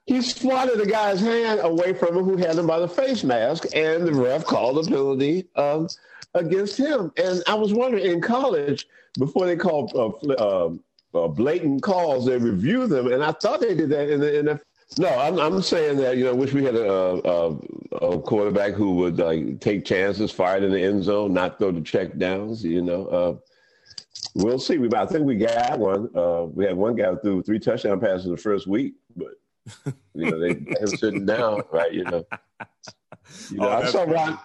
he 0.07 0.21
swatted 0.23 0.79
the 0.79 0.87
guy's 0.87 1.19
hand 1.19 1.59
away 1.61 1.93
from 1.93 2.17
him 2.17 2.23
who 2.23 2.37
had 2.37 2.55
him 2.55 2.65
by 2.65 2.79
the 2.79 2.87
face 2.87 3.23
mask, 3.23 3.65
and 3.75 4.07
the 4.07 4.13
ref 4.13 4.45
called 4.45 4.79
a 4.79 4.89
penalty 4.89 5.47
um, 5.55 5.87
against 6.35 6.77
him. 6.77 7.11
And 7.17 7.41
I 7.47 7.55
was 7.55 7.73
wondering, 7.73 8.05
in 8.05 8.21
college, 8.21 8.87
before 9.17 9.47
they 9.47 9.55
called 9.55 9.91
uh, 9.95 10.65
um, 10.65 10.83
uh, 11.13 11.27
blatant 11.27 11.81
calls, 11.81 12.25
they 12.25 12.37
review 12.37 12.85
them, 12.87 13.11
and 13.11 13.23
I 13.23 13.31
thought 13.31 13.61
they 13.61 13.73
did 13.73 13.89
that 13.89 14.09
in 14.09 14.19
the 14.19 14.27
NFL 14.27 14.61
no, 14.97 15.09
I'm, 15.09 15.39
I'm 15.39 15.61
saying 15.61 15.97
that, 15.97 16.17
you 16.17 16.25
know, 16.25 16.29
I 16.29 16.33
wish 16.33 16.53
we 16.53 16.63
had 16.63 16.75
a, 16.75 16.89
a, 16.89 17.49
a 18.01 18.21
quarterback 18.21 18.73
who 18.73 18.95
would 18.95 19.17
like 19.17 19.59
take 19.59 19.83
chances, 19.83 20.31
fire 20.31 20.57
it 20.57 20.63
in 20.63 20.71
the 20.71 20.81
end 20.81 21.03
zone, 21.03 21.33
not 21.33 21.59
throw 21.59 21.71
the 21.71 21.81
check 21.81 22.17
downs, 22.17 22.63
you 22.63 22.81
know. 22.81 23.07
Uh, 23.07 23.35
we'll 24.35 24.59
see. 24.59 24.77
We, 24.77 24.89
I 24.95 25.05
think 25.05 25.25
we 25.25 25.35
got 25.35 25.79
one. 25.79 26.09
Uh, 26.15 26.43
we 26.43 26.65
had 26.65 26.77
one 26.77 26.95
guy 26.95 27.11
who 27.11 27.19
threw 27.19 27.43
three 27.43 27.59
touchdown 27.59 27.99
passes 27.99 28.29
the 28.29 28.37
first 28.37 28.67
week, 28.67 28.93
but, 29.17 29.33
you 30.13 30.31
know, 30.31 30.39
they 30.39 30.49
had 30.49 30.77
him 30.77 30.87
sitting 30.87 31.25
down, 31.25 31.61
right, 31.71 31.93
you 31.93 32.03
know. 32.03 32.25
You 33.49 33.57
know, 33.57 33.69
oh, 33.69 33.77
I 33.77 33.89
saw 33.89 34.03
Ron, 34.03 34.37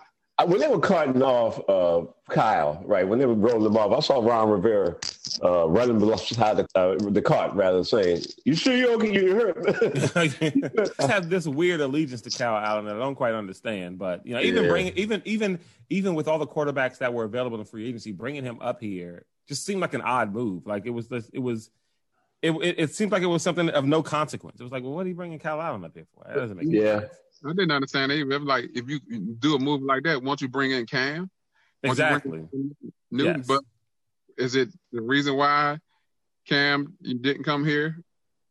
when 0.44 0.60
they 0.60 0.68
were 0.68 0.80
cutting 0.80 1.22
off 1.22 1.60
uh, 1.68 2.06
Kyle, 2.28 2.82
right, 2.84 3.06
when 3.06 3.18
they 3.18 3.26
were 3.26 3.34
rolling 3.34 3.64
them 3.64 3.76
off, 3.76 3.92
I 3.92 4.00
saw 4.00 4.24
Ron 4.24 4.48
Rivera 4.48 4.96
uh, 5.42 5.68
running 5.68 5.98
beside 6.08 6.56
the, 6.58 6.66
uh, 6.74 6.96
the 7.10 7.22
cart, 7.22 7.54
rather 7.54 7.82
saying, 7.84 8.22
"You 8.44 8.54
sure 8.54 8.76
you're 8.76 8.92
okay? 8.92 9.12
You 9.12 9.34
hurt?" 9.34 10.92
I 11.00 11.06
have 11.06 11.28
this 11.28 11.46
weird 11.46 11.80
allegiance 11.80 12.20
to 12.22 12.30
Kyle 12.30 12.56
Allen 12.56 12.84
that 12.86 12.96
I 12.96 12.98
don't 12.98 13.14
quite 13.14 13.34
understand. 13.34 13.98
But 13.98 14.24
you 14.26 14.34
know, 14.34 14.40
even 14.40 14.64
yeah. 14.64 14.70
bringing, 14.70 14.96
even 14.96 15.22
even 15.24 15.58
even 15.88 16.14
with 16.14 16.28
all 16.28 16.38
the 16.38 16.46
quarterbacks 16.46 16.98
that 16.98 17.12
were 17.12 17.24
available 17.24 17.58
in 17.58 17.64
free 17.64 17.86
agency, 17.86 18.12
bringing 18.12 18.44
him 18.44 18.58
up 18.60 18.80
here 18.80 19.26
just 19.48 19.66
seemed 19.66 19.80
like 19.80 19.94
an 19.94 20.02
odd 20.02 20.32
move. 20.32 20.66
Like 20.66 20.86
it 20.86 20.90
was, 20.90 21.08
this, 21.08 21.28
it 21.32 21.40
was. 21.40 21.70
It, 22.42 22.52
it, 22.52 22.74
it 22.78 22.94
seemed 22.94 23.12
like 23.12 23.22
it 23.22 23.26
was 23.26 23.42
something 23.42 23.68
of 23.68 23.84
no 23.84 24.02
consequence. 24.02 24.60
It 24.60 24.62
was 24.62 24.72
like, 24.72 24.82
well, 24.82 24.92
what 24.92 25.04
are 25.04 25.10
you 25.10 25.14
bringing 25.14 25.38
Kyle 25.38 25.60
Allen 25.60 25.84
up 25.84 25.92
here 25.92 26.06
for? 26.14 26.24
That 26.26 26.36
doesn't 26.36 26.56
make 26.56 26.68
yeah. 26.70 27.00
sense. 27.00 27.12
I 27.44 27.50
didn't 27.50 27.70
understand 27.70 28.12
either. 28.12 28.38
Like, 28.38 28.70
if 28.74 28.88
you 28.88 29.00
do 29.38 29.54
a 29.54 29.58
move 29.58 29.82
like 29.82 30.02
that, 30.04 30.22
won't 30.22 30.40
you 30.40 30.48
bring 30.48 30.72
in 30.72 30.86
Cam? 30.86 31.30
Exactly. 31.82 32.44
Newton, 33.10 33.38
yes. 33.38 33.46
but 33.46 33.62
is 34.36 34.54
it 34.54 34.68
the 34.92 35.00
reason 35.00 35.36
why 35.36 35.78
Cam 36.46 36.94
you 37.00 37.18
didn't 37.18 37.44
come 37.44 37.64
here? 37.64 38.02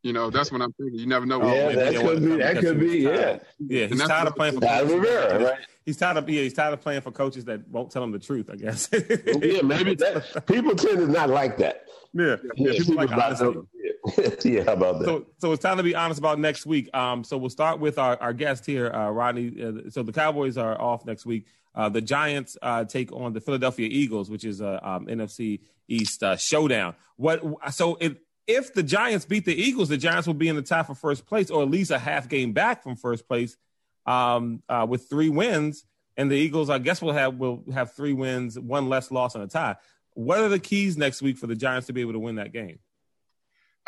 You 0.01 0.13
know, 0.13 0.29
that's 0.29 0.51
what 0.51 0.61
I'm 0.61 0.71
thinking. 0.73 0.97
You 0.97 1.07
never 1.07 1.25
know. 1.25 1.45
Yeah, 1.53 1.75
that 1.75 1.95
could 1.95 2.23
be. 2.23 2.37
That 2.37 2.57
could 2.59 2.79
be. 2.79 2.99
Yeah. 2.99 3.39
Yeah, 3.59 3.87
he's 3.87 4.01
tired 4.01 4.27
of 4.27 4.35
playing 4.35 4.53
for. 4.53 4.61
Coaches. 4.61 4.91
Rivera, 4.91 5.43
right? 5.43 5.59
He's 5.85 5.97
tired 5.97 6.17
of 6.17 6.29
yeah, 6.29 6.43
he's 6.43 6.53
tired 6.53 6.73
of 6.73 6.81
playing 6.81 7.01
for 7.01 7.11
coaches 7.11 7.45
that 7.45 7.67
won't 7.67 7.91
tell 7.91 8.03
him 8.03 8.11
the 8.11 8.19
truth. 8.19 8.49
I 8.49 8.55
guess. 8.55 8.87
yeah, 8.93 9.61
maybe 9.61 9.95
that 9.95 10.45
people 10.47 10.75
tend 10.75 10.99
to 10.99 11.07
not 11.07 11.29
like 11.29 11.57
that. 11.57 11.83
Yeah, 12.13 12.37
yeah, 12.55 12.71
yeah 12.71 12.77
people, 12.77 12.95
like 12.95 13.11
honesty. 13.11 13.59
yeah, 14.45 14.63
how 14.63 14.73
about 14.73 14.99
that? 14.99 15.05
So, 15.05 15.25
so 15.39 15.51
it's 15.51 15.61
time 15.61 15.77
to 15.77 15.83
be 15.83 15.95
honest 15.95 16.19
about 16.19 16.39
next 16.39 16.65
week. 16.65 16.89
Um, 16.95 17.23
so 17.23 17.37
we'll 17.37 17.49
start 17.49 17.79
with 17.79 17.97
our, 17.97 18.17
our 18.21 18.33
guest 18.33 18.65
here, 18.65 18.91
uh, 18.91 19.09
Rodney. 19.09 19.61
Uh, 19.61 19.89
so 19.89 20.03
the 20.03 20.13
Cowboys 20.13 20.57
are 20.57 20.79
off 20.79 21.05
next 21.05 21.25
week. 21.25 21.45
Uh, 21.75 21.89
the 21.89 22.01
Giants 22.01 22.57
uh, 22.61 22.85
take 22.85 23.11
on 23.11 23.33
the 23.33 23.41
Philadelphia 23.41 23.87
Eagles, 23.91 24.29
which 24.29 24.43
is 24.43 24.61
a 24.61 24.87
um, 24.87 25.07
NFC 25.07 25.61
East 25.87 26.23
uh, 26.23 26.35
showdown. 26.37 26.95
What? 27.17 27.43
So 27.73 27.97
if 27.99 28.17
if 28.47 28.73
the 28.73 28.83
Giants 28.83 29.25
beat 29.25 29.45
the 29.45 29.55
Eagles, 29.55 29.89
the 29.89 29.97
Giants 29.97 30.27
will 30.27 30.33
be 30.33 30.47
in 30.47 30.55
the 30.55 30.61
tie 30.61 30.83
for 30.83 30.95
first 30.95 31.25
place, 31.25 31.51
or 31.51 31.61
at 31.61 31.69
least 31.69 31.91
a 31.91 31.99
half 31.99 32.27
game 32.27 32.53
back 32.53 32.83
from 32.83 32.95
first 32.95 33.27
place. 33.27 33.57
um, 34.05 34.63
uh, 34.67 34.85
with 34.89 35.09
three 35.09 35.29
wins, 35.29 35.85
and 36.17 36.31
the 36.31 36.35
Eagles, 36.35 36.69
I 36.69 36.79
guess, 36.79 37.01
will 37.01 37.13
have 37.13 37.35
will 37.35 37.63
have 37.73 37.93
three 37.93 38.13
wins, 38.13 38.59
one 38.59 38.89
less 38.89 39.11
loss, 39.11 39.35
and 39.35 39.43
a 39.43 39.47
tie. 39.47 39.75
What 40.15 40.39
are 40.39 40.49
the 40.49 40.59
keys 40.59 40.97
next 40.97 41.21
week 41.21 41.37
for 41.37 41.47
the 41.47 41.55
Giants 41.55 41.87
to 41.87 41.93
be 41.93 42.01
able 42.01 42.13
to 42.13 42.19
win 42.19 42.35
that 42.35 42.51
game? 42.51 42.79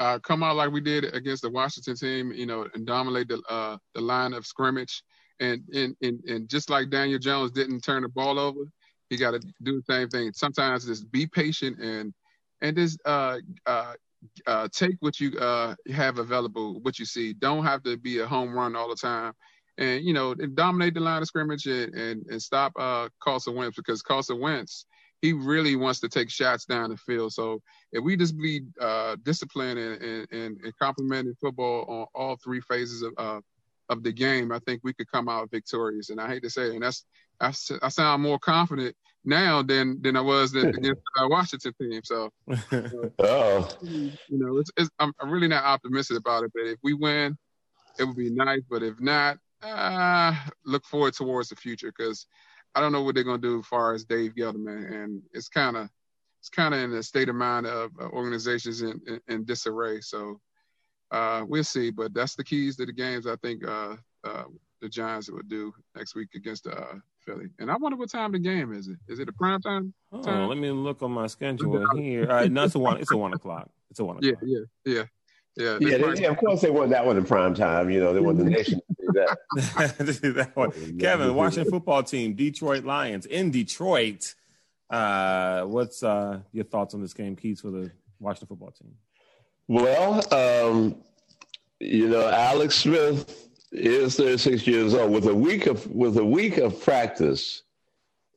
Uh, 0.02 0.18
come 0.18 0.42
out 0.42 0.56
like 0.56 0.72
we 0.72 0.82
did 0.82 1.06
against 1.14 1.44
the 1.44 1.50
Washington 1.52 1.96
team, 1.96 2.32
you 2.32 2.48
know, 2.48 2.68
and 2.74 2.88
dominate 2.88 3.28
the 3.28 3.40
uh, 3.48 3.78
the 3.94 4.02
line 4.02 4.34
of 4.34 4.48
scrimmage, 4.48 5.04
and, 5.40 5.62
and 5.76 5.96
and 6.02 6.24
and 6.24 6.50
just 6.50 6.72
like 6.72 6.90
Daniel 6.90 7.20
Jones 7.20 7.52
didn't 7.52 7.82
turn 7.82 8.02
the 8.02 8.10
ball 8.10 8.40
over, 8.40 8.62
he 9.12 9.18
got 9.18 9.32
to 9.32 9.40
do 9.62 9.80
the 9.80 9.84
same 9.88 10.10
thing. 10.10 10.32
Sometimes 10.34 10.88
just 10.88 11.12
be 11.12 11.28
patient 11.28 11.78
and 11.80 12.16
and 12.62 12.76
just 12.76 13.00
uh, 13.06 13.38
uh, 13.68 13.94
uh, 14.48 14.68
take 14.74 14.96
what 15.02 15.20
you 15.20 15.38
uh, 15.38 15.76
have 15.94 16.18
available, 16.18 16.80
what 16.82 16.98
you 16.98 17.06
see. 17.06 17.34
Don't 17.34 17.64
have 17.64 17.84
to 17.84 17.96
be 17.96 18.22
a 18.22 18.26
home 18.26 18.56
run 18.56 18.76
all 18.76 18.90
the 18.90 18.96
time, 18.96 19.34
and 19.78 20.04
you 20.04 20.14
know, 20.14 20.34
dominate 20.34 20.96
the 20.96 21.00
line 21.00 21.22
of 21.22 21.28
scrimmage 21.28 21.68
and 21.68 21.94
and, 21.94 22.26
and 22.26 22.42
stop 22.42 22.74
uh, 22.76 23.08
Carson 23.22 23.54
Wentz 23.54 23.78
because 23.78 24.02
Carson 24.02 24.40
Wentz 24.40 24.88
he 25.22 25.34
really 25.34 25.76
wants 25.76 26.00
to 26.00 26.10
take 26.10 26.30
shots 26.30 26.66
down 26.66 26.90
the 26.90 26.98
field. 26.98 27.32
So 27.34 27.62
if 27.92 28.04
we 28.04 28.18
just 28.18 28.38
be 28.38 28.62
uh, 28.80 29.18
disciplined 29.24 29.80
and, 29.80 30.28
and, 30.32 30.58
and 30.62 30.74
complementing 30.82 31.36
football 31.40 31.86
on 31.88 32.06
all 32.16 32.38
three 32.44 32.62
phases 32.62 33.04
of 33.04 33.14
uh, 33.18 33.40
of 33.90 34.04
the 34.04 34.12
game, 34.12 34.52
I 34.52 34.60
think 34.60 34.82
we 34.84 34.94
could 34.94 35.12
come 35.12 35.28
out 35.28 35.52
victorious. 35.52 36.10
And 36.10 36.20
I 36.20 36.28
hate 36.28 36.44
to 36.44 36.50
say, 36.50 36.68
it, 36.68 36.74
and 36.74 36.84
that's 36.84 37.06
I, 37.40 37.54
I 37.82 37.90
sound 37.90 38.24
more 38.24 38.40
confident 38.40 38.96
now 39.26 39.62
than 39.62 40.02
than 40.02 40.16
I 40.16 40.22
was 40.22 40.56
against 40.56 41.02
the 41.16 41.28
Washington 41.28 41.74
team. 41.80 42.02
So, 42.04 42.30
oh, 43.20 43.70
you 43.82 44.12
know, 44.30 44.58
it's, 44.58 44.72
it's, 44.78 44.90
I'm, 45.00 45.14
I'm 45.20 45.30
really 45.30 45.48
not 45.48 45.64
optimistic 45.64 46.18
about 46.18 46.44
it. 46.46 46.52
But 46.54 46.68
if 46.68 46.80
we 46.84 46.94
win, 46.94 47.38
it 48.00 48.06
would 48.06 48.16
be 48.18 48.32
nice. 48.32 48.62
But 48.70 48.82
if 48.82 49.00
not, 49.00 49.38
uh, 49.62 50.36
look 50.66 50.86
forward 50.86 51.14
towards 51.14 51.50
the 51.50 51.56
future 51.56 51.94
because 51.96 52.26
I 52.76 52.82
don't 52.82 52.92
know 52.92 53.04
what 53.04 53.16
they're 53.16 53.24
gonna 53.24 53.38
do 53.38 53.60
as 53.60 53.66
far 53.66 53.94
as 53.94 54.06
Dave 54.06 54.36
Gettleman, 54.36 55.04
and 55.04 55.22
it's 55.34 55.50
kind 55.50 55.78
of 55.78 55.90
it's 56.40 56.50
kind 56.50 56.74
of 56.74 56.80
in 56.80 56.94
a 56.94 57.04
state 57.04 57.30
of 57.30 57.36
mind 57.36 57.68
of 57.68 57.92
uh, 58.00 58.06
organizations 58.06 58.82
in, 58.82 59.00
in, 59.08 59.22
in, 59.28 59.46
disarray. 59.46 60.02
So 60.02 60.40
uh, 61.12 61.44
we'll 61.48 61.64
see, 61.64 61.92
but 61.92 62.14
that's 62.16 62.36
the 62.36 62.44
keys 62.44 62.78
to 62.78 62.86
the 62.86 62.94
games. 62.94 63.28
I 63.28 63.36
think 63.38 63.68
uh, 63.68 63.96
uh 64.24 64.46
the 64.82 64.90
Giants 64.90 65.30
would 65.30 65.48
do 65.48 65.72
next 65.96 66.16
week 66.16 66.30
against 66.34 66.66
uh, 66.66 66.96
Philly. 67.20 67.46
And 67.60 67.70
I 67.70 67.76
wonder 67.76 67.98
what 67.98 68.10
time 68.10 68.32
the 68.32 68.40
game 68.40 68.74
is. 68.74 68.88
It 68.88 68.98
is 69.08 69.20
it 69.20 69.30
a 69.30 69.34
prime 69.34 69.62
time? 69.62 69.94
Oh, 70.12 70.48
let 70.48 70.58
me 70.58 70.72
look 70.72 71.04
on 71.04 71.12
my 71.12 71.28
schedule 71.28 71.86
here. 71.96 72.24
All 72.24 72.36
right, 72.36 72.52
no, 72.52 72.64
it's 72.64 72.76
a 72.76 72.80
one. 72.80 72.98
It's 72.98 73.12
a 73.12 73.18
one 73.18 73.34
o'clock. 73.34 73.70
It's 73.92 74.00
a 74.00 74.06
one 74.06 74.18
o'clock. 74.18 74.40
Yeah, 74.44 74.64
yeah, 74.86 74.94
yeah. 74.98 75.04
Yeah, 75.58 75.78
yeah, 75.82 75.98
they, 75.98 76.22
yeah, 76.22 76.30
of 76.30 76.38
course 76.38 76.62
they 76.62 76.70
want 76.70 76.92
that 76.92 77.06
one 77.06 77.18
in 77.18 77.26
prime 77.26 77.54
time. 77.54 77.90
You 77.90 78.00
know, 78.00 78.14
they 78.14 78.22
want 78.22 78.38
the 78.38 78.44
nation 78.50 78.76
to 78.76 78.84
do 78.90 78.91
that. 79.14 79.38
that 79.56 80.52
one. 80.56 80.98
Kevin, 81.00 81.34
Washington 81.34 81.72
football 81.72 82.04
team, 82.04 82.34
Detroit 82.34 82.84
Lions 82.84 83.26
in 83.26 83.52
Detroit. 83.52 84.36
Uh, 84.90 85.64
what's 85.64 86.04
uh, 86.04 86.40
your 86.52 86.66
thoughts 86.66 86.94
on 86.94 87.02
this 87.02 87.14
game, 87.14 87.36
Keys, 87.36 87.62
for 87.62 87.72
the 87.72 87.92
Washington 88.20 88.48
football 88.48 88.72
team? 88.72 88.94
Well, 89.68 90.22
um, 90.34 90.96
you 91.80 92.10
know, 92.10 92.28
Alex 92.30 92.76
Smith 92.76 93.50
is 93.72 94.18
36 94.18 94.68
years 94.68 94.94
old. 94.94 95.12
With 95.12 95.28
a 95.28 95.36
week 95.36 95.68
of 95.68 95.88
with 95.88 96.18
a 96.18 96.26
week 96.26 96.58
of 96.58 96.82
practice, 96.82 97.64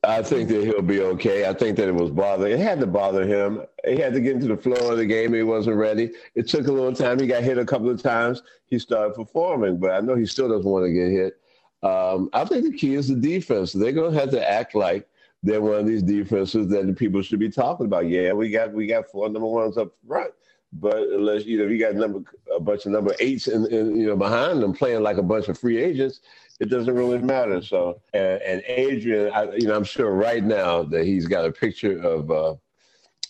I 0.07 0.21
think 0.23 0.49
that 0.49 0.63
he'll 0.63 0.81
be 0.81 1.01
okay. 1.01 1.47
I 1.47 1.53
think 1.53 1.77
that 1.77 1.87
it 1.87 1.95
was 1.95 2.11
bothering. 2.11 2.53
It 2.53 2.59
had 2.59 2.79
to 2.79 2.87
bother 2.87 3.25
him. 3.25 3.63
He 3.85 3.97
had 3.97 4.13
to 4.13 4.21
get 4.21 4.33
into 4.33 4.47
the 4.47 4.57
flow 4.57 4.91
of 4.91 4.97
the 4.97 5.05
game. 5.05 5.33
He 5.33 5.43
wasn't 5.43 5.77
ready. 5.77 6.11
It 6.35 6.47
took 6.47 6.67
a 6.67 6.71
little 6.71 6.93
time. 6.93 7.19
He 7.19 7.27
got 7.27 7.43
hit 7.43 7.57
a 7.57 7.65
couple 7.65 7.89
of 7.89 8.01
times. 8.01 8.43
He 8.67 8.79
started 8.79 9.15
performing, 9.15 9.77
but 9.77 9.91
I 9.91 9.99
know 9.99 10.15
he 10.15 10.25
still 10.25 10.49
doesn't 10.49 10.69
want 10.69 10.85
to 10.85 10.91
get 10.91 11.11
hit. 11.11 11.39
Um, 11.83 12.29
I 12.33 12.45
think 12.45 12.63
the 12.63 12.77
key 12.77 12.95
is 12.95 13.07
the 13.07 13.15
defense. 13.15 13.73
They're 13.73 13.91
going 13.91 14.13
to 14.13 14.19
have 14.19 14.31
to 14.31 14.49
act 14.51 14.75
like 14.75 15.07
they're 15.43 15.61
one 15.61 15.75
of 15.79 15.85
these 15.85 16.01
defenses 16.01 16.67
that 16.69 16.87
the 16.87 16.93
people 16.93 17.21
should 17.21 17.39
be 17.39 17.49
talking 17.49 17.85
about. 17.85 18.09
Yeah, 18.09 18.33
we 18.33 18.49
got 18.49 18.73
we 18.73 18.87
got 18.87 19.09
four 19.11 19.29
number 19.29 19.47
ones 19.47 19.77
up 19.77 19.91
front, 20.07 20.31
but 20.79 20.97
unless 20.97 21.45
you 21.45 21.57
know 21.57 21.65
you 21.65 21.79
got 21.79 21.95
number 21.95 22.21
a 22.55 22.59
bunch 22.59 22.85
of 22.85 22.91
number 22.91 23.15
eights 23.19 23.47
and 23.47 23.69
you 23.71 24.07
know 24.07 24.15
behind 24.15 24.61
them 24.61 24.73
playing 24.73 25.03
like 25.03 25.17
a 25.17 25.23
bunch 25.23 25.47
of 25.47 25.57
free 25.57 25.81
agents, 25.81 26.21
it 26.59 26.69
doesn't 26.69 26.93
really 26.93 27.19
matter. 27.19 27.61
So, 27.61 28.01
and, 28.13 28.41
and 28.41 28.63
Adrian, 28.67 29.31
I, 29.33 29.51
you 29.55 29.67
know, 29.67 29.75
I'm 29.75 29.83
sure 29.83 30.11
right 30.11 30.43
now 30.43 30.83
that 30.83 31.05
he's 31.05 31.27
got 31.27 31.45
a 31.45 31.51
picture 31.51 31.99
of 32.01 32.31
uh, 32.31 32.55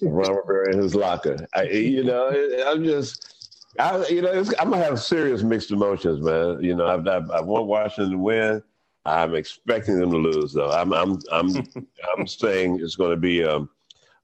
Ron 0.02 0.36
Rivera 0.36 0.74
in 0.74 0.80
his 0.80 0.96
locker. 0.96 1.48
I, 1.54 1.64
you 1.64 2.04
know, 2.04 2.30
I'm 2.68 2.84
just, 2.84 3.74
I, 3.80 4.06
you 4.08 4.22
know, 4.22 4.32
I'm 4.60 4.70
gonna 4.70 4.84
have 4.84 5.02
serious 5.02 5.44
mixed 5.44 5.72
emotions, 5.72 6.22
man. 6.22 6.64
You 6.64 6.76
know, 6.76 6.88
I've, 6.88 7.08
I've, 7.08 7.30
I 7.32 7.42
want 7.42 7.68
Washington 7.68 8.12
to 8.12 8.18
win. 8.18 8.64
I'm 9.06 9.36
expecting 9.36 10.00
them 10.00 10.12
to 10.12 10.18
lose, 10.18 10.54
though. 10.54 10.72
I'm, 10.72 10.92
I'm, 10.94 11.20
I'm, 11.32 11.56
I'm 12.18 12.26
saying 12.26 12.80
it's 12.82 12.96
going 12.96 13.12
to 13.12 13.18
be 13.18 13.44
um, 13.44 13.70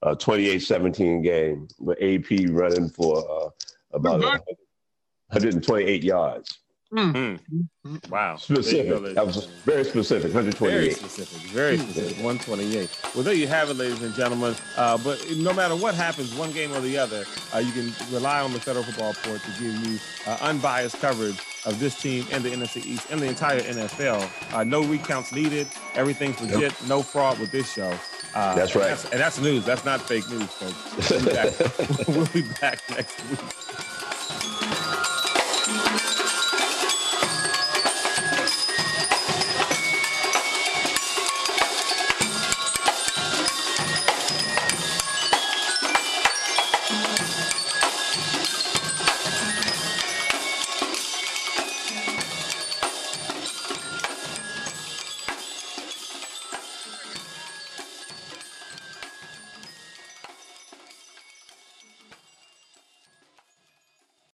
a 0.03 0.15
28-17 0.15 1.23
game 1.23 1.67
with 1.79 1.97
AP 2.01 2.49
running 2.51 2.89
for 2.89 3.17
uh, 3.17 3.49
about 3.93 4.21
128 4.21 6.03
yards. 6.03 6.59
Mm. 6.93 7.39
Mm. 7.85 8.09
Wow. 8.09 8.35
Specific. 8.35 9.15
That 9.15 9.25
was 9.25 9.45
very 9.63 9.85
specific. 9.85 10.33
128. 10.33 10.73
Very 10.73 10.91
specific. 10.91 11.41
Very 11.51 11.77
specific. 11.77 12.17
128. 12.17 12.89
Well, 13.15 13.23
there 13.23 13.33
you 13.33 13.47
have 13.47 13.69
it, 13.69 13.75
ladies 13.77 14.01
and 14.01 14.13
gentlemen. 14.13 14.55
Uh, 14.75 14.97
but 14.97 15.25
no 15.37 15.53
matter 15.53 15.75
what 15.75 15.95
happens, 15.95 16.35
one 16.35 16.51
game 16.51 16.73
or 16.73 16.81
the 16.81 16.97
other, 16.97 17.23
uh, 17.55 17.59
you 17.59 17.71
can 17.71 17.93
rely 18.13 18.41
on 18.41 18.51
the 18.51 18.59
Federal 18.59 18.83
Football 18.83 19.13
Report 19.13 19.41
to 19.41 19.51
give 19.63 19.73
you 19.87 19.99
uh, 20.27 20.37
unbiased 20.41 20.99
coverage 20.99 21.39
of 21.65 21.79
this 21.79 21.99
team 22.01 22.25
and 22.31 22.43
the 22.43 22.49
NFC 22.49 22.85
East 22.85 23.07
and 23.09 23.21
the 23.21 23.27
entire 23.27 23.61
NFL. 23.61 24.53
Uh, 24.53 24.63
no 24.65 24.83
recounts 24.83 25.31
needed. 25.31 25.67
Everything's 25.95 26.41
legit. 26.41 26.59
Yep. 26.59 26.73
No 26.89 27.01
fraud 27.01 27.39
with 27.39 27.51
this 27.51 27.71
show. 27.71 27.93
Uh, 28.35 28.55
that's 28.55 28.75
right. 28.75 28.83
And 28.89 28.91
that's, 28.91 29.03
and 29.11 29.19
that's 29.19 29.39
news. 29.39 29.65
That's 29.65 29.85
not 29.85 30.01
fake 30.01 30.29
news, 30.29 30.43
folks. 30.49 31.09
We'll 31.09 31.19
be 31.25 31.31
back, 31.33 32.07
we'll 32.07 32.25
be 32.27 32.41
back 32.59 32.81
next 32.89 33.29
week. 33.29 33.39